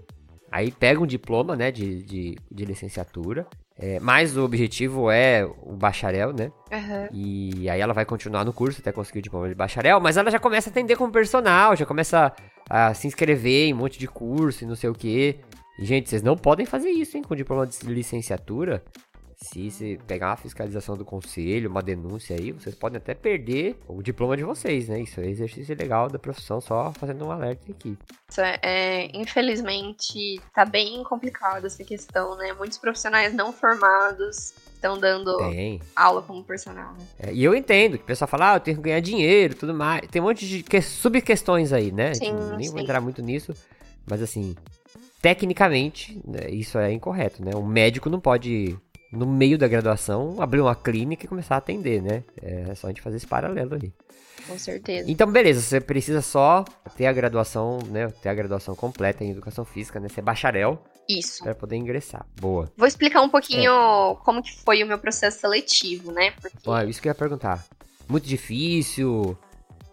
aí 0.51 0.71
pega 0.71 1.01
um 1.01 1.05
diploma, 1.05 1.55
né, 1.55 1.71
de, 1.71 2.03
de, 2.03 2.37
de 2.51 2.65
licenciatura, 2.65 3.47
é, 3.77 3.99
mas 3.99 4.37
o 4.37 4.43
objetivo 4.43 5.09
é 5.09 5.43
o 5.43 5.73
bacharel, 5.73 6.33
né? 6.33 6.51
Uhum. 6.71 7.07
E 7.11 7.69
aí 7.69 7.79
ela 7.81 7.93
vai 7.93 8.05
continuar 8.05 8.45
no 8.45 8.53
curso 8.53 8.79
até 8.79 8.91
conseguir 8.91 9.19
o 9.19 9.21
diploma 9.23 9.49
de 9.49 9.55
bacharel, 9.55 9.99
mas 9.99 10.17
ela 10.17 10.29
já 10.29 10.37
começa 10.37 10.69
a 10.69 10.71
atender 10.71 10.95
como 10.95 11.11
personal, 11.11 11.75
já 11.75 11.85
começa 11.85 12.31
a, 12.69 12.89
a 12.89 12.93
se 12.93 13.07
inscrever 13.07 13.69
em 13.69 13.73
um 13.73 13.77
monte 13.77 13.97
de 13.97 14.07
curso 14.07 14.63
e 14.63 14.67
não 14.67 14.75
sei 14.75 14.89
o 14.89 14.93
que. 14.93 15.39
E, 15.79 15.85
gente, 15.85 16.09
vocês 16.09 16.21
não 16.21 16.37
podem 16.37 16.65
fazer 16.65 16.89
isso, 16.89 17.17
hein, 17.17 17.23
com 17.23 17.35
diploma 17.35 17.65
de 17.65 17.77
licenciatura. 17.87 18.83
Se 19.41 19.99
pegar 20.07 20.29
uma 20.29 20.37
fiscalização 20.37 20.95
do 20.95 21.03
conselho, 21.03 21.69
uma 21.69 21.81
denúncia 21.81 22.35
aí, 22.35 22.51
vocês 22.51 22.75
podem 22.75 22.97
até 22.97 23.13
perder 23.15 23.75
o 23.87 24.01
diploma 24.01 24.37
de 24.37 24.43
vocês, 24.43 24.87
né? 24.87 25.01
Isso 25.01 25.19
é 25.19 25.27
exercício 25.27 25.75
legal 25.75 26.07
da 26.09 26.19
profissão, 26.19 26.61
só 26.61 26.93
fazendo 26.93 27.25
um 27.25 27.31
alerta 27.31 27.71
aqui. 27.71 27.97
Isso 28.29 28.39
é, 28.39 28.59
é, 28.61 29.17
infelizmente, 29.17 30.39
tá 30.53 30.63
bem 30.63 31.03
complicado 31.03 31.65
essa 31.65 31.83
questão, 31.83 32.37
né? 32.37 32.53
Muitos 32.53 32.77
profissionais 32.77 33.33
não 33.33 33.51
formados 33.51 34.53
estão 34.73 34.97
dando 34.97 35.37
Tem. 35.37 35.81
aula 35.95 36.21
como 36.21 36.43
personal, 36.43 36.93
né? 36.93 37.05
É, 37.19 37.33
e 37.33 37.43
eu 37.43 37.55
entendo 37.55 37.97
que 37.97 38.03
o 38.03 38.07
pessoal 38.07 38.27
fala, 38.27 38.53
ah, 38.53 38.55
eu 38.55 38.59
tenho 38.59 38.77
que 38.77 38.83
ganhar 38.83 38.99
dinheiro 38.99 39.55
tudo 39.55 39.73
mais. 39.73 40.07
Tem 40.07 40.21
um 40.21 40.25
monte 40.25 40.47
de 40.47 40.63
que, 40.63 40.81
sub-questões 40.81 41.73
aí, 41.73 41.91
né? 41.91 42.13
Sim, 42.13 42.33
nem 42.57 42.67
sim. 42.67 42.71
vou 42.71 42.79
entrar 42.79 43.01
muito 43.01 43.21
nisso. 43.21 43.53
Mas 44.07 44.21
assim, 44.21 44.55
tecnicamente, 45.21 46.19
né, 46.25 46.49
isso 46.49 46.77
é 46.77 46.91
incorreto, 46.91 47.43
né? 47.43 47.55
Um 47.55 47.65
médico 47.65 48.09
não 48.09 48.19
pode, 48.19 48.77
no 49.11 49.25
meio 49.25 49.57
da 49.57 49.67
graduação, 49.67 50.41
abrir 50.41 50.61
uma 50.61 50.75
clínica 50.75 51.25
e 51.25 51.27
começar 51.27 51.55
a 51.55 51.57
atender, 51.57 52.01
né? 52.01 52.23
É 52.41 52.73
só 52.75 52.87
a 52.87 52.89
gente 52.89 53.01
fazer 53.01 53.17
esse 53.17 53.27
paralelo 53.27 53.75
aí. 53.75 53.91
Com 54.47 54.57
certeza. 54.57 55.11
Então, 55.11 55.31
beleza, 55.31 55.61
você 55.61 55.79
precisa 55.79 56.21
só 56.21 56.63
ter 56.95 57.05
a 57.05 57.13
graduação, 57.13 57.79
né? 57.89 58.07
Ter 58.21 58.29
a 58.29 58.33
graduação 58.33 58.75
completa 58.75 59.23
em 59.23 59.31
educação 59.31 59.65
física, 59.65 59.99
né? 59.99 60.07
Ser 60.09 60.21
bacharel 60.21 60.81
Isso. 61.07 61.43
para 61.43 61.53
poder 61.53 61.75
ingressar. 61.75 62.25
Boa. 62.39 62.71
Vou 62.75 62.87
explicar 62.87 63.21
um 63.21 63.29
pouquinho 63.29 64.15
como 64.23 64.41
que 64.41 64.55
foi 64.63 64.83
o 64.83 64.87
meu 64.87 64.97
processo 64.97 65.39
seletivo, 65.39 66.11
né? 66.11 66.31
Porque 66.31 66.69
é 66.69 66.85
isso 66.89 67.01
que 67.01 67.07
eu 67.07 67.11
ia 67.11 67.15
perguntar. 67.15 67.63
Muito 68.07 68.27
difícil, 68.27 69.37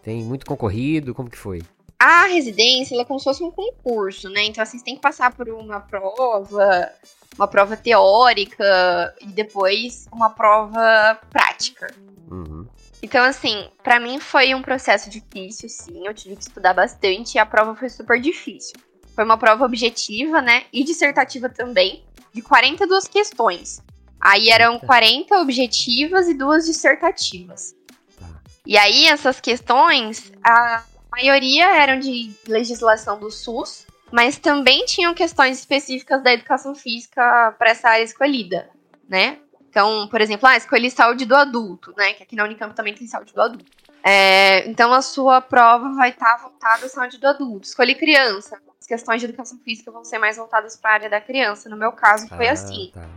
tem 0.01 0.23
muito 0.23 0.45
concorrido, 0.45 1.13
como 1.13 1.29
que 1.29 1.37
foi? 1.37 1.61
A 1.99 2.25
residência 2.27 2.95
ela 2.95 3.03
é 3.03 3.05
como 3.05 3.19
se 3.19 3.25
fosse 3.25 3.43
um 3.43 3.51
concurso, 3.51 4.29
né? 4.29 4.45
Então, 4.45 4.63
assim, 4.63 4.77
você 4.77 4.85
tem 4.85 4.95
que 4.95 5.01
passar 5.01 5.33
por 5.33 5.49
uma 5.49 5.81
prova, 5.81 6.89
uma 7.37 7.47
prova 7.47 7.75
teórica 7.75 9.13
e 9.19 9.27
depois 9.27 10.07
uma 10.11 10.29
prova 10.29 11.19
prática. 11.29 11.93
Uhum. 12.31 12.65
Então, 13.03 13.23
assim, 13.23 13.69
pra 13.83 13.99
mim 13.99 14.19
foi 14.19 14.55
um 14.55 14.61
processo 14.61 15.09
difícil, 15.09 15.67
sim. 15.67 16.07
Eu 16.07 16.13
tive 16.13 16.37
que 16.37 16.43
estudar 16.43 16.73
bastante 16.73 17.35
e 17.35 17.39
a 17.39 17.45
prova 17.45 17.75
foi 17.75 17.89
super 17.89 18.19
difícil. 18.19 18.79
Foi 19.13 19.25
uma 19.25 19.37
prova 19.37 19.65
objetiva, 19.65 20.41
né? 20.41 20.63
E 20.71 20.85
dissertativa 20.85 21.49
também, 21.49 22.05
de 22.31 22.41
42 22.41 23.07
questões. 23.07 23.81
Aí 24.21 24.49
eram 24.49 24.75
Eita. 24.75 24.85
40 24.85 25.39
objetivas 25.39 26.27
e 26.29 26.33
duas 26.33 26.65
dissertativas. 26.65 27.75
Tá. 28.17 28.27
E 28.65 28.77
aí, 28.77 29.07
essas 29.07 29.39
questões, 29.41 30.31
a 30.43 30.83
maioria 31.11 31.81
eram 31.81 31.99
de 31.99 32.31
legislação 32.47 33.19
do 33.19 33.29
SUS, 33.31 33.85
mas 34.11 34.37
também 34.37 34.85
tinham 34.85 35.13
questões 35.13 35.59
específicas 35.59 36.23
da 36.23 36.33
educação 36.33 36.73
física 36.73 37.53
para 37.57 37.69
essa 37.69 37.89
área 37.89 38.03
escolhida, 38.03 38.69
né? 39.07 39.37
Então, 39.69 40.07
por 40.09 40.19
exemplo, 40.19 40.47
ah, 40.47 40.57
escolhi 40.57 40.89
saúde 40.89 41.25
do 41.25 41.35
adulto, 41.35 41.93
né? 41.95 42.13
Que 42.13 42.23
aqui 42.23 42.35
na 42.35 42.43
Unicamp 42.43 42.75
também 42.75 42.93
tem 42.95 43.05
saúde 43.07 43.33
do 43.33 43.41
adulto. 43.41 43.71
É, 44.03 44.67
então, 44.67 44.91
a 44.93 45.01
sua 45.01 45.41
prova 45.41 45.91
vai 45.93 46.09
estar 46.09 46.37
voltada 46.37 46.85
à 46.85 46.89
saúde 46.89 47.19
do 47.19 47.27
adulto. 47.27 47.67
Escolhi 47.67 47.93
criança. 47.93 48.57
As 48.79 48.87
questões 48.87 49.19
de 49.19 49.27
educação 49.27 49.59
física 49.59 49.91
vão 49.91 50.03
ser 50.03 50.17
mais 50.17 50.37
voltadas 50.37 50.75
para 50.75 50.91
a 50.91 50.93
área 50.95 51.09
da 51.09 51.21
criança. 51.21 51.69
No 51.69 51.77
meu 51.77 51.91
caso, 51.91 52.27
foi 52.29 52.47
Ah, 52.47 52.53
assim. 52.53 52.91
Tá. 52.93 53.07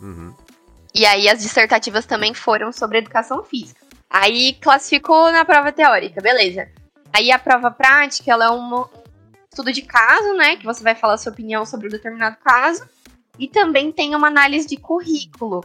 Uhum. 0.00 0.34
E 0.94 1.04
aí 1.04 1.28
as 1.28 1.40
dissertativas 1.40 2.06
também 2.06 2.32
foram 2.32 2.72
sobre 2.72 2.98
educação 2.98 3.44
física. 3.44 3.84
Aí 4.08 4.54
classificou 4.54 5.30
na 5.30 5.44
prova 5.44 5.70
teórica, 5.70 6.20
beleza. 6.22 6.68
Aí 7.12 7.30
a 7.30 7.38
prova 7.38 7.70
prática, 7.70 8.30
ela 8.30 8.46
é 8.46 8.50
um 8.50 8.84
estudo 9.50 9.72
de 9.72 9.82
caso, 9.82 10.34
né? 10.34 10.56
Que 10.56 10.64
você 10.64 10.82
vai 10.82 10.94
falar 10.94 11.18
sua 11.18 11.32
opinião 11.32 11.66
sobre 11.66 11.88
um 11.88 11.90
determinado 11.90 12.36
caso. 12.42 12.86
E 13.38 13.48
também 13.48 13.90
tem 13.90 14.14
uma 14.14 14.28
análise 14.28 14.66
de 14.66 14.76
currículo, 14.76 15.64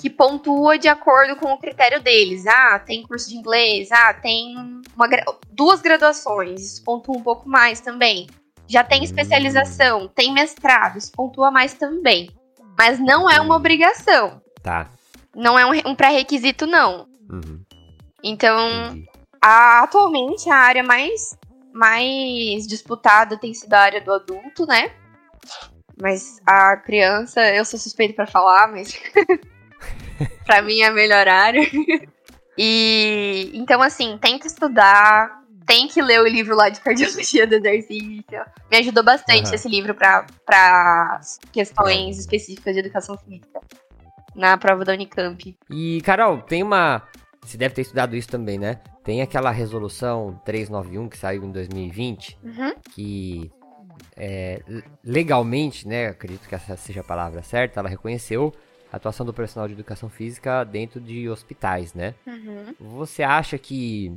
que 0.00 0.08
pontua 0.08 0.78
de 0.78 0.88
acordo 0.88 1.36
com 1.36 1.52
o 1.52 1.58
critério 1.58 2.02
deles. 2.02 2.46
Ah, 2.46 2.78
tem 2.78 3.02
curso 3.02 3.28
de 3.28 3.36
inglês, 3.36 3.90
ah, 3.92 4.14
tem 4.14 4.54
uma 4.96 5.08
duas 5.52 5.80
graduações, 5.80 6.62
isso 6.62 6.84
pontua 6.84 7.16
um 7.16 7.22
pouco 7.22 7.48
mais 7.48 7.80
também. 7.80 8.26
Já 8.66 8.84
tem 8.84 9.04
especialização, 9.04 10.08
tem 10.08 10.32
mestrado, 10.32 10.96
isso 10.96 11.10
pontua 11.12 11.50
mais 11.50 11.74
também. 11.74 12.30
Mas 12.78 12.98
não 12.98 13.28
é 13.28 13.40
uma 13.40 13.56
obrigação. 13.56 14.40
Tá. 14.62 14.90
Não 15.34 15.58
é 15.58 15.66
um, 15.66 15.90
um 15.90 15.94
pré-requisito, 15.94 16.66
não. 16.66 17.06
Uhum. 17.28 17.60
Então, 18.22 18.86
Entendi. 18.86 19.09
A- 19.40 19.82
atualmente, 19.82 20.48
a 20.50 20.56
área 20.56 20.82
mais, 20.82 21.36
mais 21.72 22.66
disputada 22.66 23.36
tem 23.38 23.54
sido 23.54 23.72
a 23.74 23.80
área 23.80 24.00
do 24.00 24.12
adulto, 24.12 24.66
né? 24.66 24.92
Mas 26.00 26.40
a 26.46 26.76
criança, 26.76 27.40
eu 27.54 27.64
sou 27.64 27.78
suspeito 27.78 28.14
pra 28.14 28.26
falar, 28.26 28.68
mas 28.70 28.92
pra 30.46 30.62
mim 30.62 30.80
é 30.80 30.86
a 30.86 30.92
melhor 30.92 31.28
área. 31.28 31.62
E 32.56 33.50
então, 33.54 33.80
assim, 33.82 34.18
tenta 34.20 34.46
estudar, 34.46 35.40
tem 35.66 35.88
que 35.88 36.00
ler 36.02 36.20
o 36.20 36.26
livro 36.26 36.56
lá 36.56 36.68
de 36.68 36.80
cardiologia 36.80 37.46
do 37.46 37.54
exercício. 37.54 38.44
Me 38.70 38.78
ajudou 38.78 39.02
bastante 39.04 39.46
Aham. 39.46 39.54
esse 39.54 39.68
livro 39.68 39.94
pra 39.94 40.26
questões 41.52 42.18
específicas 42.18 42.74
de 42.74 42.80
educação 42.80 43.16
física 43.18 43.60
na 44.34 44.56
prova 44.58 44.84
da 44.84 44.92
Unicamp. 44.92 45.56
E, 45.70 46.00
Carol, 46.02 46.38
tem 46.42 46.62
uma. 46.62 47.02
Você 47.42 47.56
deve 47.56 47.74
ter 47.74 47.82
estudado 47.82 48.14
isso 48.16 48.28
também, 48.28 48.58
né? 48.58 48.80
Tem 49.10 49.22
aquela 49.22 49.50
resolução 49.50 50.40
391 50.44 51.08
que 51.08 51.18
saiu 51.18 51.42
em 51.42 51.50
2020, 51.50 52.38
Uhum. 52.44 52.72
que 52.94 53.50
é, 54.16 54.62
legalmente, 55.02 55.88
né? 55.88 56.06
Acredito 56.06 56.48
que 56.48 56.54
essa 56.54 56.76
seja 56.76 57.00
a 57.00 57.02
palavra 57.02 57.42
certa, 57.42 57.80
ela 57.80 57.88
reconheceu 57.88 58.54
a 58.92 58.96
atuação 58.98 59.26
do 59.26 59.34
profissional 59.34 59.66
de 59.66 59.74
educação 59.74 60.08
física 60.08 60.62
dentro 60.62 61.00
de 61.00 61.28
hospitais, 61.28 61.92
né? 61.92 62.14
Uhum. 62.24 62.72
Você 62.98 63.24
acha 63.24 63.58
que 63.58 64.16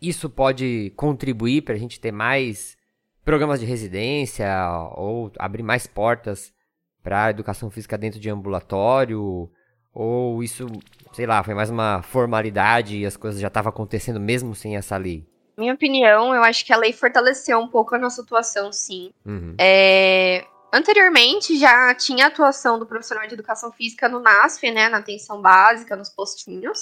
isso 0.00 0.28
pode 0.28 0.92
contribuir 0.96 1.62
para 1.62 1.76
a 1.76 1.78
gente 1.78 2.00
ter 2.00 2.10
mais 2.10 2.76
programas 3.24 3.60
de 3.60 3.66
residência 3.66 4.48
ou 4.96 5.30
abrir 5.38 5.62
mais 5.62 5.86
portas 5.86 6.52
para 7.00 7.26
a 7.26 7.30
educação 7.30 7.70
física 7.70 7.96
dentro 7.96 8.18
de 8.18 8.28
ambulatório? 8.28 9.48
Ou 9.94 10.42
isso, 10.42 10.66
sei 11.12 11.26
lá, 11.26 11.42
foi 11.42 11.54
mais 11.54 11.70
uma 11.70 12.02
formalidade 12.02 12.96
e 12.98 13.06
as 13.06 13.16
coisas 13.16 13.40
já 13.40 13.48
estavam 13.48 13.70
acontecendo 13.70 14.18
mesmo 14.18 14.54
sem 14.54 14.76
essa 14.76 14.96
lei? 14.96 15.26
Minha 15.56 15.74
opinião, 15.74 16.34
eu 16.34 16.42
acho 16.42 16.64
que 16.64 16.72
a 16.72 16.76
lei 16.76 16.92
fortaleceu 16.92 17.58
um 17.58 17.68
pouco 17.68 17.94
a 17.94 17.98
nossa 17.98 18.22
atuação, 18.22 18.72
sim. 18.72 19.12
Uhum. 19.24 19.54
É, 19.58 20.44
Anteriormente 20.72 21.58
já 21.58 21.94
tinha 21.94 22.28
atuação 22.28 22.78
do 22.78 22.86
profissional 22.86 23.26
de 23.28 23.34
educação 23.34 23.70
física 23.70 24.08
no 24.08 24.20
NASF, 24.20 24.70
né, 24.70 24.88
na 24.88 24.98
atenção 24.98 25.42
básica, 25.42 25.94
nos 25.94 26.08
postinhos. 26.08 26.78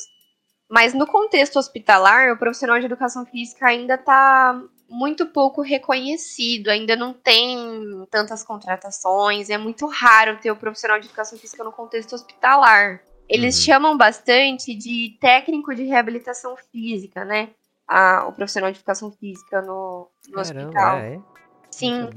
Mas 0.71 0.95
no 0.95 1.09
contexto 1.09 1.59
hospitalar, 1.59 2.33
o 2.33 2.39
profissional 2.39 2.79
de 2.79 2.87
educação 2.87 3.27
física 3.27 3.67
ainda 3.67 3.95
está 3.95 4.63
muito 4.89 5.27
pouco 5.27 5.61
reconhecido, 5.61 6.69
ainda 6.69 6.95
não 6.95 7.13
tem 7.13 8.07
tantas 8.09 8.45
contratações, 8.45 9.51
é 9.51 9.59
muito 9.59 9.87
raro 9.89 10.39
ter 10.41 10.53
o 10.53 10.57
profissional 10.57 11.01
de 11.01 11.07
educação 11.07 11.37
física 11.37 11.65
no 11.65 11.73
contexto 11.73 12.13
hospitalar. 12.13 13.01
Eles 13.31 13.57
Uhum. 13.59 13.63
chamam 13.65 13.97
bastante 13.97 14.75
de 14.75 15.17
técnico 15.21 15.73
de 15.75 15.85
reabilitação 15.85 16.57
física, 16.73 17.25
né? 17.25 17.51
A- 17.87 18.27
o 18.29 18.33
profissional 18.33 18.71
de 18.73 18.79
educação 18.79 19.11
física 19.13 19.63
no, 19.63 20.09
no 20.29 20.41
hospital. 20.41 20.73
Caramba, 20.73 20.99
é? 21.01 21.17
Não 21.17 21.25
Sim. 21.71 22.09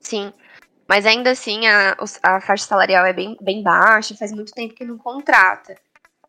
Sim. 0.00 0.32
Mas 0.86 1.04
ainda 1.06 1.30
assim, 1.30 1.66
a, 1.66 1.96
a 2.22 2.40
faixa 2.40 2.64
salarial 2.66 3.04
é 3.06 3.12
bem, 3.12 3.36
bem 3.40 3.62
baixa, 3.62 4.14
faz 4.16 4.32
muito 4.32 4.52
tempo 4.52 4.74
que 4.74 4.84
não 4.84 4.98
contrata. 4.98 5.74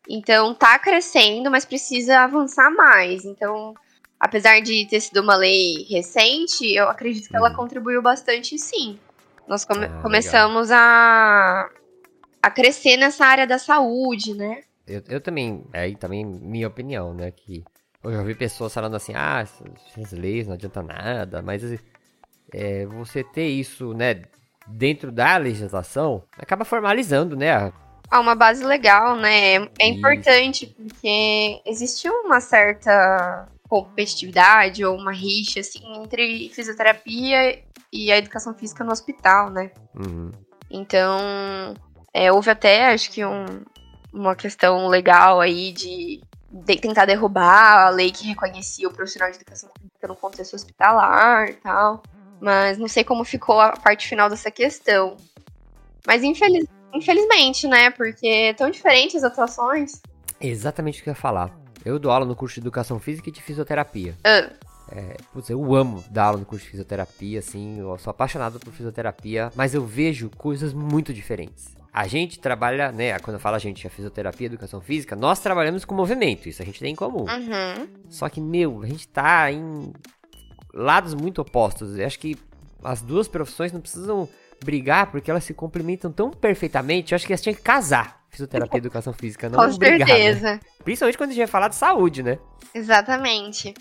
Então, 0.07 0.53
tá 0.55 0.79
crescendo, 0.79 1.51
mas 1.51 1.65
precisa 1.65 2.21
avançar 2.21 2.69
mais. 2.71 3.25
Então, 3.25 3.73
apesar 4.19 4.61
de 4.61 4.87
ter 4.89 4.99
sido 5.01 5.21
uma 5.21 5.35
lei 5.35 5.83
recente, 5.89 6.73
eu 6.73 6.89
acredito 6.89 7.29
que 7.29 7.35
ela 7.37 7.49
Uhum. 7.49 7.55
contribuiu 7.55 8.01
bastante, 8.01 8.57
sim. 8.57 8.99
Nós 9.47 9.63
come- 9.65 9.85
Ah, 9.85 9.87
legal. 9.87 10.01
começamos 10.01 10.71
a, 10.71 11.69
a 12.41 12.49
crescer 12.49 12.97
nessa 12.97 13.25
área 13.25 13.45
da 13.45 13.57
saúde, 13.57 14.33
né? 14.33 14.63
Eu, 14.87 15.03
eu 15.07 15.21
também, 15.21 15.63
aí 15.73 15.95
também 15.95 16.25
minha 16.25 16.67
opinião, 16.67 17.13
né, 17.13 17.31
que 17.31 17.63
eu 18.03 18.11
já 18.11 18.19
ouvi 18.19 18.33
pessoas 18.33 18.73
falando 18.73 18.95
assim, 18.95 19.13
ah, 19.15 19.41
essas 19.41 20.11
leis 20.11 20.47
não 20.47 20.53
adianta 20.53 20.81
nada, 20.81 21.41
mas 21.41 21.63
assim, 21.63 21.77
é, 22.53 22.85
você 22.85 23.23
ter 23.23 23.47
isso, 23.47 23.93
né, 23.93 24.23
dentro 24.67 25.11
da 25.11 25.37
legislação, 25.37 26.23
acaba 26.37 26.63
formalizando, 26.63 27.35
né? 27.35 27.71
Ah, 28.09 28.19
uma 28.19 28.35
base 28.35 28.63
legal, 28.63 29.15
né? 29.15 29.55
É 29.55 29.87
Isso. 29.87 29.97
importante 29.97 30.65
porque 30.65 31.61
existe 31.65 32.09
uma 32.09 32.39
certa 32.39 33.47
competitividade 33.67 34.83
ou 34.83 34.97
uma 34.97 35.11
rixa 35.11 35.59
assim 35.59 35.79
entre 36.01 36.49
fisioterapia 36.49 37.61
e 37.93 38.11
a 38.11 38.17
educação 38.17 38.53
física 38.55 38.83
no 38.83 38.91
hospital, 38.91 39.51
né? 39.51 39.71
Uhum. 39.95 40.31
Então, 40.71 41.73
é, 42.13 42.31
houve 42.31 42.49
até, 42.49 42.87
acho 42.93 43.11
que, 43.11 43.23
um, 43.23 43.45
uma 44.11 44.35
questão 44.35 44.87
legal 44.87 45.39
aí 45.39 45.71
de, 45.71 46.21
de 46.51 46.75
tentar 46.77 47.05
derrubar 47.05 47.87
a 47.87 47.89
lei 47.89 48.11
que 48.11 48.27
reconhecia 48.27 48.87
o 48.87 48.93
profissional 48.93 49.29
de 49.29 49.37
educação 49.37 49.69
física 49.79 50.07
no 50.07 50.15
contexto 50.15 50.55
hospitalar 50.55 51.49
e 51.49 51.53
tal. 51.53 52.03
Mas 52.41 52.77
não 52.77 52.87
sei 52.87 53.03
como 53.03 53.23
ficou 53.23 53.59
a 53.59 53.73
parte 53.73 54.07
final 54.07 54.29
dessa 54.29 54.49
questão. 54.49 55.17
Mas 56.07 56.23
infeliz, 56.23 56.65
infelizmente, 56.93 57.67
né? 57.67 57.89
Porque 57.91 58.27
é 58.27 58.53
tão 58.53 58.69
diferentes 58.69 59.17
as 59.17 59.23
atuações. 59.23 60.01
Exatamente 60.39 61.01
o 61.01 61.03
que 61.03 61.09
eu 61.09 61.11
ia 61.11 61.15
falar. 61.15 61.51
Eu 61.83 61.99
dou 61.99 62.11
aula 62.11 62.25
no 62.25 62.35
curso 62.35 62.55
de 62.55 62.61
educação 62.61 62.99
física 62.99 63.29
e 63.29 63.31
de 63.31 63.41
fisioterapia. 63.41 64.15
Ah, 64.23 64.49
Putz, 65.31 65.49
eu 65.49 65.75
amo 65.75 66.03
dar 66.09 66.25
aula 66.25 66.39
no 66.39 66.45
curso 66.45 66.65
de 66.65 66.71
fisioterapia, 66.71 67.39
assim, 67.39 67.79
eu 67.79 67.97
sou 67.99 68.09
apaixonado 68.09 68.59
por 68.59 68.73
fisioterapia, 68.73 69.51
mas 69.55 69.75
eu 69.75 69.85
vejo 69.85 70.31
coisas 70.31 70.73
muito 70.73 71.13
diferentes. 71.13 71.78
A 71.91 72.07
gente 72.07 72.39
trabalha, 72.39 72.91
né, 72.91 73.17
quando 73.19 73.35
eu 73.35 73.39
falo 73.39 73.55
a 73.55 73.59
gente, 73.59 73.85
a 73.87 73.89
fisioterapia 73.89 74.45
e 74.45 74.49
a 74.49 74.51
educação 74.53 74.79
física, 74.79 75.15
nós 75.15 75.39
trabalhamos 75.39 75.83
com 75.85 75.95
movimento, 75.95 76.47
isso 76.47 76.61
a 76.61 76.65
gente 76.65 76.79
tem 76.79 76.91
em 76.93 76.95
comum. 76.95 77.25
uhum. 77.25 77.87
Só 78.09 78.29
que, 78.29 78.39
meu, 78.39 78.81
a 78.83 78.85
gente 78.87 79.07
tá 79.07 79.51
em 79.51 79.91
lados 80.73 81.13
muito 81.15 81.41
opostos. 81.41 81.97
Eu 81.97 82.05
acho 82.05 82.19
que 82.19 82.37
as 82.83 83.01
duas 83.01 83.27
profissões 83.27 83.71
não 83.71 83.81
precisam 83.81 84.29
brigar 84.63 85.09
porque 85.09 85.31
elas 85.31 85.43
se 85.43 85.53
complementam 85.53 86.11
tão 86.11 86.29
perfeitamente. 86.29 87.11
Eu 87.11 87.15
acho 87.15 87.25
que 87.25 87.33
elas 87.33 87.41
tinham 87.41 87.55
que 87.55 87.61
casar, 87.61 88.21
fisioterapia 88.29 88.77
e 88.77 88.81
educação 88.81 89.11
física, 89.13 89.49
não 89.49 89.57
Com 89.67 89.77
brigar. 89.77 90.07
né? 90.07 90.15
certeza. 90.15 90.59
Principalmente 90.83 91.17
quando 91.17 91.29
a 91.31 91.33
gente 91.33 91.41
vai 91.41 91.47
falar 91.47 91.69
de 91.69 91.75
saúde, 91.75 92.21
né? 92.21 92.37
Exatamente. 92.73 93.73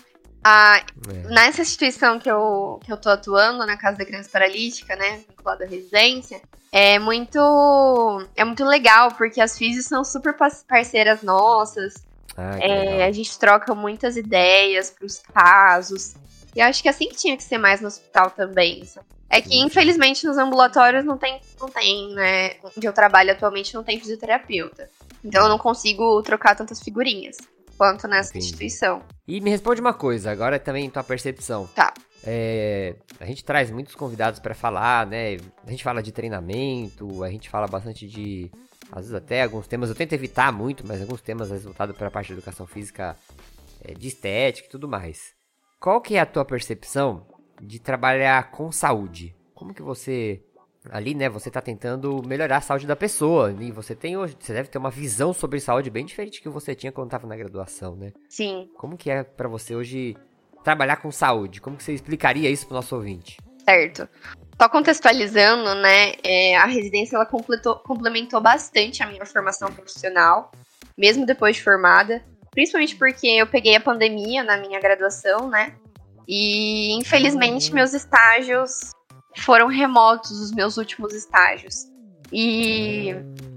Ah, 0.43 0.81
É. 1.13 1.27
nessa 1.33 1.61
instituição 1.61 2.17
que 2.17 2.31
eu, 2.31 2.79
que 2.83 2.91
eu 2.91 2.97
tô 2.97 3.09
atuando, 3.09 3.65
na 3.65 3.75
Casa 3.77 3.97
da 3.97 4.05
Criança 4.05 4.29
Paralítica, 4.31 4.95
né, 4.95 5.19
vinculada 5.27 5.65
à 5.65 5.67
residência, 5.67 6.41
é 6.71 6.99
muito, 6.99 7.39
é 8.35 8.43
muito 8.43 8.63
legal, 8.65 9.11
porque 9.13 9.41
as 9.41 9.57
físicas 9.57 9.85
são 9.87 10.03
super 10.03 10.35
par- 10.37 10.51
parceiras 10.67 11.21
nossas, 11.23 11.93
Ah, 12.37 12.57
é, 12.59 13.03
a 13.05 13.11
gente 13.11 13.37
troca 13.37 13.75
muitas 13.75 14.15
ideias 14.15 14.89
pros 14.89 15.19
casos, 15.33 16.13
e 16.55 16.59
eu 16.61 16.65
acho 16.65 16.81
que 16.81 16.87
é 16.87 16.91
assim 16.91 17.07
que 17.09 17.15
tinha 17.15 17.35
que 17.35 17.43
ser 17.43 17.57
mais 17.57 17.81
no 17.81 17.87
hospital 17.87 18.31
também, 18.31 18.85
sabe? 18.85 19.05
É 19.29 19.41
que, 19.41 19.49
Sim, 19.49 19.59
sim. 19.59 19.65
infelizmente, 19.65 20.25
nos 20.25 20.37
ambulatórios 20.37 21.05
não 21.05 21.17
tem, 21.17 21.39
não 21.59 21.69
tem, 21.69 22.13
né, 22.13 22.55
onde 22.75 22.87
eu 22.87 22.93
trabalho 22.93 23.31
atualmente 23.31 23.73
não 23.75 23.83
tem 23.83 23.99
fisioterapeuta, 23.99 24.89
então 25.23 25.43
eu 25.43 25.49
não 25.49 25.57
consigo 25.57 26.21
trocar 26.23 26.55
tantas 26.55 26.81
figurinhas 26.81 27.37
quanto 27.77 28.07
nessa 28.07 28.29
Entendi. 28.31 28.45
instituição. 28.45 29.01
E 29.27 29.39
me 29.39 29.49
responde 29.51 29.79
uma 29.81 29.93
coisa, 29.93 30.31
agora 30.31 30.57
também 30.59 30.89
tua 30.89 31.03
percepção. 31.03 31.67
Tá. 31.75 31.93
É, 32.23 32.95
a 33.19 33.25
gente 33.25 33.43
traz 33.43 33.71
muitos 33.71 33.95
convidados 33.95 34.39
pra 34.39 34.53
falar, 34.53 35.07
né? 35.07 35.37
A 35.65 35.69
gente 35.69 35.83
fala 35.83 36.03
de 36.03 36.11
treinamento, 36.11 37.23
a 37.23 37.29
gente 37.29 37.49
fala 37.49 37.67
bastante 37.67 38.07
de. 38.07 38.51
Às 38.91 39.01
vezes 39.01 39.13
até 39.13 39.43
alguns 39.43 39.67
temas, 39.67 39.89
eu 39.89 39.95
tento 39.95 40.13
evitar 40.13 40.51
muito, 40.51 40.85
mas 40.87 41.01
alguns 41.01 41.21
temas 41.21 41.51
resultados 41.51 41.95
para 41.95 42.07
a 42.07 42.11
parte 42.11 42.27
de 42.27 42.33
educação 42.33 42.65
física, 42.65 43.15
é, 43.83 43.93
de 43.93 44.07
estética 44.07 44.67
e 44.67 44.71
tudo 44.71 44.87
mais. 44.87 45.33
Qual 45.79 46.01
que 46.01 46.15
é 46.15 46.19
a 46.19 46.25
tua 46.25 46.43
percepção 46.43 47.25
de 47.61 47.79
trabalhar 47.79 48.51
com 48.51 48.71
saúde? 48.71 49.35
Como 49.53 49.73
que 49.73 49.81
você. 49.81 50.43
Ali, 50.89 51.13
né, 51.13 51.27
você 51.29 51.51
tá 51.51 51.61
tentando 51.61 52.21
melhorar 52.25 52.57
a 52.57 52.61
saúde 52.61 52.87
da 52.87 52.95
pessoa. 52.95 53.53
E 53.59 53.71
você 53.71 53.93
tem 53.93 54.17
hoje. 54.17 54.35
Você 54.39 54.53
deve 54.53 54.69
ter 54.69 54.77
uma 54.77 54.89
visão 54.89 55.33
sobre 55.33 55.59
saúde 55.59 55.89
bem 55.89 56.05
diferente 56.05 56.41
que 56.41 56.49
você 56.49 56.73
tinha 56.73 56.91
quando 56.91 57.11
tava 57.11 57.27
na 57.27 57.35
graduação, 57.35 57.95
né? 57.95 58.11
Sim, 58.27 58.69
Como 58.75 58.97
que 58.97 59.09
é 59.11 59.23
pra 59.23 59.47
você 59.47 59.75
hoje 59.75 60.15
trabalhar 60.63 60.97
com 60.97 61.11
saúde? 61.11 61.61
Como 61.61 61.77
que 61.77 61.83
você 61.83 61.93
explicaria 61.93 62.49
isso 62.49 62.65
pro 62.65 62.75
nosso 62.75 62.95
ouvinte? 62.95 63.37
certo. 63.69 64.09
Só 64.59 64.67
contextualizando, 64.67 65.75
né, 65.75 66.13
é, 66.23 66.57
a 66.57 66.65
residência 66.65 67.15
ela 67.15 67.25
completou- 67.25 67.75
complementou 67.77 68.41
bastante 68.41 69.01
a 69.01 69.07
minha 69.07 69.25
formação 69.25 69.71
profissional, 69.71 70.51
mesmo 70.97 71.25
depois 71.25 71.55
de 71.55 71.63
formada, 71.63 72.21
principalmente 72.51 72.95
porque 72.95 73.27
eu 73.27 73.47
peguei 73.47 73.75
a 73.75 73.79
pandemia 73.79 74.43
na 74.43 74.57
minha 74.57 74.79
graduação, 74.79 75.47
né, 75.47 75.75
e 76.27 76.97
infelizmente 76.99 77.73
meus 77.73 77.93
estágios 77.93 78.91
foram 79.37 79.67
remotos, 79.67 80.31
os 80.31 80.51
meus 80.51 80.75
últimos 80.77 81.13
estágios. 81.13 81.87
E 82.31 83.15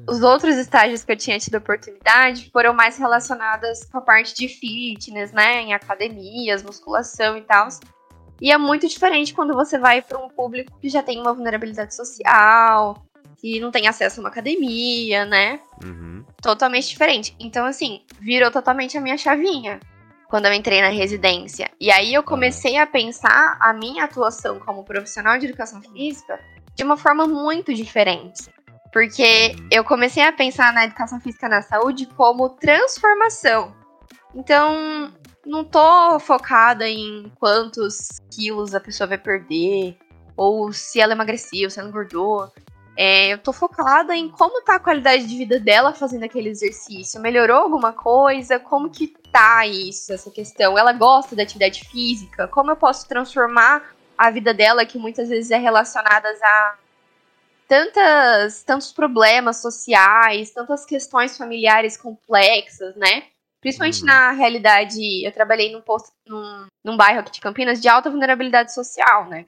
os 0.08 0.22
outros 0.22 0.56
estágios 0.56 1.04
que 1.04 1.12
eu 1.12 1.16
tinha 1.16 1.38
tido 1.38 1.56
oportunidade 1.56 2.50
foram 2.50 2.74
mais 2.74 2.98
relacionadas 2.98 3.84
com 3.84 3.98
a 3.98 4.00
parte 4.00 4.34
de 4.34 4.48
fitness, 4.48 5.32
né, 5.32 5.60
em 5.60 5.74
academias, 5.74 6.62
musculação 6.62 7.36
e 7.36 7.42
tal. 7.42 7.68
E 8.40 8.50
é 8.50 8.58
muito 8.58 8.88
diferente 8.88 9.32
quando 9.32 9.54
você 9.54 9.78
vai 9.78 10.02
para 10.02 10.18
um 10.18 10.28
público 10.28 10.76
que 10.80 10.88
já 10.88 11.02
tem 11.02 11.20
uma 11.20 11.32
vulnerabilidade 11.32 11.94
social, 11.94 13.00
que 13.38 13.60
não 13.60 13.70
tem 13.70 13.86
acesso 13.86 14.20
a 14.20 14.22
uma 14.22 14.30
academia, 14.30 15.24
né? 15.24 15.60
Uhum. 15.84 16.24
Totalmente 16.40 16.88
diferente. 16.88 17.36
Então, 17.38 17.64
assim, 17.66 18.02
virou 18.20 18.50
totalmente 18.50 18.98
a 18.98 19.00
minha 19.00 19.16
chavinha 19.16 19.78
quando 20.28 20.46
eu 20.46 20.52
entrei 20.52 20.80
na 20.80 20.88
residência. 20.88 21.70
E 21.78 21.90
aí 21.92 22.14
eu 22.14 22.22
comecei 22.22 22.78
a 22.78 22.86
pensar 22.86 23.58
a 23.60 23.72
minha 23.72 24.04
atuação 24.04 24.58
como 24.58 24.84
profissional 24.84 25.38
de 25.38 25.46
educação 25.46 25.80
física 25.82 26.40
de 26.74 26.82
uma 26.82 26.96
forma 26.96 27.26
muito 27.26 27.72
diferente. 27.72 28.51
Porque 28.92 29.56
eu 29.70 29.82
comecei 29.82 30.22
a 30.22 30.32
pensar 30.32 30.72
na 30.72 30.84
educação 30.84 31.18
física 31.20 31.48
na 31.48 31.62
saúde 31.62 32.06
como 32.06 32.50
transformação. 32.50 33.74
Então, 34.34 35.12
não 35.44 35.64
tô 35.64 36.18
focada 36.20 36.88
em 36.88 37.32
quantos 37.40 38.20
quilos 38.30 38.74
a 38.74 38.80
pessoa 38.80 39.06
vai 39.06 39.18
perder, 39.18 39.96
ou 40.36 40.72
se 40.72 41.00
ela 41.00 41.12
emagreceu, 41.12 41.70
se 41.70 41.80
ela 41.80 41.88
engordou. 41.88 42.50
É, 42.96 43.32
eu 43.32 43.38
tô 43.38 43.52
focada 43.52 44.14
em 44.14 44.28
como 44.28 44.60
tá 44.62 44.76
a 44.76 44.80
qualidade 44.80 45.26
de 45.26 45.36
vida 45.36 45.58
dela 45.58 45.94
fazendo 45.94 46.24
aquele 46.24 46.50
exercício. 46.50 47.20
Melhorou 47.20 47.56
alguma 47.56 47.92
coisa? 47.92 48.58
Como 48.58 48.90
que 48.90 49.08
tá 49.32 49.66
isso, 49.66 50.12
essa 50.12 50.30
questão? 50.30 50.76
Ela 50.76 50.92
gosta 50.92 51.34
da 51.34 51.42
atividade 51.42 51.84
física? 51.88 52.46
Como 52.48 52.70
eu 52.70 52.76
posso 52.76 53.08
transformar 53.08 53.94
a 54.16 54.30
vida 54.30 54.52
dela, 54.52 54.84
que 54.84 54.98
muitas 54.98 55.30
vezes 55.30 55.50
é 55.50 55.56
relacionada 55.56 56.28
a 56.28 56.74
tantas, 57.72 58.62
tantos 58.62 58.92
problemas 58.92 59.62
sociais, 59.62 60.50
tantas 60.50 60.84
questões 60.84 61.38
familiares 61.38 61.96
complexas, 61.96 62.94
né? 62.96 63.22
Principalmente 63.62 64.00
Uhum. 64.00 64.08
na 64.08 64.32
realidade, 64.32 65.24
eu 65.24 65.32
trabalhei 65.32 65.72
num, 65.72 65.80
posto, 65.80 66.12
num, 66.26 66.66
num 66.84 66.98
bairro 66.98 67.20
aqui 67.20 67.32
de 67.32 67.40
Campinas 67.40 67.80
de 67.80 67.88
alta 67.88 68.10
vulnerabilidade 68.10 68.74
social, 68.74 69.26
né? 69.26 69.46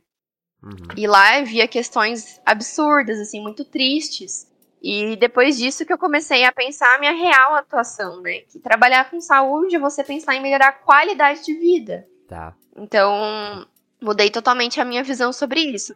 Uhum. 0.62 0.96
E 0.96 1.06
lá 1.06 1.38
eu 1.38 1.44
via 1.44 1.68
questões 1.68 2.40
absurdas, 2.46 3.20
assim, 3.20 3.42
muito 3.42 3.62
tristes. 3.62 4.50
E 4.82 5.16
depois 5.16 5.58
disso 5.58 5.84
que 5.84 5.92
eu 5.92 5.98
comecei 5.98 6.44
a 6.44 6.52
pensar 6.52 6.94
a 6.94 6.98
minha 6.98 7.12
real 7.12 7.54
atuação, 7.56 8.22
né? 8.22 8.38
Que 8.50 8.58
trabalhar 8.58 9.10
com 9.10 9.20
saúde 9.20 9.76
é 9.76 9.78
você 9.78 10.02
pensar 10.02 10.34
em 10.34 10.40
melhorar 10.40 10.68
a 10.68 10.72
qualidade 10.72 11.44
de 11.44 11.52
vida. 11.52 12.08
Tá. 12.26 12.54
Então, 12.74 13.66
mudei 14.00 14.30
totalmente 14.30 14.80
a 14.80 14.84
minha 14.84 15.04
visão 15.04 15.30
sobre 15.30 15.60
isso. 15.60 15.94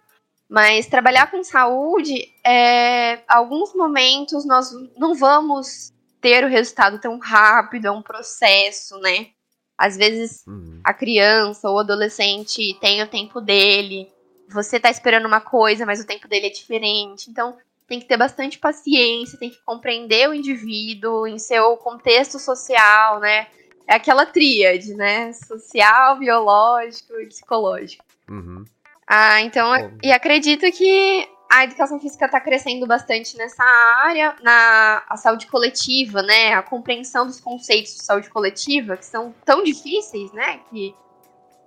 Mas 0.48 0.86
trabalhar 0.86 1.30
com 1.30 1.44
saúde, 1.44 2.26
é, 2.44 3.20
alguns 3.28 3.74
momentos 3.74 4.46
nós 4.46 4.70
não 4.96 5.14
vamos 5.14 5.92
ter 6.20 6.44
o 6.44 6.48
resultado 6.48 6.98
tão 7.00 7.18
rápido, 7.18 7.86
é 7.86 7.90
um 7.90 8.02
processo, 8.02 8.98
né? 8.98 9.28
Às 9.76 9.96
vezes 9.96 10.42
Uhum. 10.46 10.80
a 10.82 10.92
criança 10.94 11.68
ou 11.68 11.76
o 11.76 11.80
adolescente 11.80 12.76
tem 12.80 13.02
o 13.02 13.06
tempo 13.06 13.40
dele, 13.40 14.10
você 14.48 14.80
tá 14.80 14.90
esperando 14.90 15.26
uma 15.26 15.40
coisa, 15.40 15.84
mas 15.84 16.00
o 16.00 16.06
tempo 16.06 16.26
dele 16.26 16.46
é 16.46 16.50
diferente. 16.50 17.30
Então, 17.30 17.56
tem 17.86 18.00
que 18.00 18.06
ter 18.06 18.16
bastante 18.16 18.58
paciência, 18.58 19.38
tem 19.38 19.50
que 19.50 19.62
compreender 19.64 20.28
o 20.28 20.34
indivíduo 20.34 21.26
em 21.26 21.38
seu 21.38 21.76
contexto 21.76 22.38
social, 22.38 23.20
né? 23.20 23.46
É 23.86 23.94
aquela 23.94 24.26
tríade, 24.26 24.94
né? 24.94 25.32
Social, 25.32 26.18
biológico 26.18 27.14
e 27.20 27.26
psicológico. 27.26 28.04
Uhum. 28.28 28.64
Ah, 29.08 29.40
então, 29.40 29.70
Bom. 29.70 29.98
e 30.02 30.12
acredito 30.12 30.70
que 30.70 31.26
a 31.50 31.64
educação 31.64 31.98
física 31.98 32.26
está 32.26 32.38
crescendo 32.40 32.86
bastante 32.86 33.36
nessa 33.38 33.64
área, 33.64 34.36
na 34.42 35.02
a 35.08 35.16
saúde 35.16 35.46
coletiva, 35.46 36.22
né? 36.22 36.52
A 36.52 36.62
compreensão 36.62 37.26
dos 37.26 37.40
conceitos 37.40 37.94
de 37.94 38.02
saúde 38.04 38.28
coletiva, 38.28 38.98
que 38.98 39.06
são 39.06 39.34
tão 39.46 39.64
difíceis, 39.64 40.30
né? 40.32 40.60
Que 40.68 40.94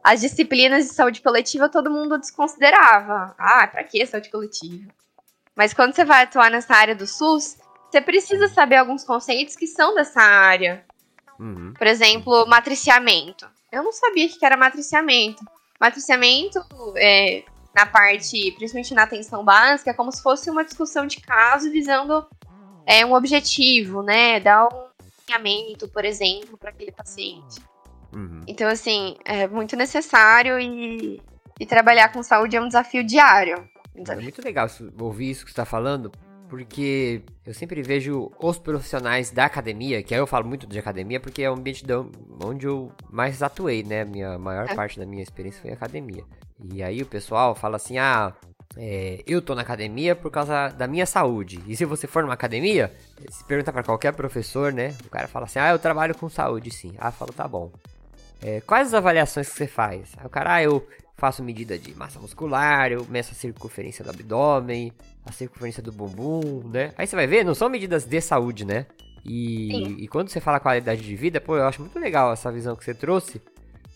as 0.03 0.21
disciplinas 0.21 0.85
de 0.85 0.93
saúde 0.93 1.21
coletiva 1.21 1.67
todo 1.67 1.89
mundo 1.89 2.19
desconsiderava. 2.19 3.33
Ah, 3.39 3.67
pra 3.67 3.83
que 3.83 4.05
saúde 4.05 4.29
coletiva? 4.29 4.91
Mas 5.55 5.73
quando 5.73 5.95
você 5.95 6.05
vai 6.05 6.23
atuar 6.23 6.51
nessa 6.51 6.75
área 6.75 6.95
do 6.95 7.07
SUS, 7.07 7.57
você 7.89 7.99
precisa 7.99 8.47
saber 8.47 8.75
alguns 8.75 9.03
conceitos 9.03 9.55
que 9.55 9.65
são 9.65 9.95
dessa 9.95 10.21
área. 10.21 10.85
Uhum. 11.39 11.73
Por 11.75 11.87
exemplo, 11.87 12.45
matriciamento. 12.45 13.49
Eu 13.71 13.83
não 13.83 13.91
sabia 13.91 14.27
o 14.27 14.29
que 14.29 14.45
era 14.45 14.55
matriciamento. 14.55 15.43
Matriciamento 15.81 16.63
é, 16.95 17.43
na 17.73 17.87
parte, 17.87 18.51
principalmente 18.51 18.93
na 18.93 19.03
atenção 19.03 19.43
básica, 19.43 19.95
como 19.95 20.11
se 20.11 20.21
fosse 20.21 20.47
uma 20.49 20.63
discussão 20.63 21.07
de 21.07 21.19
caso 21.19 21.71
visando 21.71 22.23
é, 22.85 23.03
um 23.03 23.13
objetivo, 23.13 24.03
né? 24.03 24.39
Dar 24.39 24.67
um 24.67 24.87
alinhamento, 25.27 25.87
por 25.89 26.05
exemplo, 26.05 26.55
para 26.55 26.69
aquele 26.69 26.91
paciente. 26.91 27.59
Uhum. 28.13 28.41
Então, 28.45 28.69
assim, 28.69 29.15
é 29.25 29.47
muito 29.47 29.75
necessário 29.75 30.59
e, 30.59 31.19
e 31.59 31.65
trabalhar 31.65 32.11
com 32.11 32.21
saúde 32.21 32.55
é 32.55 32.61
um 32.61 32.67
desafio 32.67 33.03
diário. 33.03 33.67
É 33.95 34.15
muito 34.15 34.43
legal 34.43 34.67
ouvir 34.99 35.31
isso 35.31 35.45
que 35.45 35.51
você 35.51 35.55
tá 35.55 35.65
falando, 35.65 36.11
porque 36.51 37.21
eu 37.45 37.53
sempre 37.53 37.81
vejo 37.81 38.29
os 38.37 38.57
profissionais 38.59 39.31
da 39.31 39.45
academia, 39.45 40.03
que 40.03 40.13
aí 40.13 40.19
eu 40.19 40.27
falo 40.27 40.45
muito 40.45 40.67
de 40.67 40.77
academia, 40.77 41.17
porque 41.17 41.41
é 41.41 41.49
o 41.49 41.53
ambiente 41.53 41.85
onde 42.43 42.67
eu 42.67 42.91
mais 43.09 43.41
atuei, 43.41 43.83
né? 43.83 44.03
Minha 44.03 44.37
maior 44.37 44.69
É. 44.69 44.75
parte 44.75 44.99
da 44.99 45.05
minha 45.05 45.23
experiência 45.23 45.61
foi 45.61 45.69
em 45.69 45.73
academia. 45.73 46.25
E 46.73 46.83
aí 46.83 47.01
o 47.01 47.05
pessoal 47.05 47.55
fala 47.55 47.77
assim, 47.77 47.97
ah, 47.97 48.33
é, 48.75 49.23
eu 49.25 49.41
tô 49.41 49.55
na 49.55 49.61
academia 49.61 50.13
por 50.13 50.29
causa 50.29 50.67
da 50.67 50.87
minha 50.87 51.05
saúde. 51.05 51.61
E 51.67 51.73
se 51.77 51.85
você 51.85 52.05
for 52.05 52.21
numa 52.21 52.33
academia, 52.33 52.91
se 53.29 53.45
pergunta 53.45 53.71
pra 53.71 53.81
qualquer 53.81 54.11
professor, 54.13 54.73
né? 54.73 54.93
O 55.05 55.09
cara 55.09 55.29
fala 55.29 55.45
assim, 55.45 55.57
ah, 55.57 55.69
eu 55.71 55.79
trabalho 55.79 56.13
com 56.17 56.27
saúde, 56.27 56.69
sim. 56.69 56.93
Ah, 56.97 57.07
eu 57.07 57.11
falo, 57.13 57.31
tá 57.31 57.47
bom. 57.47 57.71
É, 58.41 58.59
quais 58.59 58.87
as 58.89 58.93
avaliações 58.93 59.47
que 59.47 59.55
você 59.55 59.67
faz? 59.67 60.11
Aí 60.17 60.25
o 60.25 60.29
cara, 60.29 60.55
ah, 60.55 60.63
eu 60.63 60.85
faço 61.21 61.43
medida 61.43 61.77
de 61.77 61.93
massa 61.93 62.19
muscular, 62.19 62.91
eu 62.91 63.05
meço 63.07 63.31
a 63.31 63.35
circunferência 63.35 64.03
do 64.03 64.09
abdômen, 64.09 64.91
a 65.23 65.31
circunferência 65.31 65.83
do 65.83 65.91
bumbum, 65.91 66.67
né? 66.67 66.91
Aí 66.97 67.05
você 67.05 67.15
vai 67.15 67.27
ver, 67.27 67.45
não 67.45 67.53
são 67.53 67.69
medidas 67.69 68.05
de 68.05 68.19
saúde, 68.19 68.65
né? 68.65 68.87
E, 69.23 69.67
Sim. 69.69 69.97
e 69.99 70.07
quando 70.07 70.29
você 70.29 70.39
fala 70.39 70.59
qualidade 70.59 71.03
de 71.03 71.15
vida, 71.15 71.39
pô, 71.39 71.55
eu 71.55 71.67
acho 71.67 71.79
muito 71.79 71.99
legal 71.99 72.33
essa 72.33 72.51
visão 72.51 72.75
que 72.75 72.83
você 72.83 72.95
trouxe, 72.95 73.39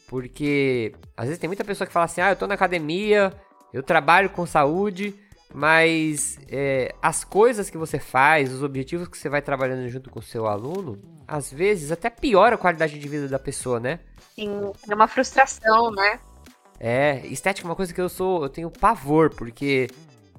porque 0.08 0.94
às 1.18 1.26
vezes 1.26 1.40
tem 1.40 1.48
muita 1.48 1.64
pessoa 1.64 1.88
que 1.88 1.92
fala 1.92 2.06
assim, 2.06 2.22
ah, 2.22 2.30
eu 2.30 2.36
tô 2.36 2.46
na 2.46 2.54
academia, 2.54 3.34
eu 3.74 3.82
trabalho 3.82 4.30
com 4.30 4.46
saúde, 4.46 5.16
mas 5.52 6.38
é, 6.48 6.94
as 7.02 7.24
coisas 7.24 7.72
que 7.72 7.78
você 7.78 7.98
faz, 7.98 8.54
os 8.54 8.62
objetivos 8.62 9.08
que 9.08 9.18
você 9.18 9.30
vai 9.30 9.42
trabalhando 9.42 9.90
junto 9.90 10.12
com 10.12 10.20
o 10.20 10.22
seu 10.22 10.46
aluno, 10.46 11.02
às 11.28 11.52
vezes 11.52 11.92
até 11.92 12.08
piora 12.12 12.54
a 12.54 12.60
qualidade 12.60 13.00
de 13.00 13.10
vida 13.10 13.28
da 13.28 13.40
pessoa, 13.40 13.80
né? 13.80 14.00
Assim, 14.32 14.72
é 14.88 14.94
uma 14.94 15.08
frustração, 15.08 15.90
né? 15.90 16.20
É, 16.80 17.22
estética 17.28 17.68
é 17.68 17.70
uma 17.70 17.76
coisa 17.76 17.94
que 17.94 18.02
eu 18.02 18.10
sou, 18.10 18.44
eu 18.44 18.50
tenho 18.50 18.70
pavor, 18.70 19.30
porque 19.34 19.88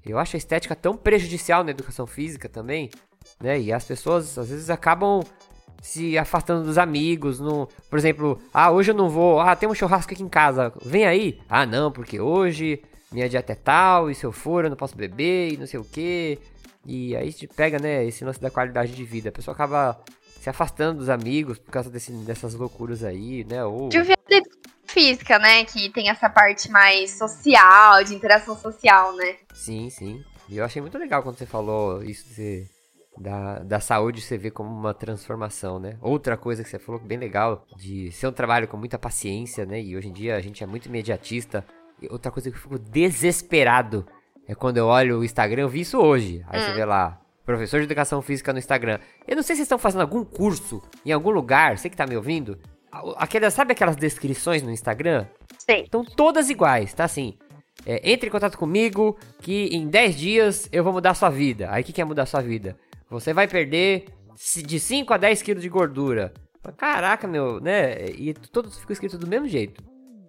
eu 0.05 0.19
acho 0.19 0.37
a 0.37 0.39
estética 0.39 0.75
tão 0.77 0.97
prejudicial 0.97 1.65
na 1.65 1.71
educação 1.71 2.07
física 2.07 2.49
também, 2.49 2.91
né? 3.41 3.59
E 3.61 3.73
as 3.73 3.85
pessoas 3.85 4.37
às 4.39 4.49
vezes 4.51 4.71
acabam 4.71 5.23
se 5.83 6.17
afastando 6.19 6.65
dos 6.65 6.79
amigos, 6.79 7.39
no, 7.39 7.69
por 7.89 7.99
exemplo, 7.99 8.41
ah, 8.53 8.71
hoje 8.71 8.91
eu 8.91 8.95
não 8.95 9.09
vou, 9.09 9.41
ah, 9.41 9.55
tem 9.55 9.69
um 9.69 9.75
churrasco 9.75 10.13
aqui 10.13 10.23
em 10.23 10.29
casa, 10.29 10.73
vem 10.85 11.07
aí. 11.07 11.39
Ah, 11.49 11.65
não, 11.67 11.91
porque 11.93 12.21
hoje 12.21 12.83
minha 13.13 13.29
dieta 13.29 13.53
é 13.53 13.57
tal, 13.57 14.11
e 14.11 14.15
se 14.15 14.25
eu 14.27 14.33
for 14.33 14.65
eu 14.65 14.71
não 14.71 14.77
posso 14.77 14.97
beber 14.97 15.53
e 15.53 15.57
não 15.57 15.67
sei 15.67 15.79
o 15.81 15.85
quê. 15.85 16.39
E 16.85 17.17
aí 17.17 17.33
te 17.33 17.47
pega, 17.49 17.79
né, 17.79 18.05
esse 18.05 18.25
lance 18.25 18.41
da 18.41 18.51
qualidade 18.51 18.93
de 18.95 19.05
vida. 19.05 19.29
A 19.29 19.33
pessoa 19.33 19.55
acaba 19.55 19.99
se 20.41 20.49
afastando 20.49 20.99
dos 20.99 21.09
amigos 21.09 21.59
por 21.59 21.71
causa 21.71 21.91
desse- 21.91 22.13
dessas 22.13 22.55
loucuras 22.55 23.03
aí, 23.03 23.45
né? 23.45 23.65
Ou 23.65 23.89
Física, 24.89 25.39
né? 25.39 25.65
Que 25.65 25.91
tem 25.91 26.09
essa 26.09 26.29
parte 26.29 26.71
mais 26.71 27.11
social, 27.19 28.03
de 28.05 28.15
interação 28.15 28.57
social, 28.57 29.15
né? 29.17 29.37
Sim, 29.55 29.91
sim. 29.91 30.25
E 30.49 30.57
eu 30.57 30.65
achei 30.65 30.81
muito 30.81 30.97
legal 30.97 31.23
quando 31.23 31.37
você 31.37 31.47
falou 31.47 32.03
isso 32.03 32.35
de 32.35 32.67
da, 33.19 33.61
da 33.61 33.81
saúde, 33.81 34.21
você 34.21 34.37
vê 34.37 34.51
como 34.51 34.71
uma 34.71 34.93
transformação, 34.93 35.79
né? 35.79 35.97
Outra 36.01 36.37
coisa 36.37 36.63
que 36.63 36.69
você 36.69 36.79
falou 36.79 37.01
bem 37.01 37.19
legal, 37.19 37.65
de 37.77 38.13
ser 38.13 38.27
um 38.27 38.33
trabalho 38.33 38.69
com 38.69 38.77
muita 38.77 38.99
paciência, 38.99 39.65
né? 39.65 39.81
E 39.81 39.97
hoje 39.97 40.09
em 40.09 40.13
dia 40.13 40.37
a 40.37 40.41
gente 40.41 40.63
é 40.63 40.67
muito 40.67 40.87
imediatista. 40.87 41.65
E 42.01 42.09
outra 42.11 42.31
coisa 42.31 42.51
que 42.51 42.57
eu 42.57 42.61
fico 42.61 42.79
desesperado 42.79 44.07
é 44.47 44.55
quando 44.55 44.77
eu 44.77 44.87
olho 44.87 45.19
o 45.19 45.25
Instagram, 45.25 45.63
eu 45.63 45.69
vi 45.69 45.81
isso 45.81 45.99
hoje. 45.99 46.45
Aí 46.47 46.61
você 46.63 46.75
vê 46.75 46.85
lá, 46.85 47.21
professor 47.45 47.79
de 47.81 47.85
educação 47.85 48.21
física 48.21 48.53
no 48.53 48.59
Instagram. 48.59 48.99
Eu 49.27 49.37
não 49.37 49.43
sei 49.43 49.57
se 49.57 49.61
vocês 49.61 49.67
estão 49.67 49.79
fazendo 49.79 50.03
algum 50.03 50.25
curso 50.25 50.83
em 51.05 51.13
algum 51.13 51.31
lugar, 51.31 51.79
você 51.79 51.89
que 51.89 51.97
tá 51.97 52.07
me 52.07 52.17
ouvindo. 52.17 52.59
Sabe 53.51 53.73
aquelas 53.73 53.97
descrições 53.97 54.63
no 54.63 54.71
Instagram? 54.71 55.27
Sei. 55.59 55.83
Estão 55.83 56.05
todas 56.05 56.51
iguais, 56.51 56.93
tá 56.95 57.05
assim. 57.05 57.37
É, 57.85 58.11
entre 58.11 58.29
em 58.29 58.33
contato 58.33 58.57
comigo 58.57 59.17
que 59.41 59.67
em 59.67 59.87
10 59.87 60.17
dias 60.17 60.69
eu 60.73 60.83
vou 60.83 60.93
mudar 60.93 61.15
sua 61.15 61.29
vida. 61.29 61.69
Aí 61.71 61.83
o 61.83 61.85
que, 61.85 61.93
que 61.93 62.01
é 62.01 62.05
mudar 62.05 62.27
sua 62.27 62.41
vida? 62.41 62.77
Você 63.11 63.33
vai 63.33 63.47
perder 63.47 64.07
de 64.65 64.81
5 64.81 65.13
a 65.13 65.17
10 65.17 65.43
quilos 65.43 65.63
de 65.63 65.69
gordura. 65.69 66.33
Caraca, 66.77 67.29
meu, 67.29 67.61
né? 67.61 68.07
E 68.11 68.35
todos 68.35 68.79
ficam 68.79 68.93
escritos 68.93 69.19
do 69.19 69.27
mesmo 69.27 69.47
jeito. 69.47 69.83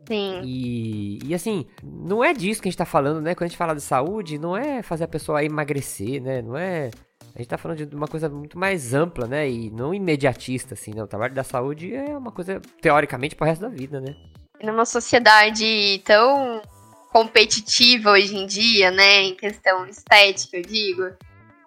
Sim. 0.08 0.42
E, 0.44 1.20
e 1.26 1.34
assim, 1.34 1.66
não 1.84 2.24
é 2.24 2.34
disso 2.34 2.62
que 2.62 2.70
a 2.70 2.72
gente 2.72 2.78
tá 2.78 2.86
falando, 2.86 3.22
né? 3.22 3.36
Quando 3.36 3.46
a 3.46 3.48
gente 3.48 3.58
fala 3.58 3.76
de 3.76 3.82
saúde, 3.82 4.38
não 4.38 4.56
é 4.56 4.82
fazer 4.82 5.04
a 5.04 5.08
pessoa 5.08 5.44
emagrecer, 5.44 6.22
né? 6.22 6.42
Não 6.42 6.56
é. 6.56 6.92
A 7.38 7.40
gente 7.40 7.50
tá 7.50 7.58
falando 7.60 7.86
de 7.86 7.96
uma 7.96 8.08
coisa 8.08 8.28
muito 8.28 8.58
mais 8.58 8.96
ampla, 8.96 9.28
né? 9.28 9.48
E 9.48 9.70
não 9.70 9.94
imediatista, 9.94 10.74
assim, 10.74 10.92
né? 10.92 11.04
O 11.04 11.08
trabalho 11.08 11.36
da 11.36 11.44
saúde 11.44 11.94
é 11.94 12.18
uma 12.18 12.32
coisa, 12.32 12.60
teoricamente, 12.82 13.36
pro 13.36 13.46
resto 13.46 13.62
da 13.62 13.70
vida, 13.70 14.02
né? 14.02 14.16
Numa 14.64 14.86
sociedade 14.86 16.02
tão 16.04 16.64
competitiva 17.12 18.10
hoje 18.10 18.36
em 18.36 18.48
dia, 18.48 18.90
né? 18.90 19.22
Em 19.22 19.36
questão 19.36 19.86
estética, 19.86 20.58
eu 20.58 20.64
digo. 20.64 21.04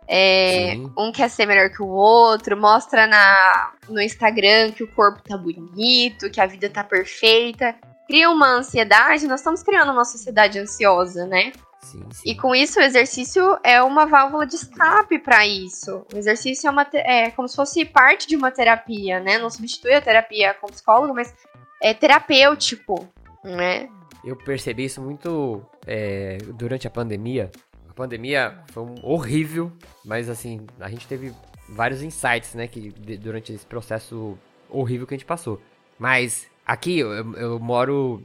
É, 0.08 0.74
um 0.98 1.12
quer 1.12 1.30
ser 1.30 1.46
melhor 1.46 1.70
que 1.70 1.82
o 1.82 1.86
outro, 1.86 2.56
mostra 2.56 3.06
na, 3.06 3.72
no 3.88 4.02
Instagram 4.02 4.72
que 4.72 4.82
o 4.82 4.88
corpo 4.88 5.22
tá 5.22 5.38
bonito, 5.38 6.28
que 6.32 6.40
a 6.40 6.46
vida 6.46 6.68
tá 6.68 6.82
perfeita. 6.82 7.76
Cria 8.08 8.28
uma 8.28 8.56
ansiedade, 8.56 9.28
nós 9.28 9.38
estamos 9.38 9.62
criando 9.62 9.92
uma 9.92 10.04
sociedade 10.04 10.58
ansiosa, 10.58 11.28
né? 11.28 11.52
Sim, 11.83 12.05
sim. 12.12 12.22
E 12.31 12.35
com 12.37 12.55
isso, 12.55 12.78
o 12.78 12.83
exercício 12.83 13.59
é 13.64 13.83
uma 13.83 14.07
válvula 14.07 14.47
de 14.47 14.55
escape 14.55 15.18
para 15.18 15.47
isso. 15.47 16.05
O 16.12 16.16
exercício 16.16 16.68
é, 16.68 16.70
uma 16.70 16.87
é 16.95 17.31
como 17.31 17.49
se 17.49 17.57
fosse 17.57 17.85
parte 17.85 18.26
de 18.28 18.37
uma 18.37 18.51
terapia, 18.51 19.18
né? 19.20 19.39
Não 19.39 19.51
substitui 19.51 19.95
a 19.95 20.01
terapia 20.01 20.55
com 20.55 20.66
psicólogo, 20.68 21.14
mas 21.14 21.35
é 21.83 21.95
terapêutico, 21.95 23.09
né? 23.43 23.89
Eu 24.22 24.37
percebi 24.37 24.85
isso 24.85 25.01
muito 25.01 25.64
é, 25.87 26.37
durante 26.55 26.87
a 26.87 26.91
pandemia. 26.91 27.51
A 27.89 27.93
pandemia 27.95 28.59
foi 28.72 28.83
um 28.83 28.95
horrível, 29.03 29.72
mas 30.05 30.28
assim, 30.28 30.66
a 30.78 30.89
gente 30.91 31.07
teve 31.09 31.33
vários 31.68 32.03
insights, 32.03 32.55
né, 32.55 32.66
que 32.66 32.91
durante 33.18 33.53
esse 33.53 33.64
processo 33.64 34.37
horrível 34.68 35.07
que 35.07 35.14
a 35.14 35.16
gente 35.16 35.26
passou. 35.26 35.61
Mas 35.99 36.47
aqui 36.66 36.99
eu, 36.99 37.35
eu- 37.35 37.59
moro 37.59 38.22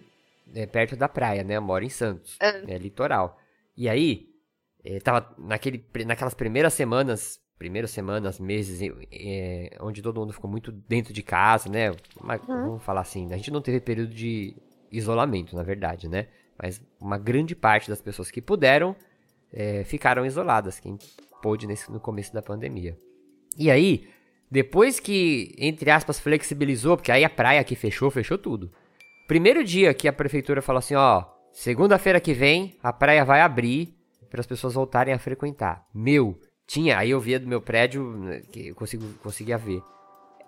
é, 0.53 0.66
perto 0.66 0.95
da 0.95 1.08
praia, 1.10 1.43
né? 1.43 1.56
Eu 1.58 1.62
moro 1.62 1.84
em 1.84 1.89
Santos, 1.89 2.36
Ah. 2.41 2.53
é 2.68 2.78
litoral. 2.78 3.39
E 3.78 3.89
aí, 3.89 4.30
é, 4.84 4.99
tava 4.99 5.34
naquele, 5.38 5.86
naquelas 6.05 6.34
primeiras 6.34 6.73
semanas, 6.73 7.39
primeiras 7.57 7.91
semanas, 7.91 8.39
meses, 8.39 8.82
é, 9.11 9.78
onde 9.82 10.01
todo 10.01 10.19
mundo 10.19 10.34
ficou 10.34 10.49
muito 10.49 10.71
dentro 10.71 11.13
de 11.13 11.23
casa, 11.23 11.69
né? 11.69 11.91
Mas, 12.21 12.41
Vamos 12.45 12.84
falar 12.84 13.01
assim, 13.01 13.32
a 13.34 13.38
gente 13.38 13.51
não 13.51 13.61
teve 13.61 13.80
período 13.80 14.13
de 14.13 14.55
isolamento, 14.91 15.55
na 15.55 15.63
verdade, 15.63 16.07
né? 16.07 16.28
Mas 16.61 16.82
uma 16.99 17.17
grande 17.17 17.55
parte 17.55 17.89
das 17.89 18.01
pessoas 18.01 18.32
que 18.32 18.41
puderam 18.41 18.95
é, 19.51 19.84
ficaram 19.84 20.26
isoladas, 20.26 20.80
quem 20.80 20.97
pôde 21.41 21.67
nesse, 21.67 21.91
no 21.91 21.99
começo 21.99 22.34
da 22.34 22.41
pandemia. 22.41 22.97
E 23.57 23.71
aí, 23.71 24.07
depois 24.49 24.99
que, 24.99 25.55
entre 25.57 25.89
aspas, 25.89 26.19
flexibilizou, 26.19 26.97
porque 26.97 27.11
aí 27.11 27.23
a 27.23 27.30
praia 27.30 27.59
aqui 27.59 27.76
fechou, 27.76 28.11
fechou 28.11 28.38
tudo. 28.38 28.71
Primeiro 29.28 29.63
dia 29.63 29.93
que 29.93 30.07
a 30.07 30.13
prefeitura 30.13 30.61
falou 30.61 30.80
assim, 30.80 30.95
ó, 30.95 31.26
segunda-feira 31.56 32.20
que 32.20 32.34
vem 32.34 32.78
a 32.84 32.91
praia 32.91 33.24
vai 33.24 33.41
abrir 33.41 33.95
para 34.30 34.41
as 34.41 34.45
pessoas 34.45 34.74
voltarem 34.74 35.14
a 35.14 35.18
frequentar. 35.18 35.88
Meu, 35.93 36.38
tinha, 36.68 36.97
aí 36.97 37.12
eu 37.12 37.20
via 37.20 37.39
do 37.39 37.47
meu 37.47 37.62
prédio, 37.62 38.12
né, 38.18 38.41
que 38.51 38.68
eu 38.68 38.76
consigo, 38.76 39.06
conseguia 39.24 39.58
ver. 39.58 39.82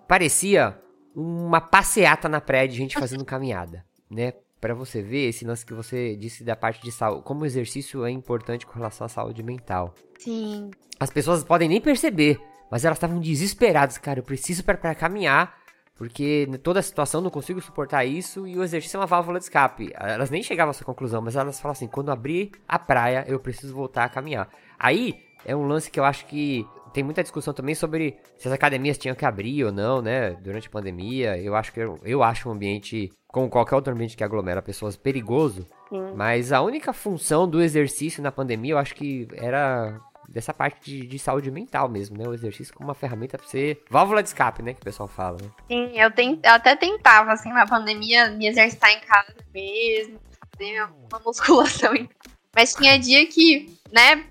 Parecia 0.06 0.78
uma 1.16 1.60
passeata 1.60 2.28
na 2.28 2.40
praia 2.40 2.68
de 2.68 2.76
gente 2.76 2.98
fazendo 2.98 3.24
caminhada, 3.26 3.84
né? 4.10 4.34
Pra 4.60 4.74
você 4.74 5.00
ver 5.00 5.28
esse 5.28 5.44
lance 5.44 5.64
que 5.64 5.72
você 5.72 6.16
disse 6.16 6.44
da 6.44 6.56
parte 6.56 6.82
de 6.82 6.92
saúde, 6.92 7.22
como 7.22 7.42
o 7.42 7.46
exercício 7.46 8.04
é 8.04 8.10
importante 8.10 8.66
com 8.66 8.74
relação 8.74 9.04
à 9.04 9.08
saúde 9.08 9.42
mental. 9.42 9.94
Sim. 10.18 10.70
As 10.98 11.10
pessoas 11.10 11.44
podem 11.44 11.68
nem 11.68 11.80
perceber, 11.80 12.40
mas 12.70 12.84
elas 12.84 12.96
estavam 12.96 13.20
desesperadas, 13.20 13.98
cara, 13.98 14.18
eu 14.18 14.24
preciso 14.24 14.64
para 14.64 14.94
caminhar, 14.94 15.57
porque 15.98 16.48
toda 16.62 16.78
a 16.78 16.82
situação 16.82 17.20
não 17.20 17.28
consigo 17.28 17.60
suportar 17.60 18.04
isso 18.04 18.46
e 18.46 18.56
o 18.56 18.62
exercício 18.62 18.96
é 18.96 19.00
uma 19.00 19.06
válvula 19.06 19.40
de 19.40 19.46
escape. 19.46 19.92
Elas 19.96 20.30
nem 20.30 20.44
chegavam 20.44 20.70
a 20.70 20.74
essa 20.74 20.84
conclusão, 20.84 21.20
mas 21.20 21.34
elas 21.34 21.60
falam 21.60 21.72
assim: 21.72 21.88
quando 21.88 22.12
abrir 22.12 22.52
a 22.68 22.78
praia, 22.78 23.24
eu 23.26 23.40
preciso 23.40 23.74
voltar 23.74 24.04
a 24.04 24.08
caminhar. 24.08 24.48
Aí 24.78 25.16
é 25.44 25.56
um 25.56 25.66
lance 25.66 25.90
que 25.90 25.98
eu 25.98 26.04
acho 26.04 26.24
que 26.26 26.64
tem 26.92 27.02
muita 27.02 27.22
discussão 27.22 27.52
também 27.52 27.74
sobre 27.74 28.16
se 28.36 28.46
as 28.46 28.54
academias 28.54 28.96
tinham 28.96 29.16
que 29.16 29.24
abrir 29.24 29.64
ou 29.64 29.72
não, 29.72 30.00
né? 30.00 30.30
Durante 30.40 30.68
a 30.68 30.70
pandemia. 30.70 31.36
Eu 31.36 31.56
acho 31.56 31.72
que 31.72 31.80
eu, 31.80 31.98
eu 32.04 32.22
acho 32.22 32.48
um 32.48 32.52
ambiente, 32.52 33.10
como 33.26 33.50
qualquer 33.50 33.74
outro 33.74 33.92
ambiente 33.92 34.16
que 34.16 34.22
aglomera 34.22 34.62
pessoas, 34.62 34.96
perigoso. 34.96 35.66
Sim. 35.88 36.12
Mas 36.14 36.52
a 36.52 36.62
única 36.62 36.92
função 36.92 37.48
do 37.48 37.60
exercício 37.60 38.22
na 38.22 38.30
pandemia, 38.30 38.74
eu 38.74 38.78
acho 38.78 38.94
que 38.94 39.26
era 39.32 40.00
dessa 40.28 40.52
parte 40.52 40.78
de, 40.84 41.06
de 41.06 41.18
saúde 41.18 41.50
mental 41.50 41.88
mesmo, 41.88 42.16
né? 42.18 42.28
O 42.28 42.34
exercício 42.34 42.74
como 42.74 42.88
uma 42.88 42.94
ferramenta 42.94 43.38
pra 43.38 43.46
ser 43.46 43.82
válvula 43.90 44.22
de 44.22 44.28
escape, 44.28 44.62
né? 44.62 44.74
Que 44.74 44.80
o 44.80 44.84
pessoal 44.84 45.08
fala, 45.08 45.38
né? 45.40 45.48
Sim, 45.66 45.98
eu, 45.98 46.10
ten- 46.10 46.38
eu 46.42 46.50
até 46.52 46.76
tentava, 46.76 47.32
assim, 47.32 47.50
na 47.52 47.66
pandemia, 47.66 48.30
me 48.30 48.46
exercitar 48.46 48.90
em 48.90 49.00
casa 49.00 49.34
mesmo, 49.54 50.20
fazer 50.52 50.82
uma 51.10 51.18
musculação 51.24 51.94
em 51.94 52.08
Mas 52.54 52.74
tinha 52.74 52.98
dia 52.98 53.26
que, 53.26 53.74
né, 53.92 54.26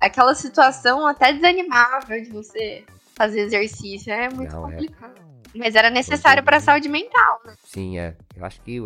aquela 0.00 0.34
situação 0.34 1.06
até 1.06 1.32
desanimava 1.32 2.20
de 2.20 2.30
você 2.30 2.84
fazer 3.16 3.40
exercício. 3.40 4.12
É 4.12 4.28
muito 4.28 4.52
Não, 4.52 4.68
é. 4.68 4.72
complicado. 4.72 5.14
Mas 5.54 5.74
era 5.74 5.88
necessário 5.88 6.42
para 6.42 6.58
a 6.58 6.60
saúde 6.60 6.90
mental, 6.90 7.40
né? 7.46 7.54
Sim, 7.64 7.98
é. 7.98 8.14
Eu 8.36 8.44
acho 8.44 8.60
que 8.60 8.78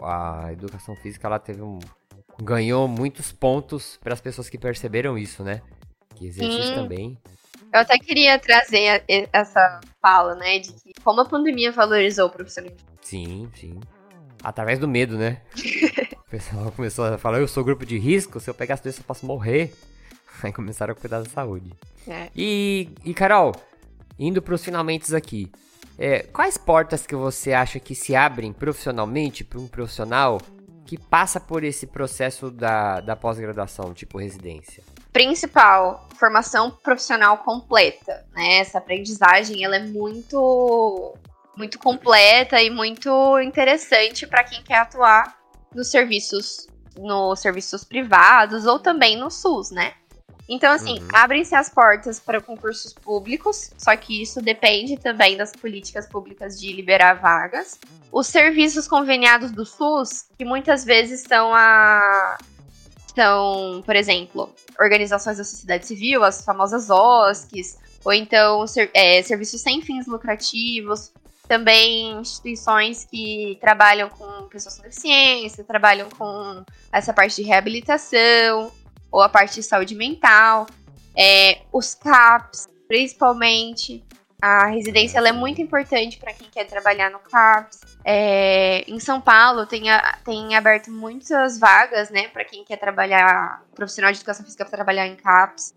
a, 0.00 0.44
a 0.46 0.52
educação 0.52 0.94
física 0.94 1.26
ela 1.26 1.40
teve 1.40 1.60
um. 1.60 1.80
ganhou 2.40 2.86
muitos 2.86 3.32
pontos 3.32 3.98
para 4.02 4.14
as 4.14 4.20
pessoas 4.20 4.48
que 4.48 4.56
perceberam 4.56 5.18
isso, 5.18 5.42
né? 5.42 5.60
Que 6.14 6.32
Sim. 6.32 6.74
também. 6.74 7.18
Eu 7.72 7.80
até 7.80 7.98
queria 7.98 8.38
trazer 8.38 9.02
essa 9.32 9.80
fala, 10.00 10.36
né, 10.36 10.60
de 10.60 10.72
que 10.72 10.92
como 11.02 11.20
a 11.20 11.24
pandemia 11.24 11.72
valorizou 11.72 12.28
o 12.28 12.30
profissionalismo. 12.30 12.86
Sim, 13.02 13.50
sim. 13.54 13.80
Através 14.42 14.78
do 14.78 14.86
medo, 14.86 15.18
né? 15.18 15.42
o 16.26 16.30
pessoal 16.30 16.70
começou 16.70 17.04
a 17.04 17.18
falar, 17.18 17.40
eu 17.40 17.48
sou 17.48 17.64
grupo 17.64 17.84
de 17.84 17.98
risco, 17.98 18.38
se 18.38 18.48
eu 18.48 18.54
pegar 18.54 18.74
essa 18.74 18.84
doença 18.84 19.00
eu 19.00 19.04
posso 19.04 19.26
morrer. 19.26 19.74
Aí 20.42 20.52
começaram 20.52 20.92
a 20.92 20.94
cuidar 20.96 21.20
da 21.20 21.28
saúde. 21.28 21.72
É. 22.06 22.28
E, 22.36 22.90
e 23.04 23.12
Carol, 23.12 23.52
indo 24.18 24.40
pros 24.40 24.64
finalmente 24.64 25.14
aqui. 25.14 25.50
é, 25.98 26.20
quais 26.20 26.56
portas 26.56 27.06
que 27.06 27.16
você 27.16 27.52
acha 27.52 27.80
que 27.80 27.94
se 27.94 28.14
abrem 28.14 28.52
profissionalmente 28.52 29.42
para 29.42 29.58
um 29.58 29.66
profissional 29.66 30.40
que 30.86 30.98
passa 30.98 31.40
por 31.40 31.64
esse 31.64 31.86
processo 31.86 32.50
da, 32.50 33.00
da 33.00 33.16
pós-graduação, 33.16 33.92
tipo 33.92 34.18
residência? 34.18 34.82
Principal, 35.14 36.08
formação 36.18 36.72
profissional 36.72 37.38
completa, 37.38 38.26
né? 38.34 38.58
Essa 38.58 38.78
aprendizagem, 38.78 39.64
ela 39.64 39.76
é 39.76 39.86
muito 39.86 41.14
muito 41.56 41.78
completa 41.78 42.60
e 42.60 42.68
muito 42.68 43.38
interessante 43.40 44.26
para 44.26 44.42
quem 44.42 44.60
quer 44.64 44.78
atuar 44.78 45.36
nos 45.72 45.88
serviços 45.88 46.68
nos 46.96 47.40
serviços 47.40 47.84
privados 47.84 48.66
ou 48.66 48.80
também 48.80 49.16
no 49.16 49.30
SUS, 49.30 49.70
né? 49.70 49.92
Então, 50.48 50.72
assim, 50.72 50.98
Uhum. 50.98 51.08
abrem-se 51.12 51.54
as 51.54 51.68
portas 51.68 52.18
para 52.20 52.40
concursos 52.40 52.92
públicos, 52.92 53.70
só 53.78 53.96
que 53.96 54.20
isso 54.20 54.42
depende 54.42 54.96
também 54.98 55.36
das 55.36 55.52
políticas 55.52 56.08
públicas 56.08 56.60
de 56.60 56.72
liberar 56.72 57.14
vagas. 57.14 57.78
Os 58.12 58.26
serviços 58.26 58.86
conveniados 58.86 59.52
do 59.52 59.64
SUS, 59.64 60.26
que 60.36 60.44
muitas 60.44 60.84
vezes 60.84 61.22
são 61.22 61.54
a. 61.54 62.36
São, 63.14 63.82
por 63.86 63.94
exemplo, 63.94 64.52
organizações 64.80 65.38
da 65.38 65.44
sociedade 65.44 65.86
civil, 65.86 66.24
as 66.24 66.44
famosas 66.44 66.90
OSCs, 66.90 67.78
ou 68.04 68.12
então 68.12 68.64
é, 68.92 69.22
serviços 69.22 69.60
sem 69.60 69.80
fins 69.80 70.06
lucrativos, 70.06 71.12
também 71.46 72.12
instituições 72.20 73.04
que 73.04 73.56
trabalham 73.60 74.08
com 74.08 74.48
pessoas 74.48 74.76
com 74.76 74.82
deficiência, 74.82 75.62
trabalham 75.62 76.08
com 76.10 76.64
essa 76.92 77.12
parte 77.12 77.36
de 77.36 77.42
reabilitação, 77.42 78.72
ou 79.10 79.22
a 79.22 79.28
parte 79.28 79.54
de 79.54 79.62
saúde 79.62 79.94
mental, 79.94 80.66
é, 81.16 81.60
os 81.72 81.94
CAPs, 81.94 82.66
principalmente. 82.88 84.02
A 84.42 84.66
residência 84.66 85.18
ela 85.18 85.28
é 85.28 85.32
muito 85.32 85.62
importante 85.62 86.18
para 86.18 86.32
quem 86.34 86.48
quer 86.50 86.64
trabalhar 86.64 87.10
no 87.10 87.18
CAPS. 87.18 87.80
É, 88.04 88.84
em 88.86 89.00
São 89.00 89.20
Paulo 89.20 89.66
tem, 89.66 89.90
a- 89.90 90.18
tem 90.24 90.54
aberto 90.54 90.90
muitas 90.90 91.58
vagas, 91.58 92.10
né, 92.10 92.28
para 92.28 92.44
quem 92.44 92.64
quer 92.64 92.76
trabalhar, 92.76 93.62
profissional 93.74 94.12
de 94.12 94.18
educação 94.18 94.44
física 94.44 94.64
para 94.64 94.76
trabalhar 94.76 95.06
em 95.06 95.16
CAPS, 95.16 95.74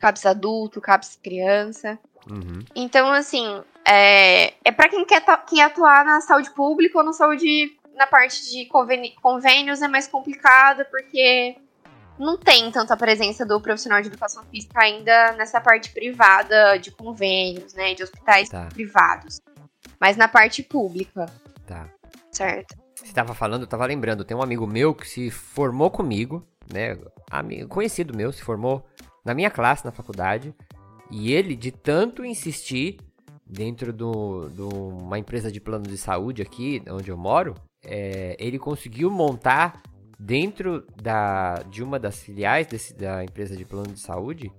CAPS 0.00 0.26
adulto, 0.26 0.80
CAPS 0.80 1.18
criança. 1.22 1.98
Uhum. 2.28 2.64
Então, 2.74 3.12
assim, 3.12 3.62
é, 3.86 4.54
é 4.64 4.72
para 4.72 4.88
quem 4.88 5.04
quer, 5.04 5.22
quer 5.46 5.62
atuar 5.62 6.04
na 6.04 6.20
saúde 6.20 6.50
pública 6.50 6.98
ou 6.98 7.04
na 7.04 7.12
saúde, 7.12 7.76
na 7.94 8.06
parte 8.06 8.50
de 8.50 8.66
convênios 9.20 9.80
é 9.82 9.88
mais 9.88 10.06
complicado, 10.08 10.84
porque 10.90 11.56
não 12.18 12.36
tem 12.36 12.70
tanta 12.70 12.96
presença 12.96 13.44
do 13.46 13.60
profissional 13.60 14.00
de 14.02 14.08
educação 14.08 14.42
física 14.50 14.80
ainda 14.80 15.32
nessa 15.32 15.60
parte 15.60 15.90
privada 15.92 16.76
de 16.78 16.90
convênios, 16.90 17.74
né, 17.74 17.94
de 17.94 18.02
hospitais 18.02 18.48
Tá. 18.48 18.68
privados. 18.72 19.40
Mas 20.00 20.16
na 20.16 20.28
parte 20.28 20.62
pública, 20.62 21.26
Tá. 21.66 21.88
certo? 22.32 22.76
Você 22.96 23.12
tava 23.12 23.34
falando, 23.34 23.62
eu 23.62 23.68
tava 23.68 23.86
lembrando, 23.86 24.24
tem 24.24 24.36
um 24.36 24.42
amigo 24.42 24.66
meu 24.66 24.94
que 24.94 25.08
se 25.08 25.30
formou 25.30 25.90
comigo, 25.90 26.44
né? 26.72 26.98
Amigo, 27.30 27.68
conhecido 27.68 28.16
meu, 28.16 28.32
se 28.32 28.42
formou 28.42 28.84
na 29.24 29.34
minha 29.34 29.50
classe 29.50 29.84
na 29.84 29.92
faculdade. 29.92 30.54
E 31.10 31.32
ele, 31.32 31.54
de 31.54 31.70
tanto 31.70 32.24
insistir 32.24 32.98
dentro 33.46 33.92
de 33.92 33.98
do, 33.98 34.48
do 34.50 34.68
uma 34.68 35.18
empresa 35.18 35.50
de 35.50 35.60
plano 35.60 35.86
de 35.86 35.96
saúde 35.96 36.42
aqui, 36.42 36.82
onde 36.90 37.10
eu 37.10 37.16
moro, 37.16 37.54
é, 37.84 38.36
ele 38.38 38.58
conseguiu 38.58 39.10
montar 39.10 39.80
dentro 40.18 40.84
da, 41.00 41.62
de 41.70 41.82
uma 41.82 41.98
das 41.98 42.20
filiais 42.20 42.66
desse, 42.66 42.94
da 42.94 43.22
empresa 43.22 43.56
de 43.56 43.64
plano 43.64 43.92
de 43.92 44.00
saúde 44.00 44.52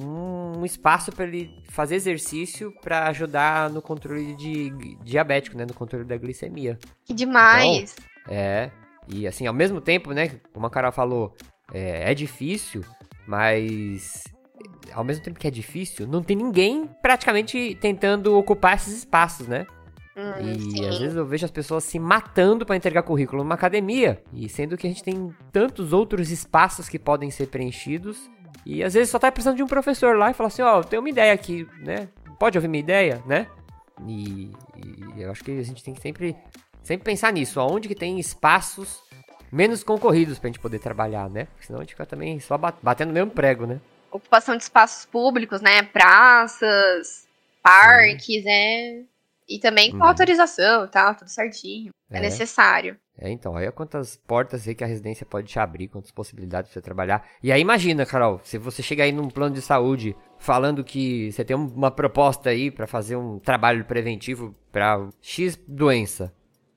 um 0.00 0.64
espaço 0.64 1.10
para 1.10 1.24
ele 1.24 1.62
fazer 1.70 1.94
exercício 1.94 2.72
para 2.82 3.08
ajudar 3.08 3.70
no 3.70 3.80
controle 3.80 4.34
de 4.34 4.70
diabético, 5.02 5.56
né? 5.56 5.64
No 5.64 5.74
controle 5.74 6.04
da 6.04 6.16
glicemia. 6.16 6.78
Que 7.04 7.14
demais. 7.14 7.96
É, 8.28 8.70
e 9.08 9.26
assim, 9.26 9.46
ao 9.46 9.54
mesmo 9.54 9.80
tempo, 9.80 10.12
né, 10.12 10.40
como 10.52 10.66
a 10.66 10.70
Carol 10.70 10.92
falou, 10.92 11.34
é, 11.72 12.10
é 12.10 12.14
difícil, 12.14 12.84
mas 13.26 14.24
ao 14.92 15.04
mesmo 15.04 15.22
tempo 15.22 15.38
que 15.38 15.46
é 15.46 15.50
difícil, 15.50 16.06
não 16.06 16.22
tem 16.22 16.36
ninguém 16.36 16.88
praticamente 17.00 17.76
tentando 17.80 18.36
ocupar 18.36 18.74
esses 18.74 18.98
espaços, 18.98 19.46
né? 19.46 19.66
Hum, 20.16 20.32
E 20.40 20.60
sim. 20.60 20.86
às 20.88 20.98
vezes 20.98 21.16
eu 21.16 21.26
vejo 21.26 21.44
as 21.44 21.50
pessoas 21.50 21.84
se 21.84 21.98
matando 21.98 22.64
pra 22.64 22.74
entregar 22.76 23.02
currículo 23.02 23.42
numa 23.42 23.54
academia, 23.54 24.22
e 24.32 24.48
sendo 24.48 24.76
que 24.76 24.86
a 24.86 24.90
gente 24.90 25.04
tem 25.04 25.34
tantos 25.52 25.92
outros 25.92 26.30
espaços 26.30 26.88
que 26.88 26.98
podem 26.98 27.30
ser 27.30 27.48
preenchidos, 27.48 28.30
e 28.64 28.82
às 28.82 28.94
vezes 28.94 29.10
só 29.10 29.18
tá 29.18 29.30
precisando 29.30 29.56
de 29.56 29.62
um 29.62 29.66
professor 29.66 30.16
lá 30.16 30.30
e 30.30 30.34
falar 30.34 30.48
assim, 30.48 30.62
ó, 30.62 30.78
eu 30.78 30.84
tenho 30.84 31.02
uma 31.02 31.10
ideia 31.10 31.32
aqui, 31.32 31.68
né? 31.80 32.08
Pode 32.38 32.56
ouvir 32.58 32.68
minha 32.68 32.80
ideia, 32.82 33.22
né? 33.26 33.46
E, 34.06 34.50
e 35.16 35.22
eu 35.22 35.30
acho 35.30 35.44
que 35.44 35.50
a 35.58 35.62
gente 35.62 35.82
tem 35.84 35.94
que 35.94 36.00
sempre, 36.00 36.34
sempre 36.82 37.04
pensar 37.04 37.32
nisso, 37.32 37.60
aonde 37.60 37.86
que 37.88 37.94
tem 37.94 38.18
espaços 38.18 39.00
menos 39.52 39.82
concorridos 39.84 40.38
pra 40.38 40.48
gente 40.48 40.58
poder 40.60 40.78
trabalhar, 40.78 41.30
né? 41.30 41.44
Porque 41.46 41.66
senão 41.66 41.78
a 41.80 41.82
gente 41.82 41.90
fica 41.92 42.04
também 42.04 42.40
só 42.40 42.58
ba- 42.58 42.74
batendo 42.82 43.08
no 43.08 43.14
mesmo 43.14 43.30
prego, 43.30 43.66
né? 43.66 43.80
Ocupação 44.10 44.56
de 44.56 44.62
espaços 44.62 45.04
públicos, 45.06 45.60
né? 45.60 45.82
Praças, 45.82 47.26
parques, 47.62 48.44
é. 48.46 49.02
E 49.48 49.58
também 49.60 49.90
com 49.90 49.98
Uhum. 49.98 50.04
autorização 50.04 50.84
e 50.84 50.88
tal, 50.88 51.14
tudo 51.14 51.28
certinho. 51.28 51.90
É, 52.10 52.18
É. 52.18 52.20
necessário. 52.20 52.96
É, 53.18 53.30
então, 53.30 53.54
olha 53.54 53.72
quantas 53.72 54.16
portas 54.16 54.66
aí 54.68 54.74
que 54.74 54.84
a 54.84 54.86
residência 54.86 55.24
pode 55.24 55.48
te 55.48 55.58
abrir, 55.58 55.88
quantas 55.88 56.10
possibilidades 56.10 56.70
pra 56.70 56.74
você 56.74 56.82
trabalhar. 56.84 57.26
E 57.42 57.50
aí 57.50 57.60
imagina, 57.60 58.04
Carol, 58.04 58.40
se 58.44 58.58
você 58.58 58.82
chega 58.82 59.04
aí 59.04 59.12
num 59.12 59.28
plano 59.28 59.54
de 59.54 59.62
saúde 59.62 60.14
falando 60.38 60.84
que 60.84 61.32
você 61.32 61.44
tem 61.44 61.56
um- 61.56 61.66
uma 61.66 61.90
proposta 61.90 62.50
aí 62.50 62.70
pra 62.70 62.86
fazer 62.86 63.16
um 63.16 63.38
trabalho 63.38 63.84
preventivo 63.84 64.54
pra 64.70 65.08
X 65.22 65.56
doença. 65.66 66.32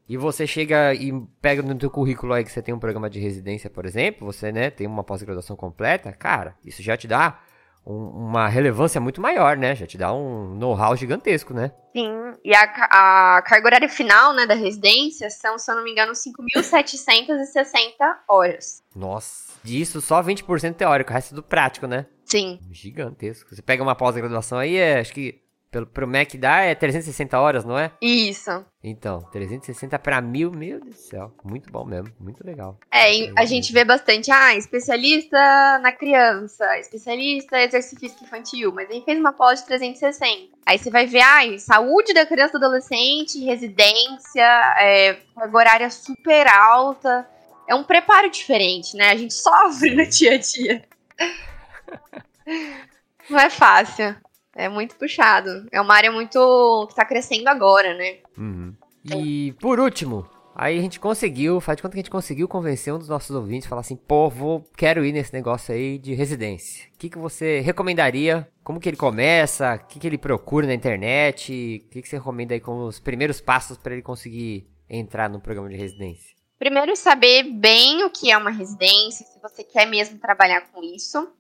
E 0.08 0.18
você 0.18 0.48
chega 0.48 0.94
e 0.96 1.12
pega 1.42 1.62
no 1.62 1.76
teu 1.76 1.90
currículo 1.92 2.34
aí 2.34 2.44
que 2.44 2.52
você 2.52 2.62
tem 2.64 2.74
um 2.74 2.80
programa 2.80 3.10
de 3.10 3.20
residência, 3.20 3.70
por 3.70 3.86
exemplo, 3.86 4.26
você, 4.26 4.52
né, 4.52 4.72
tem 4.72 4.88
uma 4.88 5.04
pós-graduação 5.04 5.56
completa, 5.56 6.12
cara, 6.12 6.56
isso 6.66 6.82
já 6.82 6.98
te 6.98 7.08
dá 7.08 7.40
um- 7.86 8.10
uma 8.10 8.48
relevância 8.48 9.00
muito 9.02 9.22
maior, 9.22 9.58
né? 9.58 9.76
Já 9.76 9.86
te 9.88 9.98
dá 9.98 10.14
um 10.14 10.54
know-how 10.56 10.96
gigantesco, 10.96 11.54
né? 11.54 11.72
Sim. 11.96 12.10
E 12.44 12.54
a, 12.56 12.62
a 12.64 13.42
carga 13.42 13.68
horária 13.68 13.90
final, 13.90 14.34
né, 14.34 14.46
da 14.46 14.54
residência 14.54 15.30
são, 15.30 15.58
se 15.58 15.70
eu 15.72 15.76
não 15.76 15.84
me 15.84 15.92
engano, 15.92 16.14
5.760 16.16 18.18
horas. 18.28 18.84
Nossa, 18.96 19.54
disso 19.64 20.02
só 20.02 20.22
20% 20.22 20.76
teórico, 20.76 21.12
o 21.12 21.14
resto 21.14 21.34
é 21.34 21.36
do 21.36 21.44
prático, 21.44 21.88
né? 21.88 22.06
Sim. 22.26 22.60
Gigantesco. 22.72 23.54
Você 23.56 23.62
pega 23.62 23.82
uma 23.84 23.96
pós-graduação 23.96 24.58
aí, 24.60 24.78
é, 24.78 25.00
acho 25.00 25.14
que 25.14 25.42
pelo, 25.72 25.86
pro 25.86 26.08
MEC 26.08 26.38
dá 26.38 26.62
é 26.62 26.74
360 26.74 27.40
horas, 27.40 27.64
não 27.64 27.78
é? 27.78 27.92
Isso. 28.02 28.66
Então, 28.84 29.20
360 29.32 30.00
pra 30.00 30.22
mil, 30.22 30.52
meu 30.52 30.80
Deus 30.80 30.96
do 30.96 31.02
céu. 31.02 31.34
Muito 31.44 31.72
bom 31.72 31.86
mesmo, 31.86 32.14
muito 32.20 32.46
legal. 32.46 32.78
É, 32.92 33.32
a 33.38 33.46
gente 33.46 33.74
vê 33.74 33.84
bastante, 33.84 34.32
ah, 34.32 34.56
especialista 34.56 35.38
na 35.80 35.92
criança, 35.92 36.78
especialista 36.80 37.60
em 37.60 37.66
exercício 37.66 38.00
físico 38.00 38.24
infantil, 38.24 38.72
mas 38.74 38.90
aí 38.90 39.02
fez 39.04 39.20
uma 39.20 39.34
pós 39.34 39.60
de 39.60 39.68
360. 39.68 40.58
Aí 40.66 40.78
você 40.78 40.90
vai 40.90 41.06
ver, 41.06 41.22
ah, 41.22 41.58
saúde 41.58 42.14
da 42.14 42.26
criança 42.26 42.58
e 42.58 42.60
do 42.60 42.66
adolescente, 42.66 43.44
residência, 43.44 44.76
é, 44.78 45.18
carga 45.36 45.58
horária 45.58 45.90
super 45.90 46.48
alta. 46.48 47.28
É 47.68 47.76
um 47.76 47.84
preparo 47.84 48.30
diferente, 48.32 48.98
né? 48.98 49.12
A 49.12 49.16
gente 49.16 49.34
sofre 49.34 49.94
no 49.94 50.06
dia 50.08 50.34
a 50.34 50.38
dia. 50.38 50.84
Não 53.30 53.40
é 53.40 53.50
fácil. 53.50 54.16
É 54.60 54.68
muito 54.68 54.98
puxado. 54.98 55.66
É 55.72 55.80
uma 55.80 55.96
área 55.96 56.12
muito. 56.12 56.86
que 56.90 56.96
tá 56.96 57.06
crescendo 57.06 57.48
agora, 57.48 57.94
né? 57.94 58.18
Uhum. 58.38 58.76
E 59.06 59.54
por 59.54 59.80
último, 59.80 60.30
aí 60.54 60.78
a 60.78 60.82
gente 60.82 61.00
conseguiu, 61.00 61.62
faz 61.62 61.78
de 61.78 61.82
conta 61.82 61.94
que 61.94 62.00
a 62.00 62.04
gente 62.04 62.12
conseguiu 62.12 62.46
convencer 62.46 62.94
um 62.94 63.00
dos 63.00 63.08
nossos 63.08 63.34
ouvintes 63.34 63.66
a 63.66 63.70
falar 63.70 63.80
assim, 63.80 63.96
pô, 63.96 64.30
vou, 64.30 64.66
quero 64.76 65.06
ir 65.06 65.14
nesse 65.14 65.34
negócio 65.34 65.74
aí 65.74 65.98
de 65.98 66.14
residência. 66.14 66.90
O 66.94 66.98
que, 66.98 67.10
que 67.10 67.18
você 67.18 67.62
recomendaria? 67.62 68.50
Como 68.62 68.82
que 68.82 68.90
ele 68.90 68.98
começa? 68.98 69.76
O 69.76 69.88
que, 69.88 69.98
que 69.98 70.06
ele 70.06 70.18
procura 70.18 70.68
na 70.68 70.74
internet? 70.74 71.82
O 71.86 71.90
que, 71.90 72.02
que 72.02 72.10
você 72.10 72.18
recomenda 72.18 72.54
aí 72.54 72.60
como 72.60 72.84
os 72.84 73.00
primeiros 73.00 73.40
passos 73.40 73.78
pra 73.78 73.94
ele 73.94 74.02
conseguir 74.02 74.68
entrar 74.90 75.30
no 75.30 75.40
programa 75.40 75.70
de 75.70 75.78
residência? 75.78 76.36
Primeiro, 76.60 76.94
saber 76.98 77.44
bem 77.44 78.04
o 78.04 78.10
que 78.10 78.30
é 78.30 78.38
uma 78.38 78.50
residência, 78.50 79.26
se 79.26 79.40
você 79.42 79.64
quer 79.64 79.86
mesmo 79.86 80.20
trabalhar 80.20 80.70
com 80.70 80.84
isso. 80.84 81.32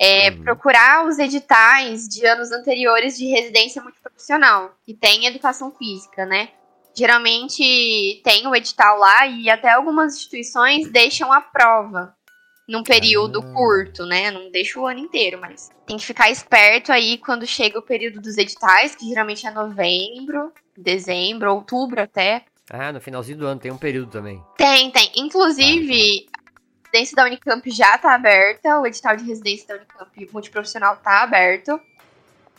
É, 0.00 0.30
Uhum. 0.30 0.42
Procurar 0.44 1.06
os 1.06 1.18
editais 1.18 2.06
de 2.08 2.24
anos 2.24 2.52
anteriores 2.52 3.16
de 3.18 3.26
residência 3.26 3.82
multiprofissional, 3.82 4.72
que 4.84 4.94
tem 4.94 5.26
educação 5.26 5.72
física, 5.72 6.24
né? 6.24 6.50
Geralmente 6.96 8.20
tem 8.24 8.46
o 8.46 8.54
edital 8.54 8.98
lá 8.98 9.26
e 9.26 9.48
até 9.48 9.70
algumas 9.72 10.14
instituições 10.16 10.90
deixam 10.90 11.32
a 11.32 11.40
prova 11.40 12.14
num 12.68 12.82
período 12.82 13.40
Ah. 13.40 13.52
curto, 13.54 14.04
né? 14.04 14.30
Não 14.30 14.50
deixa 14.50 14.78
o 14.78 14.86
ano 14.86 15.00
inteiro, 15.00 15.40
mas 15.40 15.70
tem 15.86 15.96
que 15.96 16.04
ficar 16.04 16.30
esperto 16.30 16.92
aí 16.92 17.16
quando 17.18 17.46
chega 17.46 17.78
o 17.78 17.82
período 17.82 18.20
dos 18.20 18.36
editais, 18.36 18.94
que 18.94 19.08
geralmente 19.08 19.46
é 19.46 19.50
novembro, 19.50 20.52
dezembro, 20.76 21.52
outubro 21.54 22.00
até. 22.02 22.44
Ah, 22.70 22.92
no 22.92 23.00
finalzinho 23.00 23.38
do 23.38 23.46
ano 23.46 23.58
tem 23.60 23.70
um 23.72 23.78
período 23.78 24.10
também. 24.10 24.42
Tem, 24.56 24.90
tem. 24.90 25.10
Inclusive, 25.16 26.26
a 26.36 26.37
residência 26.92 27.16
da 27.16 27.24
Unicamp 27.24 27.70
já 27.70 27.98
tá 27.98 28.14
aberta, 28.14 28.80
o 28.80 28.86
edital 28.86 29.16
de 29.16 29.24
residência 29.24 29.68
da 29.68 29.74
Unicamp 29.76 30.28
multiprofissional 30.32 30.96
tá 30.96 31.22
aberto. 31.22 31.80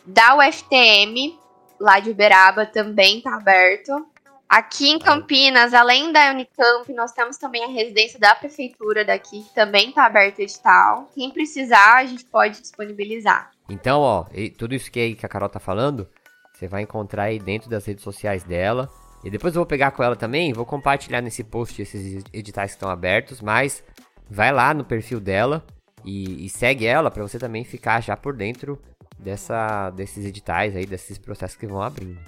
Da 0.06 0.36
UFTM, 0.38 1.38
lá 1.80 2.00
de 2.00 2.12
Uberaba, 2.12 2.66
também 2.66 3.22
tá 3.22 3.36
aberto. 3.36 4.06
Aqui 4.48 4.90
em 4.90 4.98
Campinas, 4.98 5.74
além 5.74 6.12
da 6.12 6.32
Unicamp, 6.32 6.92
nós 6.94 7.12
temos 7.12 7.38
também 7.38 7.64
a 7.64 7.68
residência 7.68 8.20
da 8.20 8.34
prefeitura 8.34 9.06
daqui, 9.06 9.44
que 9.44 9.54
também 9.54 9.92
tá 9.92 10.06
aberto 10.06 10.40
edital. 10.40 11.08
Quem 11.14 11.30
precisar, 11.30 11.98
a 11.98 12.06
gente 12.06 12.26
pode 12.26 12.60
disponibilizar. 12.60 13.52
Então, 13.70 14.02
ó, 14.02 14.26
tudo 14.58 14.74
isso 14.74 14.92
que, 14.92 15.14
que 15.14 15.26
a 15.26 15.30
Carol 15.30 15.50
tá 15.50 15.60
falando, 15.60 16.10
você 16.52 16.68
vai 16.68 16.82
encontrar 16.82 17.24
aí 17.24 17.38
dentro 17.38 17.70
das 17.70 17.86
redes 17.86 18.04
sociais 18.04 18.44
dela. 18.44 18.90
E 19.24 19.30
depois 19.30 19.54
eu 19.54 19.60
vou 19.60 19.68
pegar 19.68 19.92
com 19.92 20.02
ela 20.02 20.16
também, 20.16 20.54
vou 20.54 20.66
compartilhar 20.66 21.22
nesse 21.22 21.44
post 21.44 21.80
esses 21.82 22.24
editais 22.34 22.72
que 22.72 22.78
estão 22.78 22.90
abertos, 22.90 23.42
mas 23.42 23.84
vai 24.30 24.52
lá 24.52 24.74
no 24.74 24.84
perfil 24.84 25.20
dela 25.20 25.66
e, 26.06 26.46
e 26.46 26.50
segue 26.50 26.86
ela 26.86 27.10
pra 27.10 27.24
você 27.24 27.40
também 27.40 27.64
ficar 27.64 28.02
já 28.02 28.16
por 28.16 28.36
dentro 28.36 28.82
dessa, 29.18 29.90
desses 29.92 30.26
editais 30.26 30.76
aí, 30.76 30.86
desses 30.86 31.18
processos 31.18 31.58
que 31.58 31.68
vão 31.68 31.82
abrindo. 31.82 32.20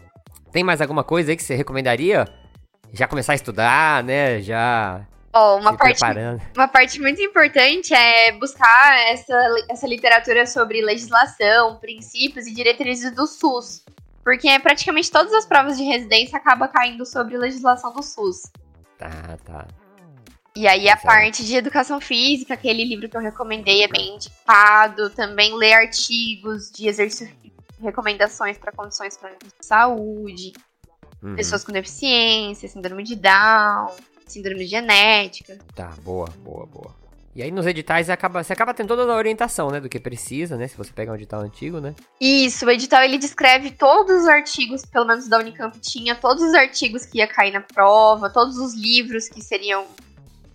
Tem 0.52 0.64
mais 0.64 0.82
alguma 0.82 1.04
coisa 1.04 1.32
aí 1.32 1.38
que 1.38 1.44
você 1.44 1.56
recomendaria? 1.56 2.28
Já 2.92 3.08
começar 3.08 3.32
a 3.32 3.36
estudar, 3.36 4.04
né? 4.04 4.42
Já 4.42 5.08
Ó, 5.34 5.58
uma 5.58 5.78
parte. 5.78 6.04
Uma 6.56 6.68
parte 6.68 7.00
muito 7.00 7.22
importante 7.22 7.94
é 7.94 8.34
buscar 8.34 9.00
essa, 9.10 9.66
essa 9.70 9.88
literatura 9.88 10.46
sobre 10.46 10.82
legislação, 10.82 11.78
princípios 11.78 12.48
e 12.48 12.54
diretrizes 12.54 13.12
do 13.16 13.26
SUS. 13.26 13.86
Porque 14.24 14.60
praticamente 14.60 15.10
todas 15.10 15.34
as 15.34 15.46
provas 15.46 15.78
de 15.78 15.84
residência 15.84 16.38
acabam 16.38 16.70
caindo 16.70 17.06
sobre 17.06 17.38
legislação 17.38 17.94
do 17.94 18.04
SUS. 18.04 18.44
Tá, 18.98 19.38
tá. 19.46 19.68
E 20.56 20.68
aí 20.68 20.90
a 20.90 20.98
parte 20.98 21.46
de 21.46 21.56
educação 21.56 22.02
física, 22.02 22.54
aquele 22.54 22.84
livro 22.84 23.08
que 23.08 23.16
eu 23.16 23.22
recomendei 23.22 23.84
é 23.84 23.88
bem 23.88 24.16
indicado. 24.16 25.10
Também 25.12 25.56
ler 25.56 25.74
artigos 25.74 26.70
de 26.70 26.88
exercício, 26.88 27.34
recomendações 27.82 28.58
para 28.58 28.72
condições 28.72 29.16
crônicas 29.18 29.50
de 29.60 29.66
saúde, 29.66 30.54
Uhum. 31.24 31.36
pessoas 31.36 31.64
com 31.64 31.72
deficiência, 31.72 32.68
síndrome 32.68 33.04
de 33.04 33.16
Down, 33.16 33.92
síndrome 34.26 34.66
genética. 34.66 35.58
Tá, 35.76 35.94
boa, 36.04 36.28
boa, 36.44 36.66
boa. 36.66 36.96
E 37.34 37.42
aí 37.42 37.52
nos 37.52 37.66
editais 37.66 38.10
acaba, 38.10 38.44
você 38.44 38.52
acaba 38.52 38.74
tendo 38.74 38.88
toda 38.90 39.10
a 39.10 39.16
orientação, 39.16 39.70
né? 39.70 39.80
Do 39.80 39.88
que 39.88 40.00
precisa, 40.00 40.58
né? 40.58 40.68
Se 40.68 40.76
você 40.76 40.92
pegar 40.92 41.14
um 41.14 41.16
edital 41.16 41.42
antigo, 41.42 41.80
né? 41.80 41.96
Isso, 42.20 42.66
o 42.66 42.70
edital 42.72 43.04
ele 43.04 43.18
descreve 43.18 43.72
todos 43.72 44.24
os 44.24 44.28
artigos, 44.28 44.86
pelo 44.86 45.06
menos 45.06 45.30
da 45.30 45.38
Unicamp 45.40 45.80
tinha, 45.80 46.14
todos 46.16 46.44
os 46.44 46.54
artigos 46.54 47.06
que 47.06 47.20
ia 47.20 47.28
cair 47.28 47.54
na 47.54 47.62
prova, 47.62 48.30
todos 48.30 48.58
os 48.58 48.74
livros 48.74 49.30
que 49.30 49.42
seriam 49.42 49.86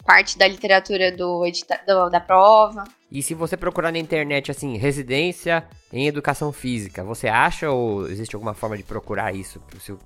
parte 0.06 0.38
da 0.38 0.46
literatura 0.46 1.10
do 1.14 1.44
edita 1.44 1.78
do- 1.86 2.08
da 2.08 2.20
prova. 2.20 2.84
E 3.10 3.22
se 3.22 3.34
você 3.34 3.56
procurar 3.56 3.92
na 3.92 3.98
internet, 3.98 4.50
assim, 4.50 4.76
residência 4.76 5.66
em 5.92 6.06
educação 6.06 6.52
física, 6.52 7.04
você 7.04 7.28
acha 7.28 7.70
ou 7.70 8.06
existe 8.08 8.34
alguma 8.34 8.54
forma 8.54 8.76
de 8.76 8.82
procurar 8.82 9.34
isso? 9.34 9.60
Se 9.80 9.92
o 9.92 9.98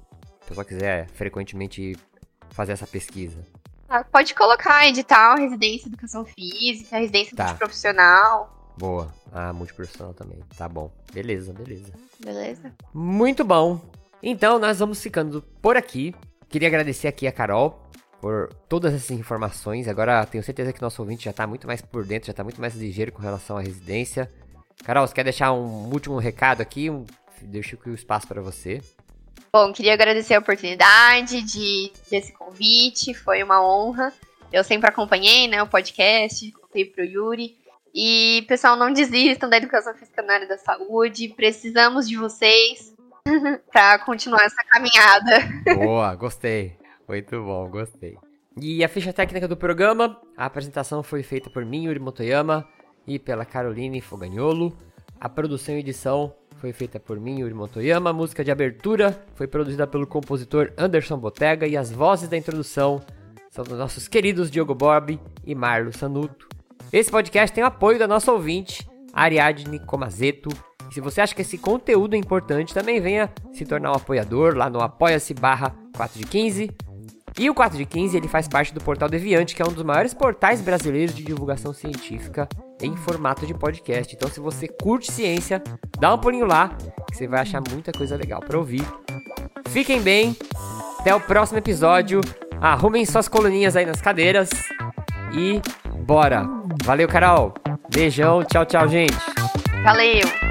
pessoal 0.46 0.64
quiser 0.66 1.09
frequentemente 1.11 1.96
fazer 2.51 2.72
essa 2.72 2.86
pesquisa. 2.86 3.38
Ah, 3.88 4.05
Pode 4.05 4.34
colocar 4.34 4.86
edital, 4.86 5.36
residência 5.36 5.86
em 5.86 5.88
educação 5.88 6.24
física, 6.24 6.98
residência 6.98 7.36
Tá. 7.36 7.44
multiprofissional, 7.44 8.57
Boa. 8.78 9.12
Ah, 9.32 9.53
multiprofissional 9.53 10.14
também. 10.14 10.38
Tá 10.57 10.66
bom. 10.68 10.90
Beleza, 11.12 11.53
beleza. 11.53 11.92
beleza? 12.18 12.72
Muito 12.94 13.44
bom. 13.44 13.80
Então 14.22 14.59
nós 14.59 14.78
vamos 14.78 15.03
ficando 15.03 15.42
por 15.61 15.76
aqui. 15.76 16.14
Queria 16.48 16.68
agradecer 16.68 17.07
aqui 17.09 17.26
a 17.26 17.32
Carol 17.32 17.82
por 18.21 18.53
todas 18.68 18.93
essas 18.95 19.11
informações. 19.12 19.89
Agora 19.89 20.25
tenho 20.27 20.45
certeza 20.45 20.73
que 20.73 20.83
nosso 20.83 21.01
ouvinte 21.03 21.25
já 21.25 21.33
tá 21.33 21.47
muito 21.47 21.66
mais 21.66 21.81
por 21.81 22.05
dentro, 22.05 22.27
já 22.27 22.33
tá 22.35 22.45
muito 22.45 22.61
mais 22.61 22.75
ligeiro 22.75 23.12
com 23.12 23.23
relação 23.23 23.57
à 23.57 23.61
residência. 23.61 24.31
Carol, 24.85 25.07
você 25.07 25.14
quer 25.14 25.25
deixar 25.25 25.53
um 25.53 25.91
último 25.93 26.18
recado 26.18 26.61
aqui? 26.61 26.91
Um- 26.91 27.05
Deixo 27.43 27.75
aqui 27.75 27.89
o 27.89 27.95
espaço 27.95 28.27
para 28.29 28.43
você. 28.43 28.83
Bom, 29.51 29.73
queria 29.73 29.95
agradecer 29.95 30.35
a 30.35 30.39
oportunidade 30.41 31.41
de 31.41 31.91
desse 32.11 32.33
convite, 32.35 33.14
foi 33.14 33.43
uma 33.43 33.64
honra. 33.66 34.12
Eu 34.53 34.62
sempre 34.62 34.89
acompanhei, 34.91 35.49
né, 35.49 35.62
o 35.62 35.66
podcast, 35.66 36.53
contei 36.53 36.85
pro 36.85 37.03
Yuri. 37.03 37.57
E, 37.95 38.45
pessoal, 38.47 38.77
não 38.77 38.93
desistam 38.93 39.49
da 39.49 39.57
educação 39.57 39.95
física 39.95 40.21
na 40.23 40.35
área 40.35 40.47
da 40.47 40.59
saúde. 40.59 41.29
Precisamos 41.29 42.07
de 42.07 42.16
vocês 42.18 42.95
para 43.73 43.99
continuar 44.01 44.45
essa 44.45 44.62
caminhada. 44.64 45.39
Boa, 45.77 46.14
gostei. 46.14 46.77
Muito 47.11 47.43
bom, 47.43 47.69
gostei. 47.69 48.17
E 48.57 48.85
a 48.85 48.89
ficha 48.89 49.13
técnica 49.13 49.49
do 49.49 49.57
programa, 49.57 50.17
a 50.37 50.47
apresentação 50.47 51.03
foi 51.03 51.25
feita 51.25 51.51
por 51.51 51.65
mim, 51.65 51.87
Yuri 51.87 51.99
Motoyama, 51.99 52.65
e 53.05 53.19
pela 53.19 53.45
Caroline 53.45 54.01
Fogagnolo. 54.01 54.73
A 55.19 55.29
produção 55.29 55.75
e 55.75 55.81
edição 55.81 56.33
foi 56.59 56.73
feita 56.73 57.01
por 57.01 57.19
mim, 57.19 57.41
Yuri 57.41 57.53
Motoyama. 57.53 58.11
A 58.11 58.13
música 58.13 58.45
de 58.45 58.53
abertura 58.53 59.27
foi 59.35 59.49
produzida 59.49 59.89
pelo 59.89 60.07
compositor 60.07 60.73
Anderson 60.79 61.19
Botega 61.19 61.67
e 61.67 61.77
as 61.77 61.91
vozes 61.91 62.29
da 62.29 62.37
introdução 62.37 63.03
são 63.51 63.65
dos 63.65 63.77
nossos 63.77 64.07
queridos 64.07 64.49
Diogo 64.49 64.77
Bob 64.77 65.19
e 65.45 65.53
Marlo 65.53 65.93
Sanuto. 65.93 66.49
Esse 66.93 67.11
podcast 67.11 67.53
tem 67.53 67.65
o 67.65 67.67
apoio 67.67 67.99
da 67.99 68.07
nossa 68.07 68.31
ouvinte, 68.31 68.89
Ariadne 69.13 69.81
Comazeto. 69.81 70.49
E 70.89 70.95
se 70.95 71.01
você 71.01 71.21
acha 71.21 71.35
que 71.35 71.43
esse 71.43 71.59
conteúdo 71.59 72.15
é 72.15 72.19
importante, 72.19 72.73
também 72.73 73.01
venha 73.01 73.33
se 73.53 73.67
tornar 73.67 73.91
um 73.91 73.97
apoiador 73.97 74.57
lá 74.57 74.71
no 74.71 74.81
apoia-se 74.81 75.35
barra 75.35 75.75
4 75.97 76.17
de 76.17 76.25
15. 76.25 76.89
E 77.39 77.49
o 77.49 77.55
4 77.55 77.78
de 77.78 77.87
15 77.87 78.16
ele 78.16 78.28
faz 78.28 78.49
parte 78.49 78.74
do 78.74 78.81
Portal 78.81 79.09
Deviante, 79.09 79.55
que 79.55 79.62
é 79.62 79.64
um 79.64 79.72
dos 79.72 79.83
maiores 79.83 80.12
portais 80.14 80.61
brasileiros 80.61 81.14
de 81.14 81.22
divulgação 81.22 81.72
científica 81.72 82.49
em 82.81 82.97
formato 82.97 83.47
de 83.47 83.55
podcast. 83.55 84.14
Então 84.14 84.28
se 84.28 84.41
você 84.41 84.68
curte 84.68 85.11
ciência, 85.11 85.62
dá 85.99 86.14
um 86.14 86.18
pulinho 86.18 86.47
lá, 86.47 86.76
que 87.11 87.16
você 87.16 87.26
vai 87.26 87.41
achar 87.41 87.62
muita 87.70 87.93
coisa 87.93 88.16
legal 88.16 88.41
para 88.41 88.59
ouvir. 88.59 88.85
Fiquem 89.68 90.01
bem, 90.01 90.37
até 90.99 91.14
o 91.14 91.20
próximo 91.20 91.59
episódio. 91.59 92.20
Arrumem 92.61 93.07
suas 93.07 93.28
coluninhas 93.28 93.76
aí 93.76 93.87
nas 93.87 94.01
cadeiras 94.01 94.51
e 95.33 95.61
bora! 96.01 96.47
Valeu, 96.85 97.09
Carol! 97.09 97.55
Beijão, 97.93 98.45
tchau, 98.45 98.66
tchau, 98.66 98.87
gente! 98.87 99.16
Valeu! 99.83 100.49